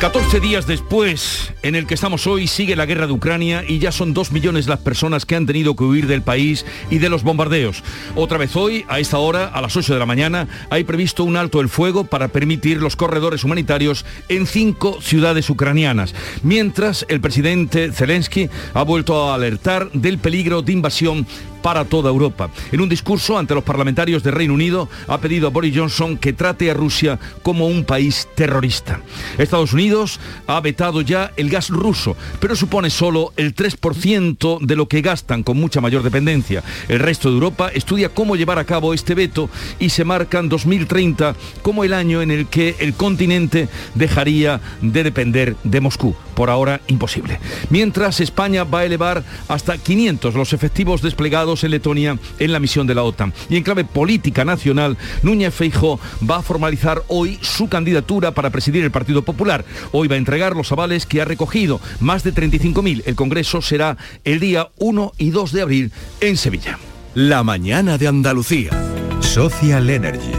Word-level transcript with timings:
14 0.00 0.38
días 0.38 0.68
después, 0.68 1.52
en 1.62 1.74
el 1.74 1.84
que 1.88 1.94
estamos 1.94 2.28
hoy, 2.28 2.46
sigue 2.46 2.76
la 2.76 2.86
guerra 2.86 3.08
de 3.08 3.12
Ucrania 3.12 3.64
y 3.66 3.80
ya 3.80 3.90
son 3.90 4.14
dos 4.14 4.30
millones 4.30 4.68
las 4.68 4.78
personas 4.78 5.26
que 5.26 5.34
han 5.34 5.44
tenido 5.44 5.74
que 5.74 5.82
huir 5.82 6.06
del 6.06 6.22
país 6.22 6.64
y 6.88 6.98
de 6.98 7.08
los 7.08 7.24
bombardeos. 7.24 7.82
Otra 8.14 8.38
vez 8.38 8.54
hoy, 8.54 8.84
a 8.88 9.00
esta 9.00 9.18
hora, 9.18 9.46
a 9.46 9.60
las 9.60 9.76
8 9.76 9.92
de 9.92 9.98
la 9.98 10.06
mañana, 10.06 10.46
hay 10.70 10.84
previsto 10.84 11.24
un 11.24 11.36
alto 11.36 11.60
el 11.60 11.68
fuego 11.68 12.04
para 12.04 12.28
permitir 12.28 12.80
los 12.80 12.94
corredores 12.94 13.42
humanitarios 13.42 14.06
en 14.28 14.46
cinco 14.46 15.00
ciudades 15.02 15.50
ucranianas, 15.50 16.14
mientras 16.44 17.04
el 17.08 17.20
presidente 17.20 17.90
Zelensky 17.90 18.48
ha 18.74 18.84
vuelto 18.84 19.28
a 19.28 19.34
alertar 19.34 19.90
del 19.90 20.18
peligro 20.18 20.62
de 20.62 20.74
invasión 20.74 21.26
para 21.68 21.84
toda 21.84 22.08
Europa. 22.08 22.48
En 22.72 22.80
un 22.80 22.88
discurso 22.88 23.36
ante 23.36 23.54
los 23.54 23.62
parlamentarios 23.62 24.22
de 24.22 24.30
Reino 24.30 24.54
Unido 24.54 24.88
ha 25.06 25.20
pedido 25.20 25.48
a 25.48 25.50
Boris 25.50 25.76
Johnson 25.76 26.16
que 26.16 26.32
trate 26.32 26.70
a 26.70 26.72
Rusia 26.72 27.18
como 27.42 27.66
un 27.66 27.84
país 27.84 28.26
terrorista. 28.34 29.02
Estados 29.36 29.74
Unidos 29.74 30.18
ha 30.46 30.58
vetado 30.62 31.02
ya 31.02 31.30
el 31.36 31.50
gas 31.50 31.68
ruso, 31.68 32.16
pero 32.40 32.56
supone 32.56 32.88
solo 32.88 33.34
el 33.36 33.54
3% 33.54 34.60
de 34.62 34.76
lo 34.76 34.88
que 34.88 35.02
gastan 35.02 35.42
con 35.42 35.58
mucha 35.58 35.82
mayor 35.82 36.02
dependencia. 36.02 36.64
El 36.88 37.00
resto 37.00 37.28
de 37.28 37.34
Europa 37.34 37.70
estudia 37.74 38.08
cómo 38.08 38.34
llevar 38.34 38.58
a 38.58 38.64
cabo 38.64 38.94
este 38.94 39.14
veto 39.14 39.50
y 39.78 39.90
se 39.90 40.04
marcan 40.04 40.48
2030 40.48 41.36
como 41.60 41.84
el 41.84 41.92
año 41.92 42.22
en 42.22 42.30
el 42.30 42.46
que 42.46 42.76
el 42.78 42.94
continente 42.94 43.68
dejaría 43.94 44.62
de 44.80 45.04
depender 45.04 45.54
de 45.64 45.82
Moscú. 45.82 46.16
Por 46.38 46.50
ahora 46.50 46.80
imposible. 46.86 47.40
Mientras 47.68 48.20
España 48.20 48.62
va 48.62 48.78
a 48.78 48.84
elevar 48.84 49.24
hasta 49.48 49.76
500 49.76 50.36
los 50.36 50.52
efectivos 50.52 51.02
desplegados 51.02 51.64
en 51.64 51.72
Letonia 51.72 52.16
en 52.38 52.52
la 52.52 52.60
misión 52.60 52.86
de 52.86 52.94
la 52.94 53.02
OTAN. 53.02 53.34
Y 53.50 53.56
en 53.56 53.64
clave 53.64 53.84
política 53.84 54.44
nacional, 54.44 54.96
Núñez 55.24 55.52
Feijóo 55.52 55.98
va 56.30 56.36
a 56.36 56.42
formalizar 56.42 57.02
hoy 57.08 57.40
su 57.42 57.68
candidatura 57.68 58.30
para 58.34 58.50
presidir 58.50 58.84
el 58.84 58.92
Partido 58.92 59.22
Popular. 59.22 59.64
Hoy 59.90 60.06
va 60.06 60.14
a 60.14 60.18
entregar 60.18 60.54
los 60.54 60.70
avales 60.70 61.06
que 61.06 61.20
ha 61.20 61.24
recogido, 61.24 61.80
más 61.98 62.22
de 62.22 62.32
35.000. 62.32 63.02
El 63.06 63.16
Congreso 63.16 63.60
será 63.60 63.96
el 64.22 64.38
día 64.38 64.68
1 64.78 65.14
y 65.18 65.30
2 65.30 65.50
de 65.50 65.62
abril 65.62 65.92
en 66.20 66.36
Sevilla. 66.36 66.78
La 67.16 67.42
mañana 67.42 67.98
de 67.98 68.06
Andalucía. 68.06 68.70
Social 69.18 69.90
Energy. 69.90 70.30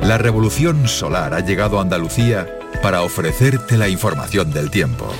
La 0.00 0.16
revolución 0.16 0.88
solar 0.88 1.34
ha 1.34 1.40
llegado 1.40 1.78
a 1.78 1.82
Andalucía 1.82 2.48
para 2.82 3.02
ofrecerte 3.02 3.76
la 3.76 3.90
información 3.90 4.50
del 4.50 4.70
tiempo. 4.70 5.12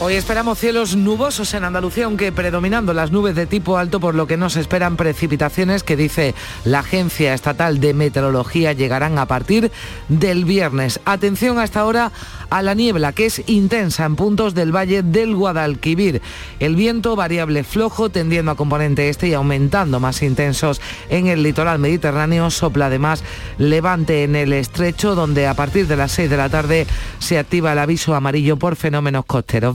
Hoy 0.00 0.14
esperamos 0.14 0.60
cielos 0.60 0.94
nubosos 0.94 1.54
en 1.54 1.64
Andalucía, 1.64 2.04
aunque 2.04 2.30
predominando 2.30 2.94
las 2.94 3.10
nubes 3.10 3.34
de 3.34 3.46
tipo 3.46 3.78
alto, 3.78 3.98
por 3.98 4.14
lo 4.14 4.28
que 4.28 4.36
nos 4.36 4.54
esperan 4.54 4.96
precipitaciones 4.96 5.82
que 5.82 5.96
dice 5.96 6.36
la 6.64 6.78
Agencia 6.78 7.34
Estatal 7.34 7.80
de 7.80 7.94
Meteorología 7.94 8.72
llegarán 8.72 9.18
a 9.18 9.26
partir 9.26 9.72
del 10.08 10.44
viernes. 10.44 11.00
Atención 11.04 11.58
hasta 11.58 11.80
ahora 11.80 12.12
a 12.48 12.62
la 12.62 12.74
niebla, 12.74 13.12
que 13.12 13.26
es 13.26 13.42
intensa 13.48 14.04
en 14.04 14.14
puntos 14.14 14.54
del 14.54 14.74
valle 14.74 15.02
del 15.02 15.34
Guadalquivir. 15.34 16.22
El 16.60 16.76
viento 16.76 17.16
variable 17.16 17.64
flojo, 17.64 18.08
tendiendo 18.08 18.52
a 18.52 18.56
componente 18.56 19.08
este 19.08 19.26
y 19.26 19.34
aumentando 19.34 19.98
más 19.98 20.22
intensos 20.22 20.80
en 21.10 21.26
el 21.26 21.42
litoral 21.42 21.80
mediterráneo, 21.80 22.50
sopla 22.50 22.86
además 22.86 23.24
levante 23.58 24.22
en 24.22 24.36
el 24.36 24.52
estrecho, 24.52 25.16
donde 25.16 25.48
a 25.48 25.54
partir 25.54 25.88
de 25.88 25.96
las 25.96 26.12
6 26.12 26.30
de 26.30 26.36
la 26.36 26.48
tarde 26.48 26.86
se 27.18 27.36
activa 27.36 27.72
el 27.72 27.80
aviso 27.80 28.14
amarillo 28.14 28.56
por 28.56 28.76
fenómenos 28.76 29.24
costeros 29.24 29.74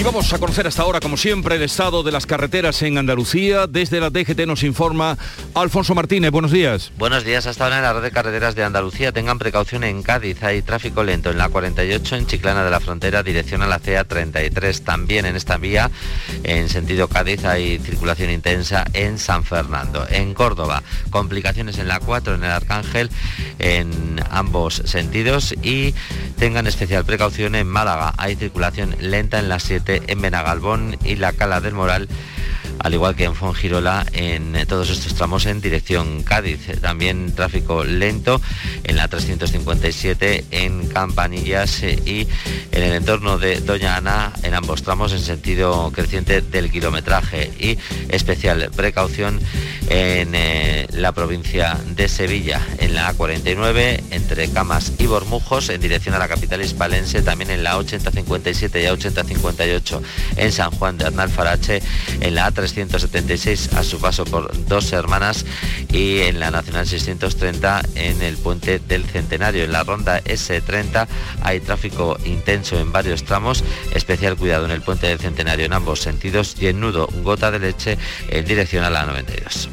Y 0.00 0.02
vamos 0.02 0.32
a 0.32 0.38
conocer 0.38 0.66
hasta 0.66 0.80
ahora, 0.80 0.98
como 0.98 1.18
siempre, 1.18 1.56
el 1.56 1.62
estado 1.62 2.02
de 2.02 2.10
las 2.10 2.24
carreteras 2.24 2.80
en 2.80 2.96
Andalucía. 2.96 3.66
Desde 3.66 4.00
la 4.00 4.08
DGT 4.08 4.46
nos 4.46 4.62
informa 4.62 5.18
Alfonso 5.52 5.94
Martínez. 5.94 6.30
Buenos 6.30 6.52
días. 6.52 6.90
Buenos 6.96 7.22
días. 7.22 7.46
Hasta 7.46 7.64
ahora 7.64 7.76
en 7.76 7.82
la 7.82 7.92
red 7.92 8.00
de 8.00 8.10
carreteras 8.10 8.54
de 8.54 8.64
Andalucía 8.64 9.12
tengan 9.12 9.38
precaución 9.38 9.84
en 9.84 10.02
Cádiz. 10.02 10.42
Hay 10.42 10.62
tráfico 10.62 11.04
lento 11.04 11.30
en 11.30 11.36
la 11.36 11.50
48 11.50 12.16
en 12.16 12.26
Chiclana 12.26 12.64
de 12.64 12.70
la 12.70 12.80
Frontera, 12.80 13.22
dirección 13.22 13.60
a 13.60 13.66
la 13.66 13.78
CA 13.78 14.04
33. 14.04 14.84
También 14.84 15.26
en 15.26 15.36
esta 15.36 15.58
vía, 15.58 15.90
en 16.44 16.70
sentido 16.70 17.06
Cádiz, 17.08 17.44
hay 17.44 17.78
circulación 17.78 18.30
intensa 18.30 18.86
en 18.94 19.18
San 19.18 19.44
Fernando. 19.44 20.06
En 20.08 20.32
Córdoba, 20.32 20.82
complicaciones 21.10 21.76
en 21.76 21.88
la 21.88 22.00
4 22.00 22.36
en 22.36 22.44
el 22.44 22.50
Arcángel 22.50 23.10
en 23.58 24.18
ambos 24.30 24.80
sentidos 24.86 25.54
y 25.62 25.94
tengan 26.38 26.66
especial 26.66 27.04
precaución 27.04 27.54
en 27.54 27.68
Málaga. 27.68 28.14
Hay 28.16 28.36
circulación 28.36 28.96
lenta 28.98 29.38
en 29.38 29.50
la 29.50 29.58
7 29.58 29.89
en 29.96 30.20
Benagalbón 30.20 30.96
y 31.04 31.16
la 31.16 31.32
Cala 31.32 31.60
del 31.60 31.74
Moral 31.74 32.08
al 32.78 32.94
igual 32.94 33.14
que 33.14 33.24
en 33.24 33.34
Fongirola, 33.34 34.06
en 34.12 34.56
todos 34.66 34.88
estos 34.90 35.14
tramos 35.14 35.46
en 35.46 35.60
dirección 35.60 36.22
Cádiz. 36.22 36.80
También 36.80 37.32
tráfico 37.34 37.84
lento 37.84 38.40
en 38.84 38.96
la 38.96 39.08
357 39.08 40.46
en 40.50 40.88
Campanillas 40.88 41.82
eh, 41.82 41.98
y 42.06 42.26
en 42.72 42.82
el 42.82 42.92
entorno 42.92 43.38
de 43.38 43.60
Doña 43.60 43.96
Ana 43.96 44.32
en 44.42 44.54
ambos 44.54 44.82
tramos 44.82 45.12
en 45.12 45.20
sentido 45.20 45.90
creciente 45.92 46.40
del 46.40 46.70
kilometraje 46.70 47.50
y 47.58 47.78
especial 48.08 48.70
precaución 48.74 49.40
en 49.88 50.34
eh, 50.34 50.86
la 50.92 51.12
provincia 51.12 51.76
de 51.96 52.08
Sevilla 52.08 52.60
en 52.78 52.94
la 52.94 53.12
A49 53.12 54.02
entre 54.10 54.48
Camas 54.50 54.92
y 54.98 55.06
Bormujos 55.06 55.68
en 55.68 55.80
dirección 55.80 56.14
a 56.14 56.18
la 56.18 56.28
capital 56.28 56.62
hispalense 56.62 57.22
también 57.22 57.50
en 57.50 57.62
la 57.62 57.76
8057 57.76 58.82
y 58.82 58.86
A8058 58.86 60.00
en 60.36 60.52
San 60.52 60.70
Juan 60.70 60.96
de 60.96 61.06
Arnalfarache 61.06 61.82
en 62.20 62.29
la 62.34 62.48
A3 62.48 62.60
376 62.60 63.74
a 63.74 63.82
su 63.82 64.00
paso 64.00 64.24
por 64.24 64.66
dos 64.66 64.92
hermanas 64.92 65.44
y 65.92 66.20
en 66.20 66.40
la 66.40 66.50
Nacional 66.50 66.86
630 66.86 67.82
en 67.94 68.22
el 68.22 68.36
puente 68.36 68.78
del 68.78 69.04
Centenario. 69.04 69.64
En 69.64 69.72
la 69.72 69.82
ronda 69.84 70.22
S30 70.24 71.06
hay 71.42 71.60
tráfico 71.60 72.18
intenso 72.24 72.78
en 72.78 72.92
varios 72.92 73.24
tramos, 73.24 73.64
especial 73.94 74.36
cuidado 74.36 74.64
en 74.64 74.70
el 74.70 74.82
puente 74.82 75.06
del 75.06 75.18
Centenario 75.18 75.66
en 75.66 75.72
ambos 75.72 76.00
sentidos 76.00 76.56
y 76.60 76.68
en 76.68 76.80
nudo 76.80 77.08
gota 77.22 77.50
de 77.50 77.58
leche 77.58 77.98
en 78.28 78.44
dirección 78.44 78.84
a 78.84 78.90
la 78.90 79.06
92. 79.06 79.68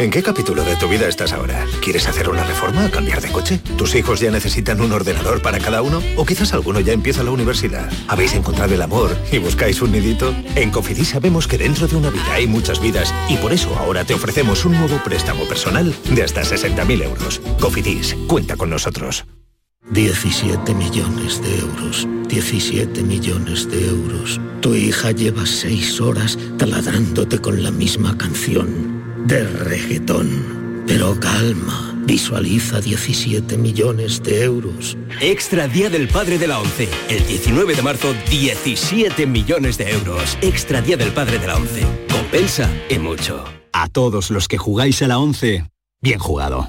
¿En 0.00 0.12
qué 0.12 0.22
capítulo 0.22 0.62
de 0.62 0.76
tu 0.76 0.86
vida 0.86 1.08
estás 1.08 1.32
ahora? 1.32 1.66
¿Quieres 1.82 2.06
hacer 2.06 2.28
una 2.28 2.44
reforma 2.44 2.88
cambiar 2.88 3.20
de 3.20 3.32
coche? 3.32 3.58
¿Tus 3.76 3.96
hijos 3.96 4.20
ya 4.20 4.30
necesitan 4.30 4.80
un 4.80 4.92
ordenador 4.92 5.42
para 5.42 5.58
cada 5.58 5.82
uno? 5.82 6.00
¿O 6.14 6.24
quizás 6.24 6.52
alguno 6.52 6.78
ya 6.78 6.92
empieza 6.92 7.24
la 7.24 7.32
universidad? 7.32 7.90
¿Habéis 8.06 8.34
encontrado 8.34 8.72
el 8.72 8.82
amor 8.82 9.16
y 9.32 9.38
buscáis 9.38 9.82
un 9.82 9.90
nidito? 9.90 10.32
En 10.54 10.70
Cofidis 10.70 11.08
sabemos 11.08 11.48
que 11.48 11.58
dentro 11.58 11.88
de 11.88 11.96
una 11.96 12.10
vida 12.10 12.32
hay 12.32 12.46
muchas 12.46 12.80
vidas 12.80 13.12
y 13.28 13.38
por 13.38 13.52
eso 13.52 13.76
ahora 13.76 14.04
te 14.04 14.14
ofrecemos 14.14 14.64
un 14.64 14.78
nuevo 14.78 15.02
préstamo 15.02 15.48
personal 15.48 15.92
de 16.14 16.22
hasta 16.22 16.42
60.000 16.42 17.02
euros. 17.02 17.40
Cofidis, 17.58 18.14
cuenta 18.28 18.54
con 18.56 18.70
nosotros. 18.70 19.26
17 19.90 20.74
millones 20.74 21.42
de 21.42 21.58
euros. 21.58 22.06
17 22.28 23.02
millones 23.02 23.68
de 23.68 23.88
euros. 23.88 24.40
Tu 24.60 24.76
hija 24.76 25.10
lleva 25.10 25.44
6 25.44 26.00
horas 26.00 26.38
taladrándote 26.56 27.40
con 27.40 27.64
la 27.64 27.72
misma 27.72 28.16
canción 28.16 28.97
de 29.26 29.44
reggaetón. 29.44 30.84
Pero 30.86 31.18
calma, 31.20 31.94
visualiza 32.06 32.80
17 32.80 33.58
millones 33.58 34.22
de 34.22 34.44
euros. 34.44 34.96
Extra 35.20 35.68
Día 35.68 35.90
del 35.90 36.08
Padre 36.08 36.38
de 36.38 36.46
la 36.46 36.58
ONCE. 36.58 36.88
El 37.08 37.26
19 37.26 37.74
de 37.74 37.82
marzo, 37.82 38.14
17 38.30 39.26
millones 39.26 39.76
de 39.76 39.90
euros. 39.90 40.38
Extra 40.40 40.80
Día 40.80 40.96
del 40.96 41.12
Padre 41.12 41.38
de 41.38 41.46
la 41.46 41.56
ONCE. 41.56 41.82
Compensa 42.10 42.70
y 42.88 42.98
mucho. 42.98 43.44
A 43.72 43.88
todos 43.88 44.30
los 44.30 44.48
que 44.48 44.58
jugáis 44.58 45.02
a 45.02 45.08
la 45.08 45.18
ONCE, 45.18 45.70
bien 46.00 46.18
jugado. 46.18 46.68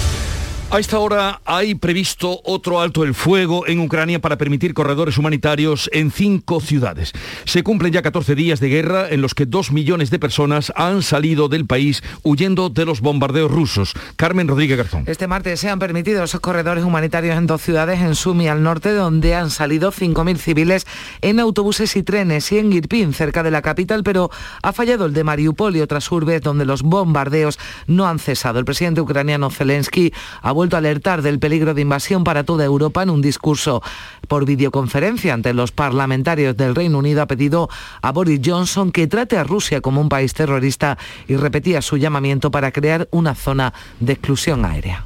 A 0.73 0.79
esta 0.79 0.99
hora 0.99 1.41
hay 1.43 1.75
previsto 1.75 2.39
otro 2.45 2.79
alto 2.79 3.03
el 3.03 3.13
fuego 3.13 3.67
en 3.67 3.81
Ucrania 3.81 4.21
para 4.21 4.37
permitir 4.37 4.73
corredores 4.73 5.17
humanitarios 5.17 5.89
en 5.91 6.11
cinco 6.11 6.61
ciudades. 6.61 7.11
Se 7.43 7.61
cumplen 7.61 7.91
ya 7.91 8.01
14 8.01 8.35
días 8.35 8.61
de 8.61 8.69
guerra 8.69 9.09
en 9.09 9.21
los 9.21 9.35
que 9.35 9.45
dos 9.45 9.73
millones 9.73 10.11
de 10.11 10.19
personas 10.19 10.71
han 10.77 11.01
salido 11.01 11.49
del 11.49 11.65
país 11.65 12.01
huyendo 12.23 12.69
de 12.69 12.85
los 12.85 13.01
bombardeos 13.01 13.51
rusos. 13.51 13.93
Carmen 14.15 14.47
Rodríguez 14.47 14.77
Garzón. 14.77 15.03
Este 15.07 15.27
martes 15.27 15.59
se 15.59 15.69
han 15.69 15.77
permitido 15.77 16.23
esos 16.23 16.39
corredores 16.39 16.85
humanitarios 16.85 17.37
en 17.37 17.47
dos 17.47 17.61
ciudades, 17.61 17.99
en 17.99 18.15
Sumi 18.15 18.47
al 18.47 18.63
norte, 18.63 18.93
donde 18.93 19.35
han 19.35 19.49
salido 19.49 19.91
5.000 19.91 20.37
civiles 20.37 20.87
en 21.19 21.41
autobuses 21.41 21.97
y 21.97 22.03
trenes, 22.03 22.49
y 22.53 22.59
en 22.59 22.71
Irpin, 22.71 23.13
cerca 23.13 23.43
de 23.43 23.51
la 23.51 23.61
capital, 23.61 24.03
pero 24.03 24.31
ha 24.63 24.71
fallado 24.71 25.05
el 25.05 25.13
de 25.13 25.25
Mariupol 25.25 25.75
y 25.75 25.81
otras 25.81 26.09
urbes 26.13 26.39
donde 26.41 26.63
los 26.63 26.81
bombardeos 26.81 27.59
no 27.87 28.07
han 28.07 28.19
cesado. 28.19 28.57
El 28.57 28.63
presidente 28.63 29.01
ucraniano 29.01 29.49
Zelensky 29.49 30.13
ha 30.41 30.60
vuelto 30.61 30.75
a 30.75 30.79
alertar 30.79 31.23
del 31.23 31.39
peligro 31.39 31.73
de 31.73 31.81
invasión 31.81 32.23
para 32.23 32.43
toda 32.43 32.63
Europa 32.65 33.01
en 33.01 33.09
un 33.09 33.19
discurso 33.19 33.81
por 34.27 34.45
videoconferencia 34.45 35.33
ante 35.33 35.55
los 35.55 35.71
parlamentarios 35.71 36.55
del 36.55 36.75
Reino 36.75 36.99
Unido. 36.99 37.23
Ha 37.23 37.25
pedido 37.25 37.67
a 38.03 38.11
Boris 38.11 38.39
Johnson 38.45 38.91
que 38.91 39.07
trate 39.07 39.37
a 39.37 39.43
Rusia 39.43 39.81
como 39.81 40.01
un 40.01 40.07
país 40.07 40.35
terrorista 40.35 40.99
y 41.27 41.35
repetía 41.35 41.81
su 41.81 41.97
llamamiento 41.97 42.51
para 42.51 42.71
crear 42.71 43.07
una 43.09 43.33
zona 43.33 43.73
de 43.99 44.13
exclusión 44.13 44.63
aérea. 44.63 45.03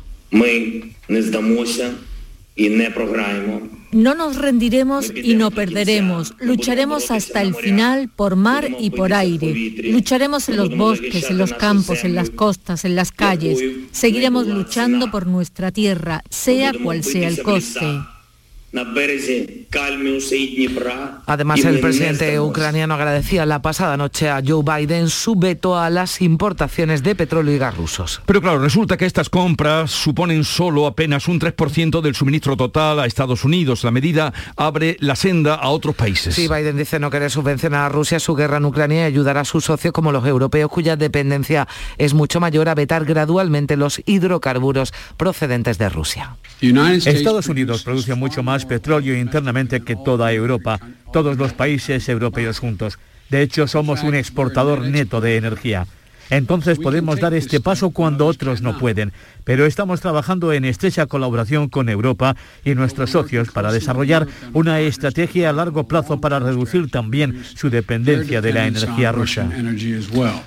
No 3.91 4.15
nos 4.15 4.37
rendiremos 4.37 5.11
y 5.13 5.35
no 5.35 5.51
perderemos. 5.51 6.33
Lucharemos 6.39 7.11
hasta 7.11 7.41
el 7.41 7.53
final 7.53 8.09
por 8.09 8.35
mar 8.35 8.69
y 8.79 8.89
por 8.91 9.13
aire. 9.13 9.53
Lucharemos 9.91 10.49
en 10.49 10.57
los 10.57 10.75
bosques, 10.75 11.29
en 11.29 11.37
los 11.37 11.53
campos, 11.53 12.03
en 12.03 12.15
las 12.15 12.29
costas, 12.29 12.85
en 12.85 12.95
las 12.95 13.11
calles. 13.11 13.59
Seguiremos 13.91 14.47
luchando 14.47 15.11
por 15.11 15.27
nuestra 15.27 15.71
tierra, 15.71 16.23
sea 16.29 16.71
cual 16.73 17.03
sea 17.03 17.27
el 17.27 17.41
coste. 17.41 17.99
Además, 21.25 21.63
el 21.63 21.79
presidente 21.79 22.39
ucraniano 22.39 22.93
agradecía 22.93 23.45
la 23.45 23.61
pasada 23.61 23.97
noche 23.97 24.29
a 24.29 24.41
Joe 24.45 24.63
Biden 24.63 25.09
su 25.09 25.35
veto 25.35 25.77
a 25.77 25.89
las 25.89 26.21
importaciones 26.21 27.03
de 27.03 27.15
petróleo 27.15 27.55
y 27.55 27.57
gas 27.57 27.75
rusos. 27.77 28.21
Pero 28.25 28.41
claro, 28.41 28.59
resulta 28.59 28.97
que 28.97 29.05
estas 29.05 29.29
compras 29.29 29.91
suponen 29.91 30.43
solo 30.43 30.87
apenas 30.87 31.27
un 31.27 31.39
3% 31.39 32.01
del 32.01 32.15
suministro 32.15 32.57
total 32.57 32.99
a 32.99 33.05
Estados 33.05 33.43
Unidos. 33.43 33.83
La 33.83 33.91
medida 33.91 34.33
abre 34.55 34.97
la 34.99 35.15
senda 35.15 35.55
a 35.55 35.69
otros 35.69 35.95
países. 35.95 36.35
Sí, 36.35 36.47
Biden 36.47 36.77
dice 36.77 36.99
no 36.99 37.09
querer 37.09 37.31
subvencionar 37.31 37.85
a 37.85 37.89
Rusia 37.89 38.19
su 38.19 38.35
guerra 38.35 38.57
en 38.57 38.65
Ucrania 38.65 39.01
y 39.01 39.03
ayudar 39.03 39.37
a 39.37 39.45
sus 39.45 39.65
socios 39.65 39.93
como 39.93 40.11
los 40.11 40.25
europeos 40.25 40.69
cuya 40.69 40.95
dependencia 40.95 41.67
es 41.97 42.13
mucho 42.13 42.39
mayor 42.39 42.69
a 42.69 42.75
vetar 42.75 43.05
gradualmente 43.05 43.77
los 43.77 44.01
hidrocarburos 44.05 44.93
procedentes 45.17 45.77
de 45.77 45.89
Rusia. 45.89 46.35
Estados 47.05 47.47
Unidos 47.47 47.83
produce 47.83 48.15
mucho 48.15 48.43
más 48.43 48.64
petróleo 48.65 49.17
internamente 49.17 49.81
que 49.81 49.95
toda 49.95 50.33
Europa, 50.33 50.79
todos 51.13 51.37
los 51.37 51.53
países 51.53 52.09
europeos 52.09 52.59
juntos. 52.59 52.99
De 53.29 53.41
hecho, 53.41 53.67
somos 53.67 54.03
un 54.03 54.15
exportador 54.15 54.81
neto 54.81 55.21
de 55.21 55.37
energía. 55.37 55.87
Entonces 56.29 56.79
podemos 56.79 57.19
dar 57.19 57.33
este 57.33 57.59
paso 57.59 57.91
cuando 57.91 58.25
otros 58.25 58.61
no 58.61 58.77
pueden 58.77 59.13
pero 59.45 59.65
estamos 59.65 60.01
trabajando 60.01 60.51
en 60.51 60.65
estrecha 60.65 61.05
colaboración 61.05 61.69
con 61.69 61.87
Europa 61.87 62.35
y 62.65 62.75
nuestros 62.75 63.11
socios 63.11 63.51
para 63.51 63.71
desarrollar 63.71 64.27
una 64.51 64.81
estrategia 64.81 65.49
a 65.49 65.53
largo 65.53 65.85
plazo 65.85 66.19
para 66.19 66.39
reducir 66.39 66.89
también 66.89 67.43
su 67.55 67.69
dependencia 67.69 68.41
de 68.41 68.51
la 68.51 68.67
energía 68.67 69.11
rusa. 69.11 69.47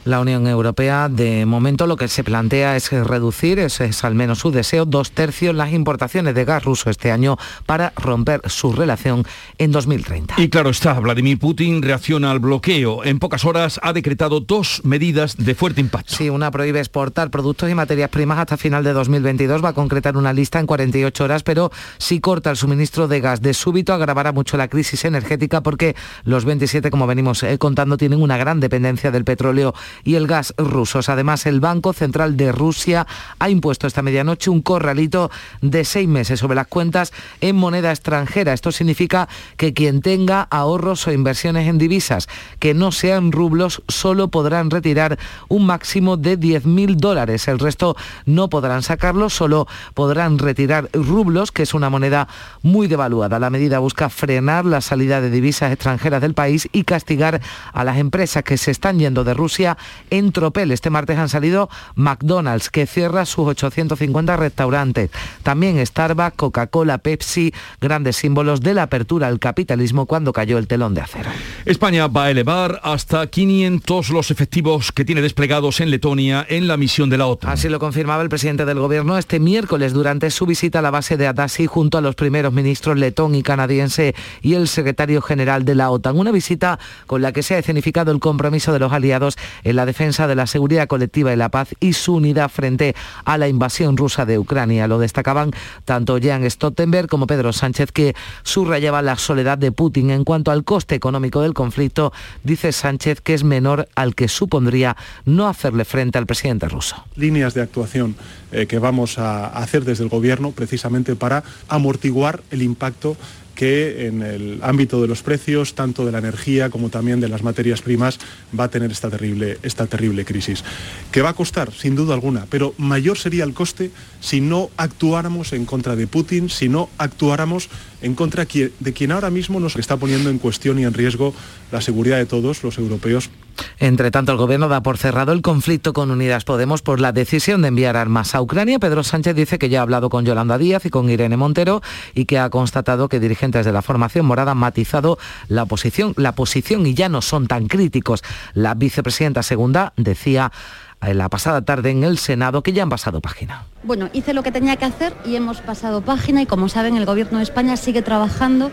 La 0.04 0.20
Unión 0.20 0.46
Europea, 0.46 1.08
de 1.08 1.46
momento, 1.46 1.86
lo 1.86 1.96
que 1.96 2.08
se 2.08 2.24
plantea 2.24 2.76
es 2.76 2.90
reducir, 2.90 3.60
ese 3.60 3.86
es 3.86 4.04
al 4.04 4.16
menos 4.16 4.40
su 4.40 4.50
deseo, 4.50 4.84
dos 4.84 5.12
tercios 5.12 5.54
las 5.54 5.72
importaciones 5.72 6.34
de 6.34 6.44
gas 6.44 6.64
ruso 6.64 6.90
este 6.90 7.12
año 7.12 7.38
para 7.66 7.92
romper 7.96 8.42
su 8.46 8.72
relación 8.72 9.24
en 9.58 9.70
2030. 9.70 10.34
Y 10.38 10.48
claro 10.48 10.70
está, 10.70 10.98
Vladimir 10.98 11.38
Putin 11.38 11.82
reacciona 11.82 12.32
al 12.32 12.40
bloqueo. 12.40 13.04
En 13.04 13.20
pocas 13.20 13.44
horas 13.44 13.78
ha 13.82 13.92
decretado 13.92 14.40
dos 14.40 14.80
medidas 14.84 15.36
de 15.36 15.54
fuerte. 15.74 16.04
Sí, 16.06 16.30
una 16.30 16.50
prohíbe 16.50 16.80
exportar 16.80 17.30
productos 17.30 17.70
y 17.70 17.74
materias 17.74 18.10
primas 18.10 18.38
hasta 18.38 18.56
final 18.56 18.82
de 18.84 18.88
de 18.88 18.94
2022 18.94 19.62
va 19.62 19.70
a 19.70 19.72
concretar 19.74 20.16
una 20.16 20.32
lista 20.32 20.58
en 20.58 20.66
48 20.66 21.24
horas, 21.24 21.42
pero 21.42 21.70
si 21.98 22.20
corta 22.20 22.50
el 22.50 22.56
suministro 22.56 23.06
de 23.06 23.20
gas 23.20 23.42
de 23.42 23.52
súbito 23.52 23.92
agravará 23.92 24.32
mucho 24.32 24.56
la 24.56 24.68
crisis 24.68 25.04
energética 25.04 25.60
porque 25.60 25.94
los 26.24 26.44
27, 26.44 26.90
como 26.90 27.06
venimos 27.06 27.42
eh, 27.42 27.58
contando, 27.58 27.96
tienen 27.96 28.22
una 28.22 28.38
gran 28.38 28.60
dependencia 28.60 29.10
del 29.10 29.24
petróleo 29.24 29.74
y 30.04 30.14
el 30.14 30.26
gas 30.26 30.54
rusos. 30.56 31.08
Además, 31.08 31.46
el 31.46 31.60
Banco 31.60 31.92
Central 31.92 32.36
de 32.36 32.50
Rusia 32.50 33.06
ha 33.38 33.50
impuesto 33.50 33.86
esta 33.86 34.02
medianoche 34.02 34.50
un 34.50 34.62
corralito 34.62 35.30
de 35.60 35.84
seis 35.84 36.08
meses 36.08 36.40
sobre 36.40 36.56
las 36.56 36.66
cuentas 36.66 37.12
en 37.40 37.56
moneda 37.56 37.90
extranjera. 37.90 38.54
Esto 38.54 38.72
significa 38.72 39.28
que 39.58 39.74
quien 39.74 40.00
tenga 40.00 40.42
ahorros 40.50 41.06
o 41.06 41.12
inversiones 41.12 41.68
en 41.68 41.78
divisas 41.78 42.26
que 42.58 42.72
no 42.72 42.90
sean 42.90 43.32
rublos 43.32 43.82
solo 43.88 44.28
podrán 44.28 44.70
retirar 44.70 45.18
un 45.48 45.57
máximo 45.66 46.16
de 46.16 46.38
10.000 46.38 46.96
dólares. 46.96 47.48
El 47.48 47.58
resto 47.58 47.96
no 48.26 48.48
podrán 48.48 48.82
sacarlo, 48.82 49.30
solo 49.30 49.66
podrán 49.94 50.38
retirar 50.38 50.88
rublos, 50.92 51.52
que 51.52 51.62
es 51.62 51.74
una 51.74 51.90
moneda 51.90 52.28
muy 52.62 52.86
devaluada. 52.86 53.38
La 53.38 53.50
medida 53.50 53.78
busca 53.78 54.08
frenar 54.08 54.64
la 54.64 54.80
salida 54.80 55.20
de 55.20 55.30
divisas 55.30 55.72
extranjeras 55.72 56.20
del 56.20 56.34
país 56.34 56.68
y 56.72 56.84
castigar 56.84 57.40
a 57.72 57.84
las 57.84 57.98
empresas 57.98 58.42
que 58.44 58.56
se 58.56 58.70
están 58.70 58.98
yendo 58.98 59.24
de 59.24 59.34
Rusia 59.34 59.76
en 60.10 60.32
tropel. 60.32 60.70
Este 60.70 60.90
martes 60.90 61.18
han 61.18 61.28
salido 61.28 61.68
McDonald's, 61.94 62.70
que 62.70 62.86
cierra 62.86 63.26
sus 63.26 63.46
850 63.48 64.36
restaurantes. 64.36 65.10
También 65.42 65.84
Starbucks, 65.84 66.36
Coca-Cola, 66.36 66.98
Pepsi, 66.98 67.52
grandes 67.80 68.16
símbolos 68.16 68.60
de 68.60 68.74
la 68.74 68.84
apertura 68.84 69.26
al 69.26 69.38
capitalismo 69.38 70.06
cuando 70.06 70.32
cayó 70.32 70.58
el 70.58 70.66
telón 70.66 70.94
de 70.94 71.00
acero. 71.00 71.30
España 71.64 72.06
va 72.06 72.24
a 72.24 72.30
elevar 72.30 72.80
hasta 72.82 73.26
500 73.26 74.10
los 74.10 74.30
efectivos 74.30 74.92
que 74.92 75.04
tiene 75.04 75.22
desplegados 75.22 75.47
en 75.48 75.90
Letonia 75.90 76.44
en 76.46 76.68
la 76.68 76.76
misión 76.76 77.08
de 77.08 77.16
la 77.16 77.26
OTAN. 77.26 77.50
Así 77.50 77.70
lo 77.70 77.78
confirmaba 77.78 78.22
el 78.22 78.28
presidente 78.28 78.66
del 78.66 78.78
Gobierno 78.78 79.16
este 79.16 79.40
miércoles 79.40 79.94
durante 79.94 80.30
su 80.30 80.44
visita 80.44 80.80
a 80.80 80.82
la 80.82 80.90
base 80.90 81.16
de 81.16 81.26
Adasi 81.26 81.66
junto 81.66 81.96
a 81.96 82.02
los 82.02 82.14
primeros 82.14 82.52
ministros 82.52 82.98
letón 82.98 83.34
y 83.34 83.42
canadiense 83.42 84.14
y 84.42 84.54
el 84.54 84.68
secretario 84.68 85.22
general 85.22 85.64
de 85.64 85.74
la 85.74 85.90
OTAN. 85.90 86.18
Una 86.18 86.32
visita 86.32 86.78
con 87.06 87.22
la 87.22 87.32
que 87.32 87.42
se 87.42 87.54
ha 87.54 87.58
escenificado 87.58 88.12
el 88.12 88.20
compromiso 88.20 88.74
de 88.74 88.78
los 88.78 88.92
aliados 88.92 89.38
en 89.64 89.76
la 89.76 89.86
defensa 89.86 90.26
de 90.26 90.34
la 90.34 90.46
seguridad 90.46 90.86
colectiva 90.86 91.32
y 91.32 91.36
la 91.36 91.48
paz 91.48 91.74
y 91.80 91.94
su 91.94 92.16
unidad 92.16 92.50
frente 92.50 92.94
a 93.24 93.38
la 93.38 93.48
invasión 93.48 93.96
rusa 93.96 94.26
de 94.26 94.38
Ucrania. 94.38 94.86
Lo 94.86 94.98
destacaban 94.98 95.52
tanto 95.86 96.18
Jan 96.22 96.48
Stoltenberg 96.48 97.08
como 97.08 97.26
Pedro 97.26 97.54
Sánchez 97.54 97.90
que 97.92 98.14
subrayaba 98.42 99.00
la 99.00 99.16
soledad 99.16 99.56
de 99.56 99.72
Putin 99.72 100.10
en 100.10 100.24
cuanto 100.24 100.50
al 100.50 100.64
coste 100.64 100.94
económico 100.94 101.40
del 101.40 101.54
conflicto. 101.54 102.12
Dice 102.44 102.72
Sánchez 102.72 103.22
que 103.22 103.32
es 103.32 103.44
menor 103.44 103.88
al 103.94 104.14
que 104.14 104.28
supondría 104.28 104.94
no 105.24 105.37
hacerle 105.46 105.84
frente 105.84 106.18
al 106.18 106.26
presidente 106.26 106.68
ruso. 106.68 106.96
Líneas 107.14 107.54
de 107.54 107.60
actuación 107.62 108.16
eh, 108.50 108.66
que 108.66 108.78
vamos 108.78 109.18
a 109.18 109.46
hacer 109.48 109.84
desde 109.84 110.04
el 110.04 110.10
Gobierno 110.10 110.52
precisamente 110.52 111.14
para 111.14 111.44
amortiguar 111.68 112.42
el 112.50 112.62
impacto 112.62 113.16
que 113.58 114.06
en 114.06 114.22
el 114.22 114.60
ámbito 114.62 115.02
de 115.02 115.08
los 115.08 115.24
precios, 115.24 115.74
tanto 115.74 116.06
de 116.06 116.12
la 116.12 116.18
energía 116.18 116.70
como 116.70 116.90
también 116.90 117.18
de 117.18 117.28
las 117.28 117.42
materias 117.42 117.82
primas, 117.82 118.20
va 118.56 118.64
a 118.64 118.70
tener 118.70 118.92
esta 118.92 119.10
terrible, 119.10 119.58
esta 119.64 119.86
terrible 119.86 120.24
crisis. 120.24 120.62
Que 121.10 121.22
va 121.22 121.30
a 121.30 121.34
costar, 121.34 121.72
sin 121.72 121.96
duda 121.96 122.14
alguna, 122.14 122.46
pero 122.48 122.72
mayor 122.78 123.18
sería 123.18 123.42
el 123.42 123.54
coste 123.54 123.90
si 124.20 124.40
no 124.40 124.70
actuáramos 124.76 125.52
en 125.52 125.64
contra 125.64 125.96
de 125.96 126.06
Putin, 126.06 126.48
si 126.48 126.68
no 126.68 126.88
actuáramos 126.98 127.68
en 128.00 128.14
contra 128.14 128.44
de 128.44 128.92
quien 128.92 129.12
ahora 129.12 129.30
mismo 129.30 129.60
nos 129.60 129.76
está 129.76 129.96
poniendo 129.96 130.30
en 130.30 130.38
cuestión 130.38 130.78
y 130.78 130.84
en 130.84 130.94
riesgo 130.94 131.34
la 131.72 131.80
seguridad 131.80 132.16
de 132.16 132.26
todos 132.26 132.62
los 132.62 132.78
europeos. 132.78 133.30
Entre 133.78 134.10
tanto, 134.10 134.32
el 134.32 134.38
Gobierno 134.38 134.68
da 134.68 134.82
por 134.82 134.98
cerrado 134.98 135.32
el 135.32 135.42
conflicto 135.42 135.92
con 135.92 136.10
Unidas 136.10 136.44
Podemos 136.44 136.82
por 136.82 137.00
la 137.00 137.12
decisión 137.12 137.62
de 137.62 137.68
enviar 137.68 137.96
armas 137.96 138.34
a 138.34 138.42
Ucrania. 138.42 138.78
Pedro 138.78 139.02
Sánchez 139.02 139.34
dice 139.34 139.58
que 139.58 139.68
ya 139.68 139.80
ha 139.80 139.82
hablado 139.82 140.10
con 140.10 140.24
Yolanda 140.24 140.58
Díaz 140.58 140.86
y 140.86 140.90
con 140.90 141.10
Irene 141.10 141.36
Montero 141.36 141.82
y 142.14 142.26
que 142.26 142.38
ha 142.38 142.50
constatado 142.50 143.08
que 143.08 143.18
dirigentes 143.18 143.66
de 143.66 143.72
la 143.72 143.82
formación 143.82 144.26
morada 144.26 144.52
han 144.52 144.58
matizado 144.58 145.18
la 145.48 145.66
posición, 145.66 146.14
la 146.16 146.32
posición 146.32 146.86
y 146.86 146.94
ya 146.94 147.08
no 147.08 147.20
son 147.20 147.48
tan 147.48 147.66
críticos. 147.66 148.22
La 148.54 148.74
vicepresidenta 148.74 149.42
segunda 149.42 149.92
decía 149.96 150.52
la 151.00 151.28
pasada 151.28 151.62
tarde 151.62 151.90
en 151.90 152.04
el 152.04 152.18
Senado 152.18 152.62
que 152.62 152.72
ya 152.72 152.82
han 152.82 152.90
pasado 152.90 153.20
página. 153.20 153.64
Bueno, 153.82 154.10
hice 154.12 154.34
lo 154.34 154.42
que 154.42 154.52
tenía 154.52 154.76
que 154.76 154.84
hacer 154.84 155.14
y 155.24 155.36
hemos 155.36 155.60
pasado 155.60 156.00
página 156.02 156.42
y 156.42 156.46
como 156.46 156.68
saben 156.68 156.96
el 156.96 157.06
Gobierno 157.06 157.38
de 157.38 157.44
España 157.44 157.76
sigue 157.76 158.02
trabajando 158.02 158.70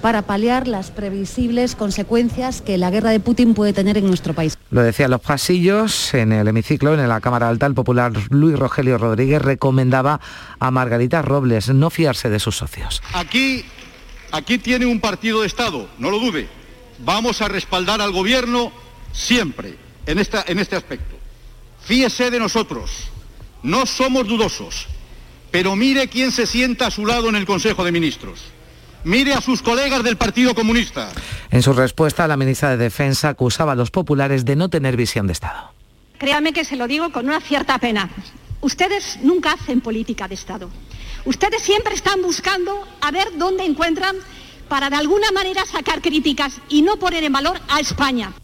para 0.00 0.22
paliar 0.22 0.68
las 0.68 0.90
previsibles 0.90 1.74
consecuencias 1.74 2.62
que 2.62 2.78
la 2.78 2.90
guerra 2.90 3.10
de 3.10 3.20
Putin 3.20 3.54
puede 3.54 3.72
tener 3.72 3.98
en 3.98 4.06
nuestro 4.06 4.32
país. 4.32 4.56
Lo 4.70 4.82
decía 4.82 5.06
en 5.06 5.10
los 5.10 5.20
pasillos, 5.20 6.14
en 6.14 6.32
el 6.32 6.46
hemiciclo, 6.46 6.94
en 6.94 7.08
la 7.08 7.20
Cámara 7.20 7.48
Alta, 7.48 7.66
el 7.66 7.74
popular 7.74 8.12
Luis 8.30 8.58
Rogelio 8.58 8.98
Rodríguez 8.98 9.42
recomendaba 9.42 10.20
a 10.60 10.70
Margarita 10.70 11.22
Robles 11.22 11.68
no 11.70 11.90
fiarse 11.90 12.30
de 12.30 12.38
sus 12.38 12.56
socios. 12.56 13.02
Aquí, 13.12 13.64
aquí 14.30 14.58
tiene 14.58 14.86
un 14.86 15.00
partido 15.00 15.40
de 15.40 15.46
Estado, 15.46 15.88
no 15.98 16.10
lo 16.10 16.18
dude. 16.18 16.48
Vamos 17.00 17.42
a 17.42 17.48
respaldar 17.48 18.00
al 18.00 18.12
gobierno 18.12 18.72
siempre 19.12 19.74
en, 20.06 20.18
esta, 20.18 20.44
en 20.46 20.58
este 20.58 20.76
aspecto. 20.76 21.17
Fíese 21.88 22.30
de 22.30 22.38
nosotros, 22.38 23.08
no 23.62 23.86
somos 23.86 24.28
dudosos, 24.28 24.88
pero 25.50 25.74
mire 25.74 26.08
quién 26.08 26.32
se 26.32 26.44
sienta 26.44 26.88
a 26.88 26.90
su 26.90 27.06
lado 27.06 27.30
en 27.30 27.34
el 27.34 27.46
Consejo 27.46 27.82
de 27.82 27.90
Ministros. 27.92 28.40
Mire 29.04 29.32
a 29.32 29.40
sus 29.40 29.62
colegas 29.62 30.04
del 30.04 30.18
Partido 30.18 30.54
Comunista. 30.54 31.08
En 31.50 31.62
su 31.62 31.72
respuesta, 31.72 32.28
la 32.28 32.36
ministra 32.36 32.72
de 32.72 32.76
Defensa 32.76 33.30
acusaba 33.30 33.72
a 33.72 33.74
los 33.74 33.90
populares 33.90 34.44
de 34.44 34.54
no 34.54 34.68
tener 34.68 34.98
visión 34.98 35.26
de 35.26 35.32
Estado. 35.32 35.72
Créame 36.18 36.52
que 36.52 36.66
se 36.66 36.76
lo 36.76 36.86
digo 36.88 37.10
con 37.10 37.24
una 37.24 37.40
cierta 37.40 37.78
pena. 37.78 38.10
Ustedes 38.60 39.20
nunca 39.22 39.52
hacen 39.52 39.80
política 39.80 40.28
de 40.28 40.34
Estado. 40.34 40.68
Ustedes 41.24 41.62
siempre 41.62 41.94
están 41.94 42.20
buscando 42.20 42.86
a 43.00 43.10
ver 43.10 43.28
dónde 43.38 43.64
encuentran 43.64 44.14
para 44.68 44.90
de 44.90 44.96
alguna 44.96 45.32
manera 45.32 45.64
sacar 45.64 46.02
críticas 46.02 46.60
y 46.68 46.82
no 46.82 46.98
poner 46.98 47.24
en 47.24 47.32
valor 47.32 47.58
a 47.66 47.80
España. 47.80 48.34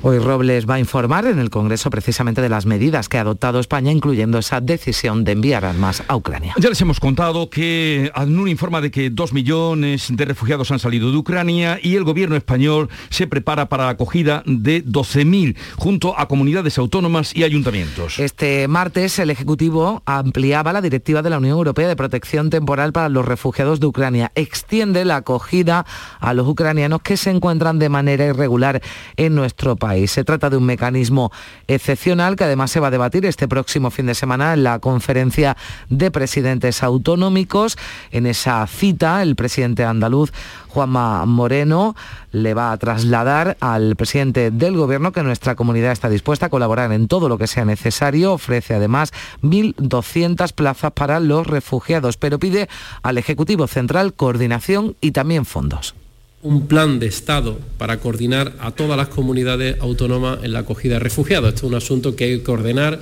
Hoy 0.00 0.20
Robles 0.20 0.70
va 0.70 0.74
a 0.74 0.78
informar 0.78 1.26
en 1.26 1.40
el 1.40 1.50
Congreso 1.50 1.90
precisamente 1.90 2.40
de 2.40 2.48
las 2.48 2.66
medidas 2.66 3.08
que 3.08 3.18
ha 3.18 3.22
adoptado 3.22 3.58
España, 3.58 3.90
incluyendo 3.90 4.38
esa 4.38 4.60
decisión 4.60 5.24
de 5.24 5.32
enviar 5.32 5.64
armas 5.64 6.04
a 6.06 6.14
Ucrania. 6.14 6.54
Ya 6.56 6.68
les 6.68 6.80
hemos 6.80 7.00
contado 7.00 7.50
que 7.50 8.12
ADNUR 8.14 8.48
informa 8.48 8.80
de 8.80 8.92
que 8.92 9.10
dos 9.10 9.32
millones 9.32 10.06
de 10.08 10.24
refugiados 10.24 10.70
han 10.70 10.78
salido 10.78 11.10
de 11.10 11.16
Ucrania 11.16 11.80
y 11.82 11.96
el 11.96 12.04
gobierno 12.04 12.36
español 12.36 12.88
se 13.10 13.26
prepara 13.26 13.68
para 13.68 13.86
la 13.86 13.90
acogida 13.90 14.44
de 14.46 14.84
12.000 14.84 15.56
junto 15.76 16.16
a 16.16 16.28
comunidades 16.28 16.78
autónomas 16.78 17.34
y 17.34 17.42
ayuntamientos. 17.42 18.20
Este 18.20 18.68
martes 18.68 19.18
el 19.18 19.30
Ejecutivo 19.30 20.04
ampliaba 20.06 20.72
la 20.72 20.80
directiva 20.80 21.22
de 21.22 21.30
la 21.30 21.38
Unión 21.38 21.56
Europea 21.56 21.88
de 21.88 21.96
protección 21.96 22.50
temporal 22.50 22.92
para 22.92 23.08
los 23.08 23.24
refugiados 23.24 23.80
de 23.80 23.86
Ucrania. 23.86 24.30
Extiende 24.36 25.04
la 25.04 25.16
acogida 25.16 25.86
a 26.20 26.34
los 26.34 26.46
ucranianos 26.46 27.02
que 27.02 27.16
se 27.16 27.30
encuentran 27.30 27.80
de 27.80 27.88
manera 27.88 28.24
irregular 28.24 28.80
en 29.16 29.34
nuestro 29.34 29.74
país. 29.74 29.87
Se 30.06 30.24
trata 30.24 30.50
de 30.50 30.56
un 30.56 30.64
mecanismo 30.64 31.32
excepcional 31.66 32.36
que 32.36 32.44
además 32.44 32.70
se 32.70 32.80
va 32.80 32.88
a 32.88 32.90
debatir 32.90 33.24
este 33.26 33.48
próximo 33.48 33.90
fin 33.90 34.06
de 34.06 34.14
semana 34.14 34.54
en 34.54 34.64
la 34.64 34.78
conferencia 34.78 35.56
de 35.88 36.10
presidentes 36.10 36.82
autonómicos. 36.82 37.76
En 38.10 38.26
esa 38.26 38.66
cita, 38.66 39.22
el 39.22 39.36
presidente 39.36 39.84
andaluz, 39.84 40.32
Juanma 40.68 41.24
Moreno, 41.26 41.94
le 42.32 42.54
va 42.54 42.72
a 42.72 42.76
trasladar 42.76 43.56
al 43.60 43.96
presidente 43.96 44.50
del 44.50 44.76
gobierno 44.76 45.12
que 45.12 45.22
nuestra 45.22 45.54
comunidad 45.54 45.92
está 45.92 46.08
dispuesta 46.08 46.46
a 46.46 46.50
colaborar 46.50 46.92
en 46.92 47.08
todo 47.08 47.28
lo 47.28 47.38
que 47.38 47.46
sea 47.46 47.64
necesario. 47.64 48.34
Ofrece 48.34 48.74
además 48.74 49.12
1.200 49.42 50.52
plazas 50.52 50.92
para 50.92 51.20
los 51.20 51.46
refugiados, 51.46 52.16
pero 52.16 52.38
pide 52.38 52.68
al 53.02 53.18
Ejecutivo 53.18 53.66
Central 53.66 54.14
coordinación 54.14 54.96
y 55.00 55.12
también 55.12 55.44
fondos 55.44 55.94
un 56.42 56.68
plan 56.68 56.98
de 56.98 57.06
Estado 57.06 57.58
para 57.78 57.98
coordinar 57.98 58.54
a 58.60 58.70
todas 58.70 58.96
las 58.96 59.08
comunidades 59.08 59.76
autónomas 59.80 60.38
en 60.44 60.52
la 60.52 60.60
acogida 60.60 60.94
de 60.94 61.00
refugiados. 61.00 61.48
Esto 61.48 61.66
es 61.66 61.70
un 61.70 61.76
asunto 61.76 62.14
que 62.14 62.24
hay 62.24 62.38
que 62.38 62.44
coordinar 62.44 63.00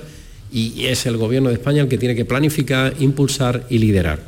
y 0.51 0.85
es 0.85 1.05
el 1.05 1.17
Gobierno 1.17 1.49
de 1.49 1.55
España 1.55 1.81
el 1.81 1.87
que 1.87 1.97
tiene 1.97 2.15
que 2.15 2.25
planificar, 2.25 2.95
impulsar 2.99 3.65
y 3.69 3.77
liderar. 3.77 4.21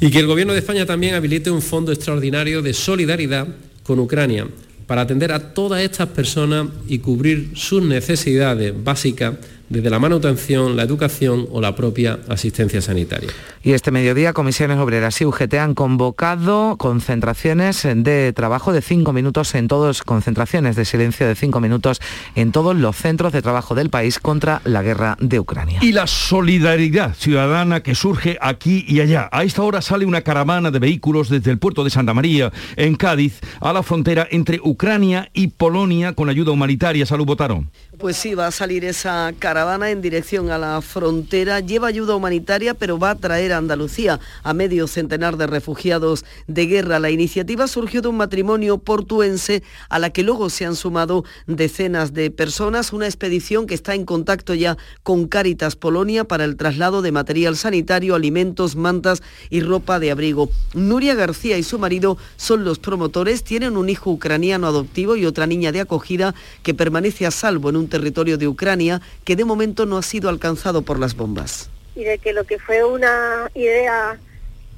Y 0.00 0.10
que 0.10 0.18
el 0.18 0.26
Gobierno 0.26 0.52
de 0.52 0.58
España 0.58 0.84
también 0.84 1.14
habilite 1.14 1.50
un 1.50 1.62
fondo 1.62 1.90
extraordinario 1.90 2.60
de 2.60 2.74
solidaridad 2.74 3.48
con 3.82 3.98
Ucrania 3.98 4.46
para 4.86 5.02
atender 5.02 5.32
a 5.32 5.54
todas 5.54 5.82
estas 5.82 6.08
personas 6.08 6.68
y 6.86 6.98
cubrir 6.98 7.50
sus 7.54 7.82
necesidades 7.82 8.74
básicas 8.84 9.34
desde 9.68 9.90
la 9.90 9.98
manutención, 9.98 10.76
la 10.76 10.84
educación 10.84 11.48
o 11.50 11.60
la 11.60 11.74
propia 11.74 12.20
asistencia 12.28 12.80
sanitaria. 12.80 13.30
Y 13.62 13.72
este 13.72 13.90
mediodía 13.90 14.32
Comisiones 14.32 14.78
Obreras 14.78 15.20
y 15.20 15.24
UGT 15.24 15.54
han 15.54 15.74
convocado 15.74 16.76
concentraciones 16.76 17.82
de 17.84 18.32
trabajo 18.32 18.72
de 18.72 18.80
cinco 18.80 19.12
minutos 19.12 19.54
en 19.54 19.66
todos, 19.66 20.02
concentraciones 20.02 20.76
de 20.76 20.84
silencio 20.84 21.26
de 21.26 21.34
cinco 21.34 21.60
minutos 21.60 22.00
en 22.36 22.52
todos 22.52 22.76
los 22.76 22.94
centros 22.94 23.32
de 23.32 23.42
trabajo 23.42 23.74
del 23.74 23.90
país 23.90 24.20
contra 24.20 24.60
la 24.64 24.82
guerra 24.82 25.16
de 25.20 25.40
Ucrania. 25.40 25.80
Y 25.82 25.92
la 25.92 26.06
solidaridad 26.06 27.14
ciudadana 27.14 27.82
que 27.82 27.94
surge 27.94 28.38
aquí 28.40 28.84
y 28.86 29.00
allá. 29.00 29.28
A 29.32 29.42
esta 29.42 29.62
hora 29.62 29.82
sale 29.82 30.06
una 30.06 30.22
caravana 30.22 30.70
de 30.70 30.78
vehículos 30.78 31.28
desde 31.28 31.50
el 31.50 31.58
puerto 31.58 31.82
de 31.82 31.90
Santa 31.90 32.14
María, 32.14 32.52
en 32.76 32.94
Cádiz, 32.94 33.40
a 33.60 33.72
la 33.72 33.82
frontera 33.82 34.28
entre 34.30 34.60
Ucrania 34.62 35.28
y 35.34 35.48
Polonia 35.48 36.12
con 36.12 36.28
ayuda 36.28 36.52
humanitaria. 36.52 37.04
Salud, 37.04 37.26
votaron. 37.26 37.68
Pues 37.98 38.16
sí, 38.16 38.34
va 38.34 38.46
a 38.46 38.50
salir 38.50 38.84
esa 38.84 39.32
caravana 39.38 39.55
en 39.56 40.02
dirección 40.02 40.50
a 40.50 40.58
la 40.58 40.82
frontera. 40.82 41.60
Lleva 41.60 41.88
ayuda 41.88 42.14
humanitaria, 42.14 42.74
pero 42.74 42.98
va 42.98 43.10
a 43.10 43.14
traer 43.14 43.54
a 43.54 43.56
Andalucía 43.56 44.20
a 44.42 44.52
medio 44.52 44.86
centenar 44.86 45.38
de 45.38 45.46
refugiados 45.46 46.26
de 46.46 46.66
guerra. 46.66 46.98
La 46.98 47.08
iniciativa 47.08 47.66
surgió 47.66 48.02
de 48.02 48.08
un 48.08 48.18
matrimonio 48.18 48.76
portuense 48.76 49.62
a 49.88 49.98
la 49.98 50.10
que 50.10 50.22
luego 50.22 50.50
se 50.50 50.66
han 50.66 50.76
sumado 50.76 51.24
decenas 51.46 52.12
de 52.12 52.30
personas. 52.30 52.92
Una 52.92 53.06
expedición 53.06 53.66
que 53.66 53.74
está 53.74 53.94
en 53.94 54.04
contacto 54.04 54.52
ya 54.52 54.76
con 55.02 55.26
Cáritas 55.26 55.74
Polonia 55.74 56.24
para 56.24 56.44
el 56.44 56.56
traslado 56.56 57.00
de 57.00 57.12
material 57.12 57.56
sanitario, 57.56 58.14
alimentos, 58.14 58.76
mantas 58.76 59.22
y 59.48 59.62
ropa 59.62 59.98
de 59.98 60.10
abrigo. 60.10 60.50
Nuria 60.74 61.14
García 61.14 61.56
y 61.56 61.62
su 61.62 61.78
marido 61.78 62.18
son 62.36 62.62
los 62.64 62.78
promotores. 62.78 63.42
Tienen 63.42 63.78
un 63.78 63.88
hijo 63.88 64.10
ucraniano 64.10 64.66
adoptivo 64.66 65.16
y 65.16 65.24
otra 65.24 65.46
niña 65.46 65.72
de 65.72 65.80
acogida 65.80 66.34
que 66.62 66.74
permanece 66.74 67.24
a 67.24 67.30
salvo 67.30 67.70
en 67.70 67.76
un 67.76 67.88
territorio 67.88 68.36
de 68.36 68.48
Ucrania 68.48 69.00
que 69.24 69.34
de 69.34 69.45
momento 69.46 69.86
no 69.86 69.96
ha 69.96 70.02
sido 70.02 70.28
alcanzado 70.28 70.82
por 70.82 70.98
las 70.98 71.16
bombas. 71.16 71.70
Y 71.94 72.04
de 72.04 72.18
que 72.18 72.32
lo 72.32 72.44
que 72.44 72.58
fue 72.58 72.84
una 72.84 73.50
idea 73.54 74.18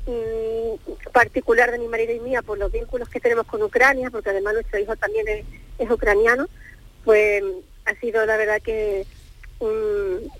mm, 0.06 1.10
particular 1.12 1.72
de 1.72 1.78
mi 1.78 1.88
marido 1.88 2.12
y 2.12 2.20
mía 2.20 2.42
por 2.42 2.58
los 2.58 2.70
vínculos 2.70 3.08
que 3.08 3.20
tenemos 3.20 3.46
con 3.46 3.62
Ucrania, 3.62 4.10
porque 4.10 4.30
además 4.30 4.54
nuestro 4.54 4.78
hijo 4.78 4.96
también 4.96 5.26
es, 5.78 5.90
ucraniano, 5.90 6.46
pues 7.04 7.42
ha 7.84 7.94
sido 8.00 8.24
la 8.26 8.36
verdad 8.36 8.60
que 8.62 9.06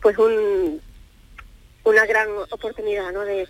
pues 0.01 0.17
un, 0.19 0.81
una 1.85 2.07
gran 2.07 2.29
oportunidad 2.51 3.13
¿no? 3.13 3.23
de, 3.23 3.49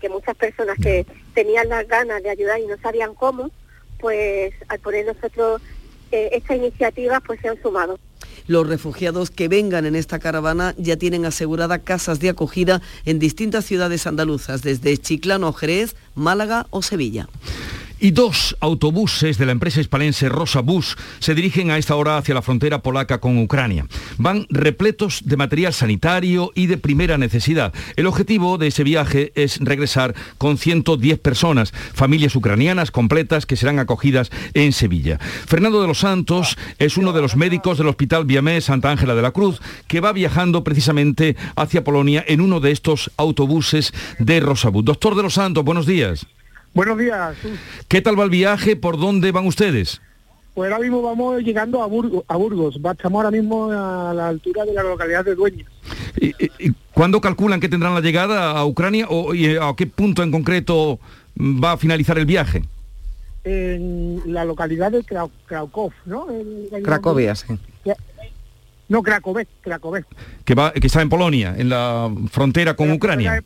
que 0.00 0.08
muchas 0.08 0.36
personas 0.36 0.76
que 0.82 1.06
tenían 1.34 1.68
las 1.68 1.86
ganas 1.88 2.22
de 2.22 2.30
ayudar 2.30 2.60
y 2.60 2.66
no 2.66 2.76
sabían 2.78 3.14
cómo, 3.14 3.50
pues 3.98 4.54
al 4.68 4.78
poner 4.78 5.06
nosotros 5.06 5.60
eh, 6.12 6.30
esta 6.32 6.54
iniciativa 6.54 7.20
pues 7.20 7.40
se 7.40 7.48
han 7.48 7.60
sumado. 7.60 7.98
Los 8.46 8.66
refugiados 8.66 9.30
que 9.30 9.48
vengan 9.48 9.86
en 9.86 9.96
esta 9.96 10.18
caravana 10.18 10.74
ya 10.78 10.96
tienen 10.96 11.24
asegurada 11.24 11.78
casas 11.80 12.20
de 12.20 12.28
acogida 12.28 12.82
en 13.04 13.18
distintas 13.18 13.64
ciudades 13.64 14.06
andaluzas, 14.06 14.62
desde 14.62 14.98
Chiclano, 14.98 15.52
Jerez, 15.52 15.96
Málaga 16.14 16.66
o 16.70 16.82
Sevilla 16.82 17.28
y 17.98 18.10
dos 18.10 18.56
autobuses 18.60 19.38
de 19.38 19.46
la 19.46 19.52
empresa 19.52 19.80
hispalense 19.80 20.28
Rosa 20.28 20.60
Bus 20.60 20.96
se 21.18 21.34
dirigen 21.34 21.70
a 21.70 21.78
esta 21.78 21.94
hora 21.94 22.18
hacia 22.18 22.34
la 22.34 22.42
frontera 22.42 22.82
polaca 22.82 23.18
con 23.18 23.38
Ucrania. 23.38 23.86
Van 24.18 24.46
repletos 24.50 25.22
de 25.24 25.36
material 25.36 25.72
sanitario 25.72 26.52
y 26.54 26.66
de 26.66 26.78
primera 26.78 27.18
necesidad. 27.18 27.72
El 27.96 28.06
objetivo 28.06 28.58
de 28.58 28.68
ese 28.68 28.84
viaje 28.84 29.32
es 29.34 29.58
regresar 29.60 30.14
con 30.38 30.58
110 30.58 31.18
personas, 31.18 31.72
familias 31.72 32.36
ucranianas 32.36 32.90
completas 32.90 33.46
que 33.46 33.56
serán 33.56 33.78
acogidas 33.78 34.30
en 34.54 34.72
Sevilla. 34.72 35.18
Fernando 35.18 35.80
de 35.80 35.88
los 35.88 35.98
Santos 35.98 36.56
es 36.78 36.96
uno 36.96 37.12
de 37.12 37.22
los 37.22 37.36
médicos 37.36 37.78
del 37.78 37.88
Hospital 37.88 38.24
Viamé 38.24 38.60
Santa 38.60 38.90
Ángela 38.90 39.14
de 39.14 39.22
la 39.22 39.32
Cruz 39.32 39.60
que 39.86 40.00
va 40.00 40.12
viajando 40.12 40.64
precisamente 40.64 41.36
hacia 41.56 41.84
Polonia 41.84 42.24
en 42.26 42.40
uno 42.40 42.60
de 42.60 42.72
estos 42.72 43.10
autobuses 43.16 43.92
de 44.18 44.40
Rosabus. 44.40 44.84
Doctor 44.84 45.14
de 45.14 45.22
los 45.22 45.34
Santos, 45.34 45.64
buenos 45.64 45.86
días. 45.86 46.26
Buenos 46.76 46.98
días. 46.98 47.34
¿Qué 47.88 48.02
tal 48.02 48.20
va 48.20 48.24
el 48.24 48.28
viaje? 48.28 48.76
¿Por 48.76 49.00
dónde 49.00 49.32
van 49.32 49.46
ustedes? 49.46 50.02
Pues 50.52 50.70
ahora 50.70 50.82
mismo 50.82 51.00
vamos 51.00 51.40
llegando 51.42 51.82
a, 51.82 51.86
Burgos. 51.86 52.22
A 52.28 52.36
Burgos. 52.36 52.76
Estamos 52.76 53.24
ahora 53.24 53.30
mismo 53.30 53.70
a 53.72 54.12
la 54.12 54.28
altura 54.28 54.66
de 54.66 54.74
la 54.74 54.82
localidad 54.82 55.24
de 55.24 55.34
Dueñas. 55.34 55.66
¿Y, 56.20 56.34
cuándo 56.92 57.22
calculan 57.22 57.60
que 57.60 57.70
tendrán 57.70 57.94
la 57.94 58.02
llegada 58.02 58.50
a 58.50 58.66
Ucrania 58.66 59.06
o 59.08 59.32
a 59.32 59.74
qué 59.74 59.86
punto 59.86 60.22
en 60.22 60.30
concreto 60.30 60.98
va 61.40 61.72
a 61.72 61.76
finalizar 61.78 62.18
el 62.18 62.26
viaje? 62.26 62.62
En 63.44 64.20
la 64.26 64.44
localidad 64.44 64.92
de 64.92 65.02
Krakow, 65.02 65.92
¿no? 66.04 66.26
Cracovia, 66.84 67.34
sí. 67.36 67.58
No, 68.90 69.02
Cracovec, 69.02 69.48
Cracovec. 69.62 70.04
Que, 70.44 70.54
va, 70.54 70.72
que 70.72 70.86
está 70.86 71.00
en 71.00 71.08
Polonia, 71.08 71.54
en 71.56 71.70
la 71.70 72.12
frontera 72.30 72.76
con 72.76 72.92
Ucrania. 72.92 73.42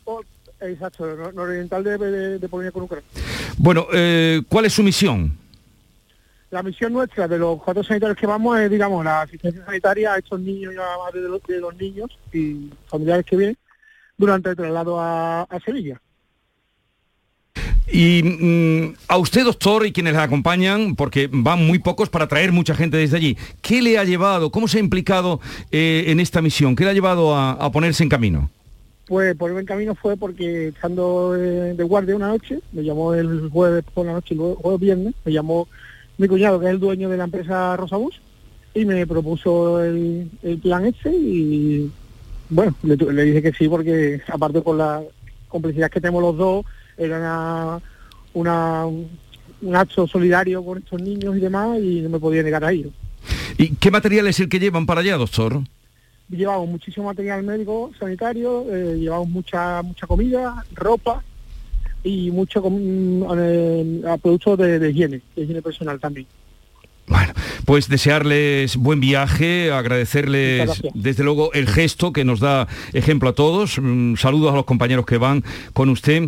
Exacto, 0.61 1.31
nororiental 1.33 1.83
de, 1.83 1.97
de, 2.37 2.49
Polonia 2.49 2.71
con 2.71 2.83
Ucrania. 2.83 3.07
Bueno, 3.57 3.87
eh, 3.91 4.41
¿cuál 4.47 4.65
es 4.65 4.73
su 4.73 4.83
misión? 4.83 5.35
La 6.51 6.61
misión 6.61 6.93
nuestra 6.93 7.27
de 7.27 7.39
los 7.39 7.61
cuatro 7.63 7.83
sanitarios 7.83 8.17
que 8.17 8.27
vamos 8.27 8.59
es, 8.59 8.69
digamos, 8.69 9.03
la 9.03 9.21
asistencia 9.21 9.65
sanitaria 9.65 10.13
a 10.13 10.17
estos 10.19 10.39
niños 10.39 10.73
y 10.73 10.77
a 10.77 10.97
madres 11.03 11.23
de 11.23 11.29
los, 11.29 11.41
de 11.43 11.59
los 11.59 11.75
niños 11.75 12.11
y 12.31 12.69
familiares 12.87 13.25
que 13.25 13.37
vienen 13.37 13.57
durante 14.17 14.49
el 14.49 14.55
traslado 14.55 14.99
a, 14.99 15.47
Sevilla. 15.65 15.99
Y 17.91 18.21
mm, 18.21 18.95
a 19.07 19.17
usted, 19.17 19.43
doctor, 19.43 19.85
y 19.87 19.91
quienes 19.91 20.13
le 20.13 20.19
acompañan, 20.19 20.95
porque 20.95 21.27
van 21.31 21.65
muy 21.65 21.79
pocos 21.79 22.09
para 22.09 22.27
traer 22.27 22.51
mucha 22.51 22.75
gente 22.75 22.97
desde 22.97 23.17
allí, 23.17 23.37
¿qué 23.61 23.81
le 23.81 23.97
ha 23.97 24.03
llevado, 24.03 24.51
cómo 24.51 24.67
se 24.67 24.77
ha 24.77 24.81
implicado 24.81 25.39
eh, 25.71 26.05
en 26.07 26.19
esta 26.19 26.41
misión? 26.41 26.75
¿Qué 26.75 26.83
le 26.83 26.91
ha 26.91 26.93
llevado 26.93 27.35
a 27.35 27.71
ponerse 27.71 28.03
en 28.03 28.09
camino? 28.09 28.51
Pues 29.11 29.35
por 29.35 29.51
el 29.51 29.65
camino 29.65 29.93
fue 29.93 30.15
porque 30.15 30.69
estando 30.69 31.33
de 31.33 31.83
guardia 31.83 32.15
una 32.15 32.29
noche, 32.29 32.61
me 32.71 32.81
llamó 32.81 33.13
el 33.13 33.49
jueves 33.49 33.83
por 33.93 34.05
la 34.05 34.13
noche, 34.13 34.33
el 34.35 34.39
jueves 34.55 34.79
viernes, 34.79 35.13
me 35.25 35.33
llamó 35.33 35.67
mi 36.17 36.29
cuñado, 36.29 36.61
que 36.61 36.67
es 36.67 36.71
el 36.71 36.79
dueño 36.79 37.09
de 37.09 37.17
la 37.17 37.25
empresa 37.25 37.75
Rosabus, 37.75 38.21
y 38.73 38.85
me 38.85 39.05
propuso 39.05 39.83
el, 39.83 40.31
el 40.43 40.57
plan 40.59 40.85
ese 40.85 41.09
y 41.13 41.91
bueno, 42.49 42.73
le, 42.83 43.23
dije 43.25 43.41
que 43.41 43.51
sí 43.51 43.67
porque 43.67 44.21
aparte 44.29 44.63
con 44.63 44.77
la 44.77 45.01
complicidad 45.49 45.91
que 45.91 45.99
tenemos 45.99 46.21
los 46.21 46.37
dos, 46.37 46.65
era 46.97 47.17
una, 47.17 47.81
una- 48.33 48.85
un 48.85 49.75
acto 49.75 50.07
solidario 50.07 50.63
con 50.63 50.77
estos 50.77 51.01
niños 51.01 51.35
y 51.35 51.41
demás 51.41 51.79
y 51.81 51.99
no 51.99 52.07
me 52.11 52.19
podía 52.19 52.43
negar 52.43 52.63
a 52.63 52.71
ello. 52.71 52.91
¿Y 53.57 53.71
qué 53.75 53.91
material 53.91 54.27
es 54.27 54.39
el 54.39 54.47
que 54.47 54.57
llevan 54.57 54.85
para 54.85 55.01
allá, 55.01 55.17
doctor? 55.17 55.59
Llevamos 56.31 56.69
muchísimo 56.69 57.07
material 57.07 57.43
médico, 57.43 57.91
sanitario, 57.99 58.65
eh, 58.71 58.97
llevamos 58.99 59.29
mucha 59.29 59.81
mucha 59.81 60.07
comida, 60.07 60.65
ropa 60.73 61.23
y 62.03 62.31
mucho 62.31 62.61
com- 62.61 63.25
eh, 63.37 64.01
productos 64.21 64.57
de, 64.57 64.79
de 64.79 64.89
higiene, 64.91 65.21
de 65.35 65.41
higiene 65.43 65.61
personal 65.61 65.99
también. 65.99 66.25
Pues 67.65 67.89
desearles 67.89 68.77
buen 68.77 68.99
viaje, 68.99 69.71
agradecerles 69.71 70.81
desde 70.93 71.23
luego 71.23 71.51
el 71.53 71.67
gesto 71.67 72.11
que 72.13 72.23
nos 72.23 72.39
da 72.39 72.67
ejemplo 72.93 73.29
a 73.29 73.33
todos. 73.33 73.77
Mm, 73.81 74.15
Saludos 74.15 74.53
a 74.53 74.55
los 74.55 74.65
compañeros 74.65 75.05
que 75.05 75.17
van 75.17 75.43
con 75.73 75.89
usted 75.89 76.23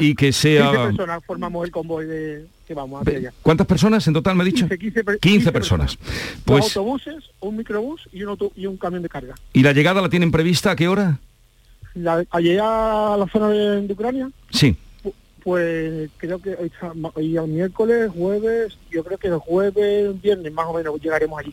y 0.00 0.14
que 0.14 0.26
15 0.28 0.32
sea... 0.32 0.70
personas 0.72 1.22
formamos 1.26 1.64
el 1.66 1.70
convoy 1.70 2.06
de, 2.06 2.46
que 2.72 2.80
vamos 2.80 3.02
hacia 3.02 3.18
allá. 3.18 3.32
¿Cuántas 3.42 3.66
personas 3.66 4.06
en 4.06 4.14
total 4.14 4.34
me 4.36 4.42
ha 4.42 4.46
dicho? 4.46 4.66
15, 4.68 4.78
15 4.78 5.04
per- 5.04 5.18
15 5.18 5.52
personas. 5.52 5.98
Pues, 6.44 6.64
autobuses, 6.64 7.16
un 7.40 7.56
microbús 7.56 8.08
y 8.12 8.22
un, 8.22 8.30
auto- 8.30 8.52
y 8.56 8.66
un 8.66 8.76
camión 8.76 9.02
de 9.02 9.08
carga. 9.08 9.34
¿y 9.52 9.62
la 9.62 9.72
llegada 9.72 10.00
la 10.00 10.08
tienen 10.08 10.30
prevista 10.30 10.70
a 10.70 10.76
qué 10.76 10.88
hora? 10.88 11.18
La, 11.94 12.24
allí 12.30 12.56
a 12.58 13.16
la 13.18 13.26
zona 13.30 13.48
de, 13.50 13.82
de 13.86 13.92
Ucrania, 13.92 14.30
Sí. 14.50 14.74
Pues 15.44 16.08
creo 16.18 16.38
que 16.40 16.50
hoy, 16.56 16.70
hoy 17.14 17.36
es 17.38 17.46
miércoles, 17.48 18.10
jueves, 18.14 18.76
yo 18.90 19.02
creo 19.04 19.18
que 19.18 19.28
el 19.28 19.38
jueves, 19.38 20.20
viernes 20.22 20.52
más 20.52 20.66
o 20.66 20.74
menos 20.74 21.00
llegaremos 21.00 21.38
allí. 21.40 21.52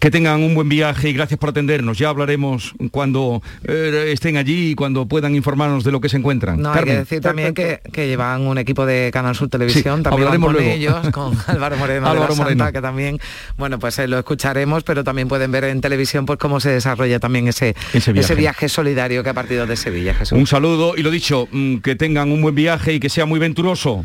Que 0.00 0.10
tengan 0.10 0.42
un 0.42 0.54
buen 0.54 0.68
viaje 0.68 1.08
y 1.08 1.12
gracias 1.12 1.38
por 1.38 1.50
atendernos. 1.50 1.98
Ya 1.98 2.08
hablaremos 2.10 2.74
cuando 2.90 3.42
eh, 3.64 4.10
estén 4.12 4.36
allí 4.36 4.70
y 4.70 4.74
cuando 4.74 5.06
puedan 5.06 5.34
informarnos 5.34 5.82
de 5.84 5.92
lo 5.92 6.00
que 6.00 6.08
se 6.08 6.16
encuentran. 6.18 6.60
No, 6.60 6.68
hay 6.70 6.74
que 6.74 6.78
Carmen. 6.80 6.98
decir 6.98 7.20
también 7.20 7.54
que, 7.54 7.80
que 7.92 8.06
llevan 8.06 8.42
un 8.46 8.58
equipo 8.58 8.84
de 8.86 9.10
Canal 9.12 9.34
Sur 9.34 9.48
Televisión, 9.48 9.98
Sí, 9.98 10.02
también 10.04 10.22
hablaremos 10.28 10.46
con 10.52 10.56
luego. 10.56 10.70
ellos, 10.76 11.10
con 11.10 11.36
Álvaro 11.46 11.76
Moreno 11.76 12.00
de 12.06 12.10
Álvaro 12.10 12.28
la 12.30 12.36
Santa, 12.36 12.42
Moreno. 12.44 12.72
que 12.72 12.80
también, 12.82 13.18
bueno, 13.56 13.78
pues 13.78 13.98
eh, 13.98 14.06
lo 14.08 14.18
escucharemos, 14.18 14.84
pero 14.84 15.04
también 15.04 15.28
pueden 15.28 15.50
ver 15.50 15.64
en 15.64 15.80
televisión 15.80 16.26
pues 16.26 16.38
cómo 16.38 16.60
se 16.60 16.70
desarrolla 16.70 17.18
también 17.18 17.48
ese, 17.48 17.74
Ese 17.92 18.12
viaje. 18.12 18.26
ese 18.26 18.34
viaje 18.34 18.68
solidario 18.68 19.22
que 19.24 19.30
ha 19.30 19.34
partido 19.34 19.66
de 19.66 19.76
Sevilla, 19.76 20.14
Jesús. 20.14 20.38
Un 20.38 20.46
saludo 20.46 20.94
y 20.96 21.02
lo 21.02 21.10
dicho, 21.10 21.48
mm, 21.50 21.78
que 21.78 21.94
tengan 21.96 22.30
un 22.30 22.42
buen 22.42 22.54
viaje 22.54 22.87
y 22.94 23.00
que 23.00 23.08
sea 23.08 23.26
muy 23.26 23.38
venturoso. 23.38 24.04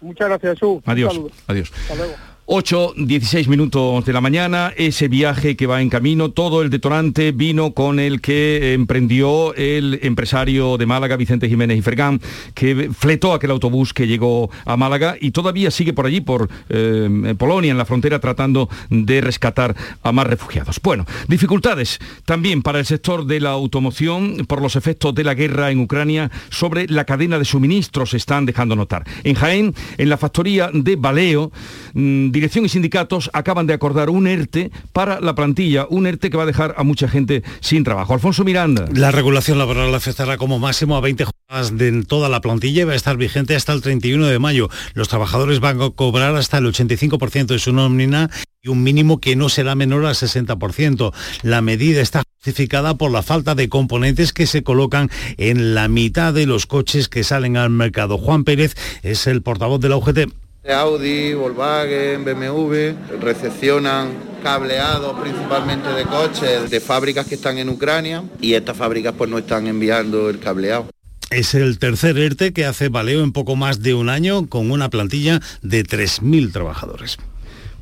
Muchas 0.00 0.28
gracias, 0.28 0.54
Jesús. 0.54 0.82
Adiós. 0.84 1.20
Adiós. 1.46 1.72
Hasta 1.72 1.94
luego. 1.94 2.31
8, 2.46 2.94
16 2.96 3.46
minutos 3.46 4.04
de 4.04 4.12
la 4.12 4.20
mañana, 4.20 4.72
ese 4.76 5.06
viaje 5.06 5.54
que 5.54 5.68
va 5.68 5.80
en 5.80 5.88
camino, 5.88 6.32
todo 6.32 6.62
el 6.62 6.70
detonante 6.70 7.30
vino 7.30 7.70
con 7.70 8.00
el 8.00 8.20
que 8.20 8.72
emprendió 8.72 9.54
el 9.54 10.00
empresario 10.02 10.76
de 10.76 10.84
Málaga, 10.84 11.16
Vicente 11.16 11.48
Jiménez 11.48 11.78
y 11.78 11.82
Fergán, 11.82 12.20
que 12.52 12.90
fletó 12.92 13.32
aquel 13.32 13.52
autobús 13.52 13.94
que 13.94 14.08
llegó 14.08 14.50
a 14.64 14.76
Málaga 14.76 15.14
y 15.20 15.30
todavía 15.30 15.70
sigue 15.70 15.92
por 15.92 16.06
allí, 16.06 16.20
por 16.20 16.48
eh, 16.68 17.34
Polonia, 17.38 17.70
en 17.70 17.78
la 17.78 17.84
frontera, 17.84 18.18
tratando 18.18 18.68
de 18.90 19.20
rescatar 19.20 19.76
a 20.02 20.10
más 20.10 20.26
refugiados. 20.26 20.80
Bueno, 20.82 21.06
dificultades 21.28 22.00
también 22.24 22.62
para 22.62 22.80
el 22.80 22.86
sector 22.86 23.24
de 23.24 23.38
la 23.38 23.50
automoción 23.50 24.46
por 24.48 24.60
los 24.60 24.74
efectos 24.74 25.14
de 25.14 25.22
la 25.22 25.34
guerra 25.34 25.70
en 25.70 25.78
Ucrania 25.78 26.28
sobre 26.50 26.88
la 26.88 27.04
cadena 27.04 27.38
de 27.38 27.44
suministros 27.44 28.14
están 28.14 28.46
dejando 28.46 28.74
notar. 28.74 29.04
En 29.22 29.36
Jaén, 29.36 29.76
en 29.96 30.08
la 30.08 30.18
factoría 30.18 30.70
de 30.72 30.96
Baleo, 30.96 31.52
mm, 31.94 32.31
dirección 32.32 32.64
y 32.64 32.68
sindicatos 32.68 33.30
acaban 33.32 33.66
de 33.66 33.74
acordar 33.74 34.10
un 34.10 34.26
ERTE 34.26 34.70
para 34.92 35.20
la 35.20 35.34
plantilla, 35.34 35.86
un 35.88 36.06
ERTE 36.06 36.30
que 36.30 36.36
va 36.36 36.42
a 36.42 36.46
dejar 36.46 36.74
a 36.76 36.82
mucha 36.82 37.06
gente 37.08 37.42
sin 37.60 37.84
trabajo. 37.84 38.14
Alfonso 38.14 38.42
Miranda. 38.42 38.86
La 38.94 39.12
regulación 39.12 39.58
laboral 39.58 39.94
afectará 39.94 40.36
como 40.38 40.58
máximo 40.58 40.96
a 40.96 41.00
20 41.00 41.24
jornadas 41.24 41.76
de 41.76 42.02
toda 42.04 42.28
la 42.28 42.40
plantilla 42.40 42.82
y 42.82 42.84
va 42.84 42.94
a 42.94 42.96
estar 42.96 43.16
vigente 43.16 43.54
hasta 43.54 43.72
el 43.72 43.82
31 43.82 44.26
de 44.26 44.38
mayo. 44.38 44.68
Los 44.94 45.08
trabajadores 45.08 45.60
van 45.60 45.80
a 45.80 45.90
cobrar 45.90 46.34
hasta 46.34 46.58
el 46.58 46.64
85% 46.66 47.46
de 47.46 47.58
su 47.58 47.72
nómina 47.72 48.30
y 48.62 48.68
un 48.68 48.82
mínimo 48.82 49.20
que 49.20 49.36
no 49.36 49.48
será 49.48 49.74
menor 49.74 50.06
al 50.06 50.14
60%. 50.14 51.12
La 51.42 51.60
medida 51.60 52.00
está 52.00 52.22
justificada 52.38 52.96
por 52.96 53.10
la 53.10 53.22
falta 53.22 53.54
de 53.54 53.68
componentes 53.68 54.32
que 54.32 54.46
se 54.46 54.62
colocan 54.62 55.10
en 55.36 55.74
la 55.74 55.88
mitad 55.88 56.32
de 56.32 56.46
los 56.46 56.66
coches 56.66 57.08
que 57.08 57.24
salen 57.24 57.56
al 57.56 57.70
mercado. 57.70 58.18
Juan 58.18 58.44
Pérez 58.44 58.74
es 59.02 59.26
el 59.26 59.42
portavoz 59.42 59.80
de 59.80 59.88
la 59.88 59.96
UGT. 59.96 60.41
Audi, 60.68 61.34
Volkswagen, 61.34 62.24
BMW 62.24 62.94
recepcionan 63.20 64.10
cableados 64.44 65.20
principalmente 65.20 65.88
de 65.88 66.04
coches 66.04 66.70
de 66.70 66.80
fábricas 66.80 67.26
que 67.26 67.34
están 67.34 67.58
en 67.58 67.68
Ucrania 67.68 68.22
y 68.40 68.54
estas 68.54 68.76
fábricas 68.76 69.14
pues 69.18 69.28
no 69.28 69.38
están 69.38 69.66
enviando 69.66 70.30
el 70.30 70.38
cableado. 70.38 70.88
Es 71.30 71.54
el 71.54 71.78
tercer 71.78 72.16
ERTE 72.16 72.52
que 72.52 72.66
hace 72.66 72.90
Baleo 72.90 73.24
en 73.24 73.32
poco 73.32 73.56
más 73.56 73.80
de 73.80 73.94
un 73.94 74.08
año 74.08 74.48
con 74.48 74.70
una 74.70 74.88
plantilla 74.88 75.40
de 75.62 75.82
3.000 75.84 76.52
trabajadores. 76.52 77.18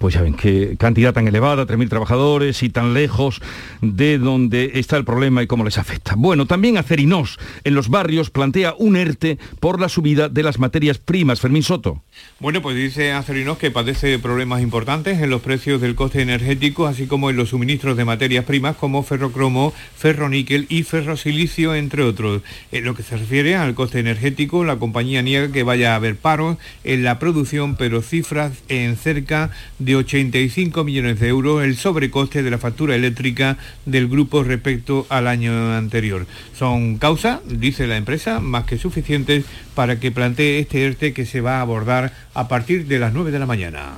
Pues 0.00 0.14
ya 0.14 0.22
ven, 0.22 0.32
qué 0.32 0.76
cantidad 0.78 1.12
tan 1.12 1.28
elevada, 1.28 1.66
3.000 1.66 1.90
trabajadores 1.90 2.62
y 2.62 2.70
tan 2.70 2.94
lejos 2.94 3.42
de 3.82 4.16
donde 4.16 4.70
está 4.76 4.96
el 4.96 5.04
problema 5.04 5.42
y 5.42 5.46
cómo 5.46 5.62
les 5.62 5.76
afecta. 5.76 6.14
Bueno, 6.16 6.46
también 6.46 6.78
Acerinos 6.78 7.38
en 7.64 7.74
los 7.74 7.90
barrios 7.90 8.30
plantea 8.30 8.74
un 8.78 8.96
ERTE 8.96 9.36
por 9.60 9.78
la 9.78 9.90
subida 9.90 10.30
de 10.30 10.42
las 10.42 10.58
materias 10.58 10.96
primas. 10.96 11.42
Fermín 11.42 11.62
Soto. 11.62 12.02
Bueno, 12.38 12.62
pues 12.62 12.76
dice 12.76 13.12
Acerinos 13.12 13.58
que 13.58 13.70
padece 13.70 14.18
problemas 14.18 14.62
importantes 14.62 15.20
en 15.20 15.28
los 15.28 15.42
precios 15.42 15.82
del 15.82 15.94
coste 15.94 16.22
energético, 16.22 16.86
así 16.86 17.06
como 17.06 17.28
en 17.28 17.36
los 17.36 17.50
suministros 17.50 17.98
de 17.98 18.06
materias 18.06 18.46
primas 18.46 18.76
como 18.76 19.02
ferrocromo, 19.02 19.74
ferroníquel 19.98 20.64
y 20.70 20.82
ferrosilicio, 20.82 21.74
entre 21.74 22.04
otros. 22.04 22.40
En 22.72 22.84
lo 22.84 22.94
que 22.94 23.02
se 23.02 23.18
refiere 23.18 23.54
al 23.54 23.74
coste 23.74 24.00
energético, 24.00 24.64
la 24.64 24.76
compañía 24.76 25.20
niega 25.20 25.52
que 25.52 25.62
vaya 25.62 25.92
a 25.92 25.96
haber 25.96 26.16
paros 26.16 26.56
en 26.84 27.04
la 27.04 27.18
producción, 27.18 27.76
pero 27.76 28.00
cifras 28.00 28.52
en 28.70 28.96
cerca 28.96 29.50
de 29.78 29.89
85 29.94 30.84
millones 30.84 31.20
de 31.20 31.28
euros 31.28 31.62
el 31.62 31.76
sobrecoste 31.76 32.42
de 32.42 32.50
la 32.50 32.58
factura 32.58 32.94
eléctrica 32.94 33.58
del 33.86 34.08
grupo 34.08 34.42
respecto 34.42 35.06
al 35.08 35.26
año 35.26 35.74
anterior. 35.74 36.26
Son 36.58 36.98
causas, 36.98 37.40
dice 37.46 37.86
la 37.86 37.96
empresa, 37.96 38.40
más 38.40 38.64
que 38.64 38.78
suficientes 38.78 39.44
para 39.74 40.00
que 40.00 40.10
plantee 40.10 40.60
este 40.60 40.84
ERTE 40.84 41.12
que 41.12 41.26
se 41.26 41.40
va 41.40 41.58
a 41.58 41.62
abordar 41.62 42.12
a 42.34 42.48
partir 42.48 42.86
de 42.86 42.98
las 42.98 43.12
9 43.12 43.30
de 43.30 43.38
la 43.38 43.46
mañana. 43.46 43.92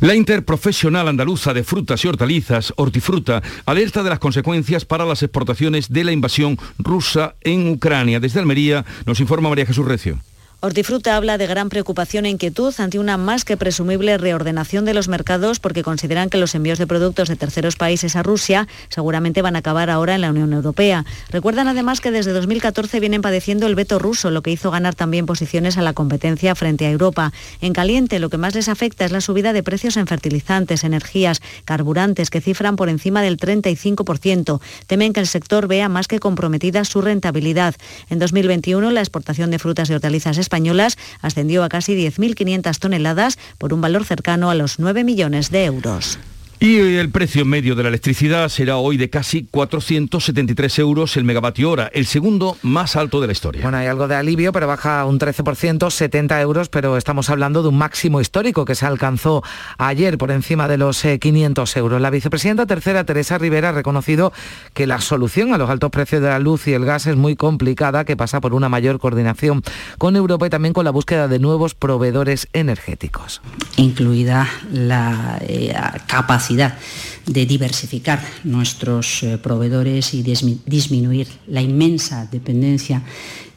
La 0.00 0.14
Interprofesional 0.14 1.06
Andaluza 1.08 1.54
de 1.54 1.62
Frutas 1.62 2.04
y 2.04 2.08
Hortalizas, 2.08 2.72
Hortifruta, 2.76 3.42
alerta 3.66 4.02
de 4.02 4.10
las 4.10 4.18
consecuencias 4.18 4.84
para 4.84 5.04
las 5.04 5.22
exportaciones 5.22 5.90
de 5.90 6.04
la 6.04 6.12
invasión 6.12 6.58
rusa 6.78 7.36
en 7.42 7.68
Ucrania. 7.68 8.18
Desde 8.18 8.40
Almería 8.40 8.84
nos 9.06 9.20
informa 9.20 9.48
María 9.48 9.66
Jesús 9.66 9.86
Recio. 9.86 10.18
Hortifruta 10.64 11.16
habla 11.16 11.38
de 11.38 11.48
gran 11.48 11.70
preocupación 11.70 12.24
e 12.24 12.30
inquietud 12.30 12.72
ante 12.78 13.00
una 13.00 13.16
más 13.16 13.44
que 13.44 13.56
presumible 13.56 14.16
reordenación 14.16 14.84
de 14.84 14.94
los 14.94 15.08
mercados 15.08 15.58
porque 15.58 15.82
consideran 15.82 16.30
que 16.30 16.38
los 16.38 16.54
envíos 16.54 16.78
de 16.78 16.86
productos 16.86 17.28
de 17.28 17.34
terceros 17.34 17.74
países 17.74 18.14
a 18.14 18.22
Rusia 18.22 18.68
seguramente 18.88 19.42
van 19.42 19.56
a 19.56 19.58
acabar 19.58 19.90
ahora 19.90 20.14
en 20.14 20.20
la 20.20 20.30
Unión 20.30 20.52
Europea. 20.52 21.04
Recuerdan 21.30 21.66
además 21.66 22.00
que 22.00 22.12
desde 22.12 22.32
2014 22.32 23.00
vienen 23.00 23.22
padeciendo 23.22 23.66
el 23.66 23.74
veto 23.74 23.98
ruso, 23.98 24.30
lo 24.30 24.42
que 24.42 24.52
hizo 24.52 24.70
ganar 24.70 24.94
también 24.94 25.26
posiciones 25.26 25.78
a 25.78 25.82
la 25.82 25.94
competencia 25.94 26.54
frente 26.54 26.86
a 26.86 26.92
Europa. 26.92 27.32
En 27.60 27.72
caliente, 27.72 28.20
lo 28.20 28.30
que 28.30 28.38
más 28.38 28.54
les 28.54 28.68
afecta 28.68 29.04
es 29.04 29.10
la 29.10 29.20
subida 29.20 29.52
de 29.52 29.64
precios 29.64 29.96
en 29.96 30.06
fertilizantes, 30.06 30.84
energías, 30.84 31.42
carburantes, 31.64 32.30
que 32.30 32.40
cifran 32.40 32.76
por 32.76 32.88
encima 32.88 33.20
del 33.20 33.36
35%. 33.36 34.60
Temen 34.86 35.12
que 35.12 35.18
el 35.18 35.26
sector 35.26 35.66
vea 35.66 35.88
más 35.88 36.06
que 36.06 36.20
comprometida 36.20 36.84
su 36.84 37.00
rentabilidad. 37.00 37.74
En 38.10 38.20
2021, 38.20 38.92
la 38.92 39.00
exportación 39.00 39.50
de 39.50 39.58
frutas 39.58 39.90
y 39.90 39.94
hortalizas 39.94 40.38
españolas 40.52 40.98
ascendió 41.22 41.64
a 41.64 41.70
casi 41.70 41.94
10.500 41.94 42.78
toneladas 42.78 43.38
por 43.56 43.72
un 43.72 43.80
valor 43.80 44.04
cercano 44.04 44.50
a 44.50 44.54
los 44.54 44.78
9 44.78 45.02
millones 45.02 45.50
de 45.50 45.64
euros. 45.64 46.18
Y 46.62 46.78
el 46.78 47.10
precio 47.10 47.44
medio 47.44 47.74
de 47.74 47.82
la 47.82 47.88
electricidad 47.88 48.48
será 48.48 48.76
hoy 48.76 48.96
de 48.96 49.10
casi 49.10 49.42
473 49.50 50.78
euros 50.78 51.16
el 51.16 51.24
megavatio 51.24 51.68
hora, 51.72 51.90
el 51.92 52.06
segundo 52.06 52.56
más 52.62 52.94
alto 52.94 53.20
de 53.20 53.26
la 53.26 53.32
historia. 53.32 53.62
Bueno, 53.62 53.78
hay 53.78 53.88
algo 53.88 54.06
de 54.06 54.14
alivio, 54.14 54.52
pero 54.52 54.68
baja 54.68 55.04
un 55.04 55.18
13%, 55.18 55.90
70 55.90 56.40
euros, 56.40 56.68
pero 56.68 56.96
estamos 56.96 57.30
hablando 57.30 57.62
de 57.62 57.68
un 57.70 57.78
máximo 57.78 58.20
histórico 58.20 58.64
que 58.64 58.76
se 58.76 58.86
alcanzó 58.86 59.42
ayer 59.76 60.16
por 60.18 60.30
encima 60.30 60.68
de 60.68 60.78
los 60.78 61.04
eh, 61.04 61.18
500 61.18 61.76
euros. 61.78 62.00
La 62.00 62.10
vicepresidenta 62.10 62.64
tercera, 62.64 63.02
Teresa 63.02 63.38
Rivera, 63.38 63.70
ha 63.70 63.72
reconocido 63.72 64.32
que 64.72 64.86
la 64.86 65.00
solución 65.00 65.52
a 65.52 65.58
los 65.58 65.68
altos 65.68 65.90
precios 65.90 66.22
de 66.22 66.28
la 66.28 66.38
luz 66.38 66.68
y 66.68 66.74
el 66.74 66.84
gas 66.84 67.08
es 67.08 67.16
muy 67.16 67.34
complicada, 67.34 68.04
que 68.04 68.16
pasa 68.16 68.40
por 68.40 68.54
una 68.54 68.68
mayor 68.68 69.00
coordinación 69.00 69.64
con 69.98 70.14
Europa 70.14 70.46
y 70.46 70.50
también 70.50 70.74
con 70.74 70.84
la 70.84 70.92
búsqueda 70.92 71.26
de 71.26 71.40
nuevos 71.40 71.74
proveedores 71.74 72.46
energéticos. 72.52 73.42
incluida 73.76 74.48
la 74.70 75.40
eh, 75.40 75.74
capacidad 76.06 76.51
de 76.56 77.46
diversificar 77.46 78.22
nuestros 78.44 79.22
eh, 79.22 79.38
proveedores 79.38 80.14
y 80.14 80.22
dismi- 80.22 80.58
disminuir 80.66 81.28
la 81.46 81.60
inmensa 81.62 82.28
dependencia 82.30 83.02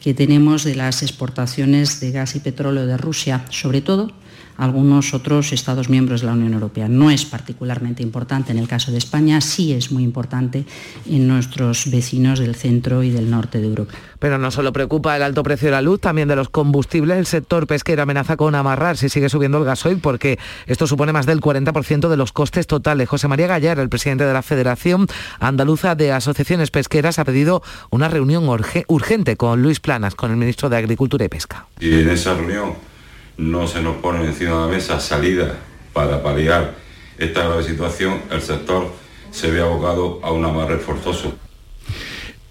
que 0.01 0.13
tenemos 0.13 0.63
de 0.63 0.75
las 0.75 1.01
exportaciones 1.01 1.99
de 1.99 2.11
gas 2.11 2.35
y 2.35 2.39
petróleo 2.39 2.85
de 2.85 2.97
Rusia, 2.97 3.45
sobre 3.49 3.81
todo 3.81 4.11
algunos 4.57 5.13
otros 5.13 5.51
Estados 5.51 5.89
miembros 5.89 6.21
de 6.21 6.27
la 6.27 6.33
Unión 6.33 6.53
Europea. 6.53 6.87
No 6.87 7.11
es 7.11 7.25
particularmente 7.25 8.03
importante 8.03 8.51
en 8.51 8.57
el 8.57 8.67
caso 8.67 8.91
de 8.91 8.97
España, 8.97 9.41
sí 9.41 9.73
es 9.73 9.91
muy 9.91 10.03
importante 10.03 10.65
en 11.09 11.27
nuestros 11.27 11.89
vecinos 11.91 12.39
del 12.39 12.55
centro 12.55 13.03
y 13.03 13.09
del 13.09 13.29
norte 13.29 13.59
de 13.59 13.67
Europa. 13.67 13.93
Pero 14.19 14.37
no 14.37 14.51
solo 14.51 14.73
preocupa 14.73 15.15
el 15.15 15.23
alto 15.23 15.43
precio 15.43 15.67
de 15.67 15.73
la 15.73 15.81
luz, 15.81 15.99
también 15.99 16.27
de 16.27 16.35
los 16.35 16.49
combustibles. 16.49 17.17
El 17.17 17.25
sector 17.25 17.67
pesquero 17.67 18.03
amenaza 18.03 18.37
con 18.37 18.55
amarrar 18.55 18.97
si 18.97 19.09
sigue 19.09 19.29
subiendo 19.29 19.57
el 19.57 19.65
gasoil, 19.65 19.99
porque 19.99 20.39
esto 20.67 20.87
supone 20.87 21.11
más 21.11 21.25
del 21.25 21.41
40% 21.41 22.09
de 22.09 22.17
los 22.17 22.31
costes 22.31 22.67
totales. 22.67 23.09
José 23.09 23.27
María 23.27 23.47
Gallar, 23.47 23.79
el 23.79 23.89
presidente 23.89 24.25
de 24.25 24.33
la 24.33 24.41
Federación 24.41 25.07
Andaluza 25.39 25.95
de 25.95 26.11
Asociaciones 26.11 26.71
Pesqueras, 26.71 27.19
ha 27.19 27.25
pedido 27.25 27.61
una 27.89 28.07
reunión 28.07 28.47
urgente 28.87 29.35
con 29.37 29.61
Luis 29.61 29.79
Planas, 29.79 30.15
con 30.15 30.31
el 30.31 30.37
ministro 30.37 30.69
de 30.69 30.77
Agricultura 30.77 31.25
y 31.25 31.29
Pesca. 31.29 31.67
Y 31.79 31.93
en 31.93 32.09
esa 32.09 32.33
reunión 32.33 32.94
no 33.37 33.67
se 33.67 33.81
nos 33.81 33.97
pone 33.97 34.25
encima 34.25 34.51
de 34.51 34.61
la 34.61 34.67
mesa 34.67 34.99
salida 34.99 35.55
para 35.93 36.21
paliar 36.21 36.75
esta 37.17 37.43
grave 37.45 37.63
situación, 37.63 38.21
el 38.31 38.41
sector 38.41 38.91
se 39.31 39.51
ve 39.51 39.61
abocado 39.61 40.19
a 40.23 40.31
un 40.31 40.43
amarre 40.45 40.77
forzoso. 40.77 41.33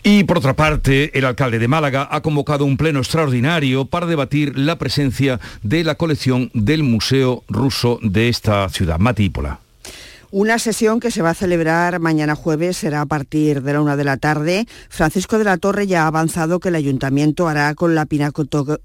Y 0.02 0.24
por 0.24 0.36
otra 0.36 0.54
parte, 0.54 1.16
el 1.18 1.24
alcalde 1.24 1.58
de 1.58 1.66
Málaga 1.66 2.08
ha 2.10 2.20
convocado 2.20 2.66
un 2.66 2.76
pleno 2.76 2.98
extraordinario 2.98 3.86
para 3.86 4.06
debatir 4.06 4.58
la 4.58 4.76
presencia 4.76 5.40
de 5.62 5.82
la 5.82 5.94
colección 5.94 6.50
del 6.52 6.82
Museo 6.82 7.42
Ruso 7.48 7.98
de 8.02 8.28
esta 8.28 8.68
ciudad, 8.68 8.98
Matípola. 8.98 9.60
Una 10.30 10.58
sesión 10.58 11.00
que 11.00 11.10
se 11.10 11.22
va 11.22 11.30
a 11.30 11.34
celebrar 11.34 12.00
mañana 12.00 12.34
jueves 12.34 12.76
será 12.76 13.00
a 13.00 13.06
partir 13.06 13.62
de 13.62 13.72
la 13.72 13.80
una 13.80 13.96
de 13.96 14.04
la 14.04 14.16
tarde. 14.16 14.66
Francisco 14.90 15.38
de 15.38 15.44
la 15.44 15.56
Torre 15.56 15.86
ya 15.86 16.02
ha 16.02 16.08
avanzado 16.08 16.60
que 16.60 16.68
el 16.68 16.74
ayuntamiento 16.74 17.48
hará 17.48 17.74
con 17.74 17.94
la 17.94 18.04
Pinacoteca 18.04 18.80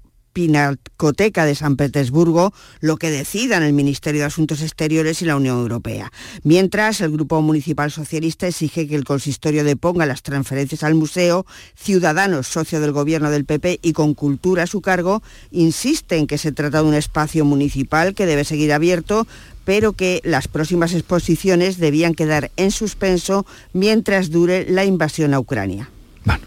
de 1.44 1.54
San 1.54 1.76
Petersburgo 1.76 2.52
lo 2.80 2.96
que 2.96 3.10
decidan 3.10 3.62
el 3.62 3.72
Ministerio 3.72 4.20
de 4.20 4.26
Asuntos 4.26 4.62
Exteriores 4.62 5.22
y 5.22 5.24
la 5.24 5.36
Unión 5.36 5.58
Europea. 5.58 6.12
Mientras, 6.44 7.00
el 7.00 7.10
Grupo 7.10 7.40
Municipal 7.42 7.90
Socialista 7.90 8.46
exige 8.46 8.86
que 8.86 8.94
el 8.94 9.04
consistorio 9.04 9.64
deponga 9.64 10.06
las 10.06 10.22
transferencias 10.22 10.82
al 10.82 10.94
museo, 10.94 11.46
Ciudadanos, 11.74 12.46
socio 12.46 12.80
del 12.80 12.92
gobierno 12.92 13.30
del 13.30 13.44
PP 13.44 13.80
y 13.82 13.92
con 13.92 14.14
cultura 14.14 14.64
a 14.64 14.66
su 14.66 14.80
cargo, 14.80 15.22
insisten 15.50 16.26
que 16.26 16.38
se 16.38 16.52
trata 16.52 16.82
de 16.82 16.88
un 16.88 16.94
espacio 16.94 17.44
municipal 17.44 18.14
que 18.14 18.26
debe 18.26 18.44
seguir 18.44 18.72
abierto, 18.72 19.26
pero 19.64 19.92
que 19.92 20.20
las 20.24 20.48
próximas 20.48 20.94
exposiciones 20.94 21.78
debían 21.78 22.14
quedar 22.14 22.50
en 22.56 22.70
suspenso 22.70 23.46
mientras 23.72 24.30
dure 24.30 24.66
la 24.68 24.84
invasión 24.84 25.34
a 25.34 25.40
Ucrania 25.40 25.90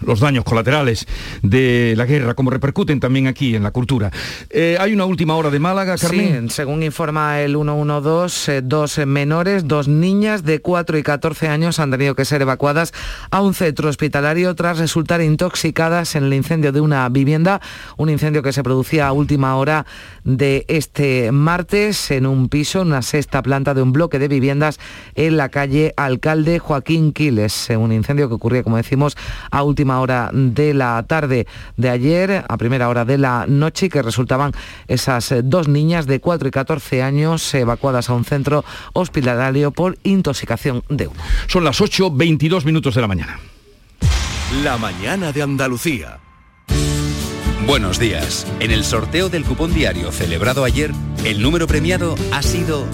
los 0.01 0.19
daños 0.19 0.43
colaterales 0.43 1.07
de 1.41 1.93
la 1.97 2.05
guerra, 2.05 2.33
como 2.33 2.49
repercuten 2.49 2.99
también 2.99 3.27
aquí 3.27 3.55
en 3.55 3.63
la 3.63 3.71
cultura. 3.71 4.11
Eh, 4.49 4.77
hay 4.79 4.93
una 4.93 5.05
última 5.05 5.35
hora 5.35 5.49
de 5.49 5.59
Málaga, 5.59 5.97
Carmen. 5.97 6.49
Sí, 6.49 6.55
según 6.55 6.83
informa 6.83 7.41
el 7.41 7.53
112, 7.53 8.57
eh, 8.57 8.61
dos 8.63 8.97
menores, 8.99 9.67
dos 9.67 9.87
niñas 9.87 10.43
de 10.43 10.59
4 10.59 10.97
y 10.97 11.03
14 11.03 11.47
años 11.47 11.79
han 11.79 11.91
tenido 11.91 12.15
que 12.15 12.25
ser 12.25 12.41
evacuadas 12.41 12.93
a 13.31 13.41
un 13.41 13.53
centro 13.53 13.89
hospitalario 13.89 14.53
tras 14.55 14.77
resultar 14.77 15.21
intoxicadas 15.21 16.15
en 16.15 16.25
el 16.25 16.33
incendio 16.33 16.71
de 16.71 16.81
una 16.81 17.07
vivienda, 17.09 17.61
un 17.97 18.09
incendio 18.09 18.43
que 18.43 18.53
se 18.53 18.63
producía 18.63 19.07
a 19.07 19.11
última 19.11 19.55
hora 19.55 19.85
de 20.23 20.65
este 20.67 21.31
martes 21.31 22.11
en 22.11 22.25
un 22.25 22.49
piso, 22.49 22.81
una 22.81 23.01
sexta 23.01 23.41
planta 23.41 23.73
de 23.73 23.81
un 23.81 23.91
bloque 23.91 24.19
de 24.19 24.27
viviendas 24.27 24.79
en 25.15 25.37
la 25.37 25.49
calle 25.49 25.93
Alcalde 25.97 26.59
Joaquín 26.59 27.13
Quiles, 27.13 27.69
un 27.77 27.91
incendio 27.91 28.27
que 28.29 28.35
ocurría, 28.35 28.63
como 28.63 28.77
decimos, 28.77 29.17
a 29.51 29.63
última 29.63 29.99
hora 29.99 30.29
de 30.33 30.73
la 30.73 31.03
tarde 31.03 31.47
de 31.77 31.89
ayer, 31.89 32.43
a 32.47 32.57
primera 32.57 32.89
hora 32.89 33.05
de 33.05 33.17
la 33.17 33.45
noche, 33.47 33.89
que 33.89 34.01
resultaban 34.01 34.51
esas 34.87 35.31
eh, 35.31 35.41
dos 35.43 35.67
niñas 35.67 36.07
de 36.07 36.19
4 36.19 36.47
y 36.47 36.51
14 36.51 37.03
años 37.03 37.53
evacuadas 37.53 38.09
a 38.09 38.13
un 38.13 38.25
centro 38.25 38.63
hospitalario 38.93 39.71
por 39.71 39.97
intoxicación 40.03 40.83
de 40.89 41.07
humo. 41.07 41.21
Son 41.47 41.63
las 41.63 41.81
8.22 41.81 42.65
minutos 42.65 42.95
de 42.95 43.01
la 43.01 43.07
mañana. 43.07 43.39
La 44.63 44.77
mañana 44.77 45.31
de 45.31 45.41
Andalucía. 45.41 46.19
Buenos 47.65 47.97
días. 47.97 48.45
En 48.59 48.71
el 48.71 48.83
sorteo 48.83 49.29
del 49.29 49.45
cupón 49.45 49.73
diario 49.73 50.11
celebrado 50.11 50.65
ayer, 50.65 50.91
el 51.23 51.41
número 51.41 51.65
premiado 51.65 52.15
ha 52.31 52.41
sido 52.41 52.85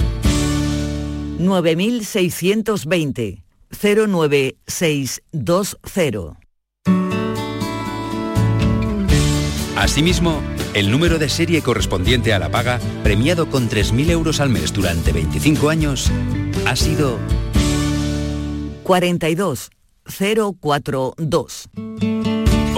9620 1.39 3.43
09620. 3.81 6.37
Asimismo, 9.75 10.39
el 10.75 10.91
número 10.91 11.17
de 11.17 11.29
serie 11.29 11.63
correspondiente 11.63 12.31
a 12.33 12.39
la 12.39 12.51
paga, 12.51 12.79
premiado 13.01 13.49
con 13.49 13.69
3.000 13.69 14.11
euros 14.11 14.39
al 14.39 14.49
mes 14.49 14.71
durante 14.71 15.11
25 15.13 15.69
años, 15.69 16.11
ha 16.67 16.75
sido 16.75 17.17
42042. 18.83 21.69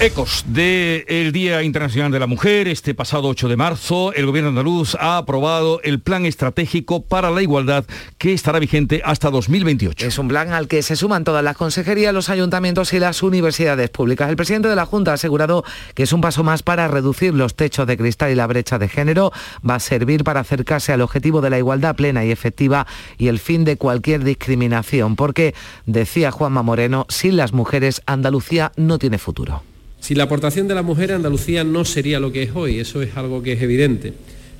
Ecos 0.00 0.44
del 0.48 1.30
Día 1.30 1.62
Internacional 1.62 2.10
de 2.10 2.18
la 2.18 2.26
Mujer, 2.26 2.66
este 2.66 2.94
pasado 2.94 3.28
8 3.28 3.48
de 3.48 3.56
marzo, 3.56 4.12
el 4.12 4.26
gobierno 4.26 4.48
andaluz 4.48 4.96
ha 4.96 5.18
aprobado 5.18 5.80
el 5.84 6.00
Plan 6.00 6.26
Estratégico 6.26 7.04
para 7.04 7.30
la 7.30 7.40
Igualdad 7.42 7.84
que 8.18 8.32
estará 8.32 8.58
vigente 8.58 9.02
hasta 9.04 9.30
2028. 9.30 10.04
Es 10.04 10.18
un 10.18 10.26
plan 10.26 10.52
al 10.52 10.66
que 10.66 10.82
se 10.82 10.96
suman 10.96 11.22
todas 11.22 11.44
las 11.44 11.56
consejerías, 11.56 12.12
los 12.12 12.28
ayuntamientos 12.28 12.92
y 12.92 12.98
las 12.98 13.22
universidades 13.22 13.88
públicas. 13.88 14.28
El 14.28 14.36
presidente 14.36 14.68
de 14.68 14.74
la 14.74 14.84
Junta 14.84 15.12
ha 15.12 15.14
asegurado 15.14 15.64
que 15.94 16.02
es 16.02 16.12
un 16.12 16.20
paso 16.20 16.42
más 16.42 16.64
para 16.64 16.88
reducir 16.88 17.32
los 17.32 17.54
techos 17.54 17.86
de 17.86 17.96
cristal 17.96 18.32
y 18.32 18.34
la 18.34 18.48
brecha 18.48 18.80
de 18.80 18.88
género. 18.88 19.32
Va 19.66 19.76
a 19.76 19.80
servir 19.80 20.24
para 20.24 20.40
acercarse 20.40 20.92
al 20.92 21.02
objetivo 21.02 21.40
de 21.40 21.50
la 21.50 21.58
igualdad 21.58 21.94
plena 21.94 22.24
y 22.24 22.32
efectiva 22.32 22.88
y 23.16 23.28
el 23.28 23.38
fin 23.38 23.64
de 23.64 23.76
cualquier 23.76 24.24
discriminación. 24.24 25.14
Porque, 25.14 25.54
decía 25.86 26.32
Juanma 26.32 26.64
Moreno, 26.64 27.06
sin 27.08 27.36
las 27.36 27.52
mujeres 27.52 28.02
Andalucía 28.06 28.72
no 28.76 28.98
tiene 28.98 29.18
futuro. 29.18 29.62
Sin 30.04 30.18
la 30.18 30.24
aportación 30.24 30.68
de 30.68 30.74
la 30.74 30.82
mujer, 30.82 31.12
Andalucía 31.12 31.64
no 31.64 31.86
sería 31.86 32.20
lo 32.20 32.30
que 32.30 32.42
es 32.42 32.50
hoy, 32.54 32.78
eso 32.78 33.00
es 33.00 33.16
algo 33.16 33.42
que 33.42 33.54
es 33.54 33.62
evidente. 33.62 34.12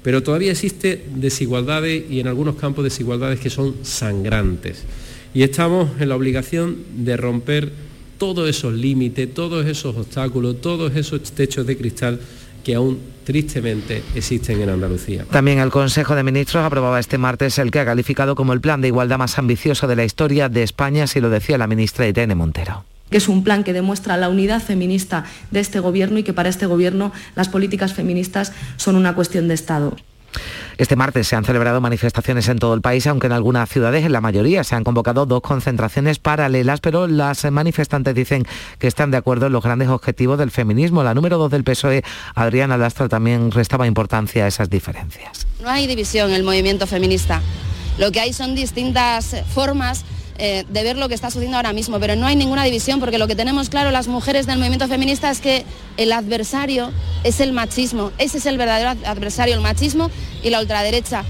Pero 0.03 0.23
todavía 0.23 0.53
existe 0.53 1.05
desigualdades 1.17 2.03
y 2.11 2.21
en 2.21 2.29
algunos 2.29 2.57
campos 2.57 2.83
desigualdades 2.83 3.41
que 3.41 3.51
son 3.51 3.75
sangrantes. 3.83 4.85
Y 5.35 5.43
estamos 5.43 6.01
en 6.01 6.09
la 6.09 6.17
obligación 6.17 6.79
de 6.97 7.19
romper 7.19 7.73
todos 8.17 8.49
esos 8.49 8.73
límites, 8.73 9.35
todos 9.35 9.67
esos 9.67 9.95
obstáculos, 9.95 10.63
todos 10.63 10.97
esos 10.97 11.21
techos 11.33 11.67
de 11.67 11.77
cristal 11.77 12.21
que 12.65 12.77
aún 12.77 12.99
tristemente 13.25 14.03
existen 14.15 14.63
en 14.63 14.71
Andalucía. 14.71 15.27
También 15.31 15.59
el 15.59 15.69
Consejo 15.69 16.15
de 16.15 16.23
Ministros 16.23 16.65
aprobaba 16.65 16.99
este 16.99 17.19
martes 17.19 17.59
el 17.59 17.71
que 17.71 17.81
ha 17.81 17.85
calificado 17.85 18.35
como 18.35 18.55
el 18.55 18.63
plan 18.63 18.81
de 18.81 18.89
igualdad 18.89 19.19
más 19.19 19.39
ambicioso 19.39 19.87
de 19.89 19.97
la 19.97 20.07
historia 20.07 20.49
de 20.49 20.63
España, 20.63 21.07
si 21.07 21.21
lo 21.21 21.29
decía 21.29 21.59
la 21.59 21.67
ministra 21.67 22.09
Irene 22.09 22.35
Montero 22.35 22.87
que 23.11 23.19
es 23.19 23.29
un 23.29 23.45
plan 23.45 23.65
que 23.65 23.73
demuestra 23.73 24.17
la 24.17 24.29
unidad 24.29 24.63
feminista 24.63 25.25
de 25.51 25.61
este 25.61 25.81
Gobierno 25.81 26.19
y 26.19 26.23
que 26.23 26.33
para 26.33 26.49
este 26.49 26.67
Gobierno 26.67 27.13
las 27.35 27.49
políticas 27.49 27.93
feministas 27.93 28.53
son 28.77 28.97
una 28.97 29.15
cuestión 29.15 29.49
de 29.49 29.55
Estado. 29.55 29.97
Este 30.77 30.97
martes 30.97 31.29
se 31.29 31.37
han 31.37 31.45
celebrado 31.45 31.81
manifestaciones 31.81 32.49
en 32.49 32.59
todo 32.59 32.75
el 32.75 32.81
país, 32.81 33.07
aunque 33.07 33.29
en 33.29 33.33
algunas 33.33 33.69
ciudades, 33.69 34.05
en 34.05 34.13
la 34.13 34.21
mayoría, 34.21 34.65
se 34.65 34.75
han 34.75 34.83
convocado 34.83 35.27
dos 35.27 35.41
concentraciones 35.41 36.19
paralelas, 36.19 36.81
pero 36.81 37.07
las 37.07 37.49
manifestantes 37.51 38.15
dicen 38.15 38.45
que 38.79 38.89
están 38.89 39.13
de 39.13 39.17
acuerdo 39.17 39.47
en 39.47 39.53
los 39.53 39.63
grandes 39.63 39.89
objetivos 39.89 40.39
del 40.39 40.51
feminismo. 40.51 41.05
La 41.05 41.15
número 41.15 41.39
dos 41.39 41.51
del 41.51 41.63
PSOE, 41.63 42.03
Adriana 42.35 42.77
Lastra, 42.77 43.09
también 43.09 43.53
restaba 43.53 43.87
importancia 43.87 44.45
a 44.45 44.49
esas 44.49 44.69
diferencias. 44.69 45.47
No 45.63 45.71
hay 45.71 45.87
división 45.87 46.31
en 46.31 46.37
el 46.37 46.43
movimiento 46.43 46.89
feminista. 46.89 47.41
Lo 47.99 48.11
que 48.11 48.19
hay 48.19 48.33
son 48.33 48.57
distintas 48.57 49.37
formas 49.55 50.05
eh, 50.39 50.65
de 50.69 50.83
ver 50.83 50.97
lo 50.97 51.09
que 51.09 51.15
está 51.15 51.31
sucediendo 51.31 51.57
ahora 51.57 51.73
mismo, 51.73 52.01
pero 52.01 52.17
no 52.17 52.27
hay 52.27 52.37
ninguna 52.37 52.65
división 52.65 53.01
porque 53.01 53.19
lo 53.19 53.27
que 53.27 53.37
tenemos 53.37 53.69
claro 53.69 53.91
las 53.91 54.09
mujeres 54.09 54.47
del 54.47 54.59
movimiento 54.59 54.89
feminista 54.89 55.31
es 55.31 55.41
que 55.41 55.65
el 55.97 56.13
adversario 56.13 56.91
es 57.23 57.41
el 57.41 57.53
machismo, 57.53 58.11
ese 58.19 58.39
es 58.39 58.47
el 58.47 58.59
verdadero 58.59 58.91
adversario, 59.07 59.55
el 59.55 59.61
machismo 59.61 60.11
y 60.43 60.51
la 60.51 60.61
ultraderecha. 60.61 61.25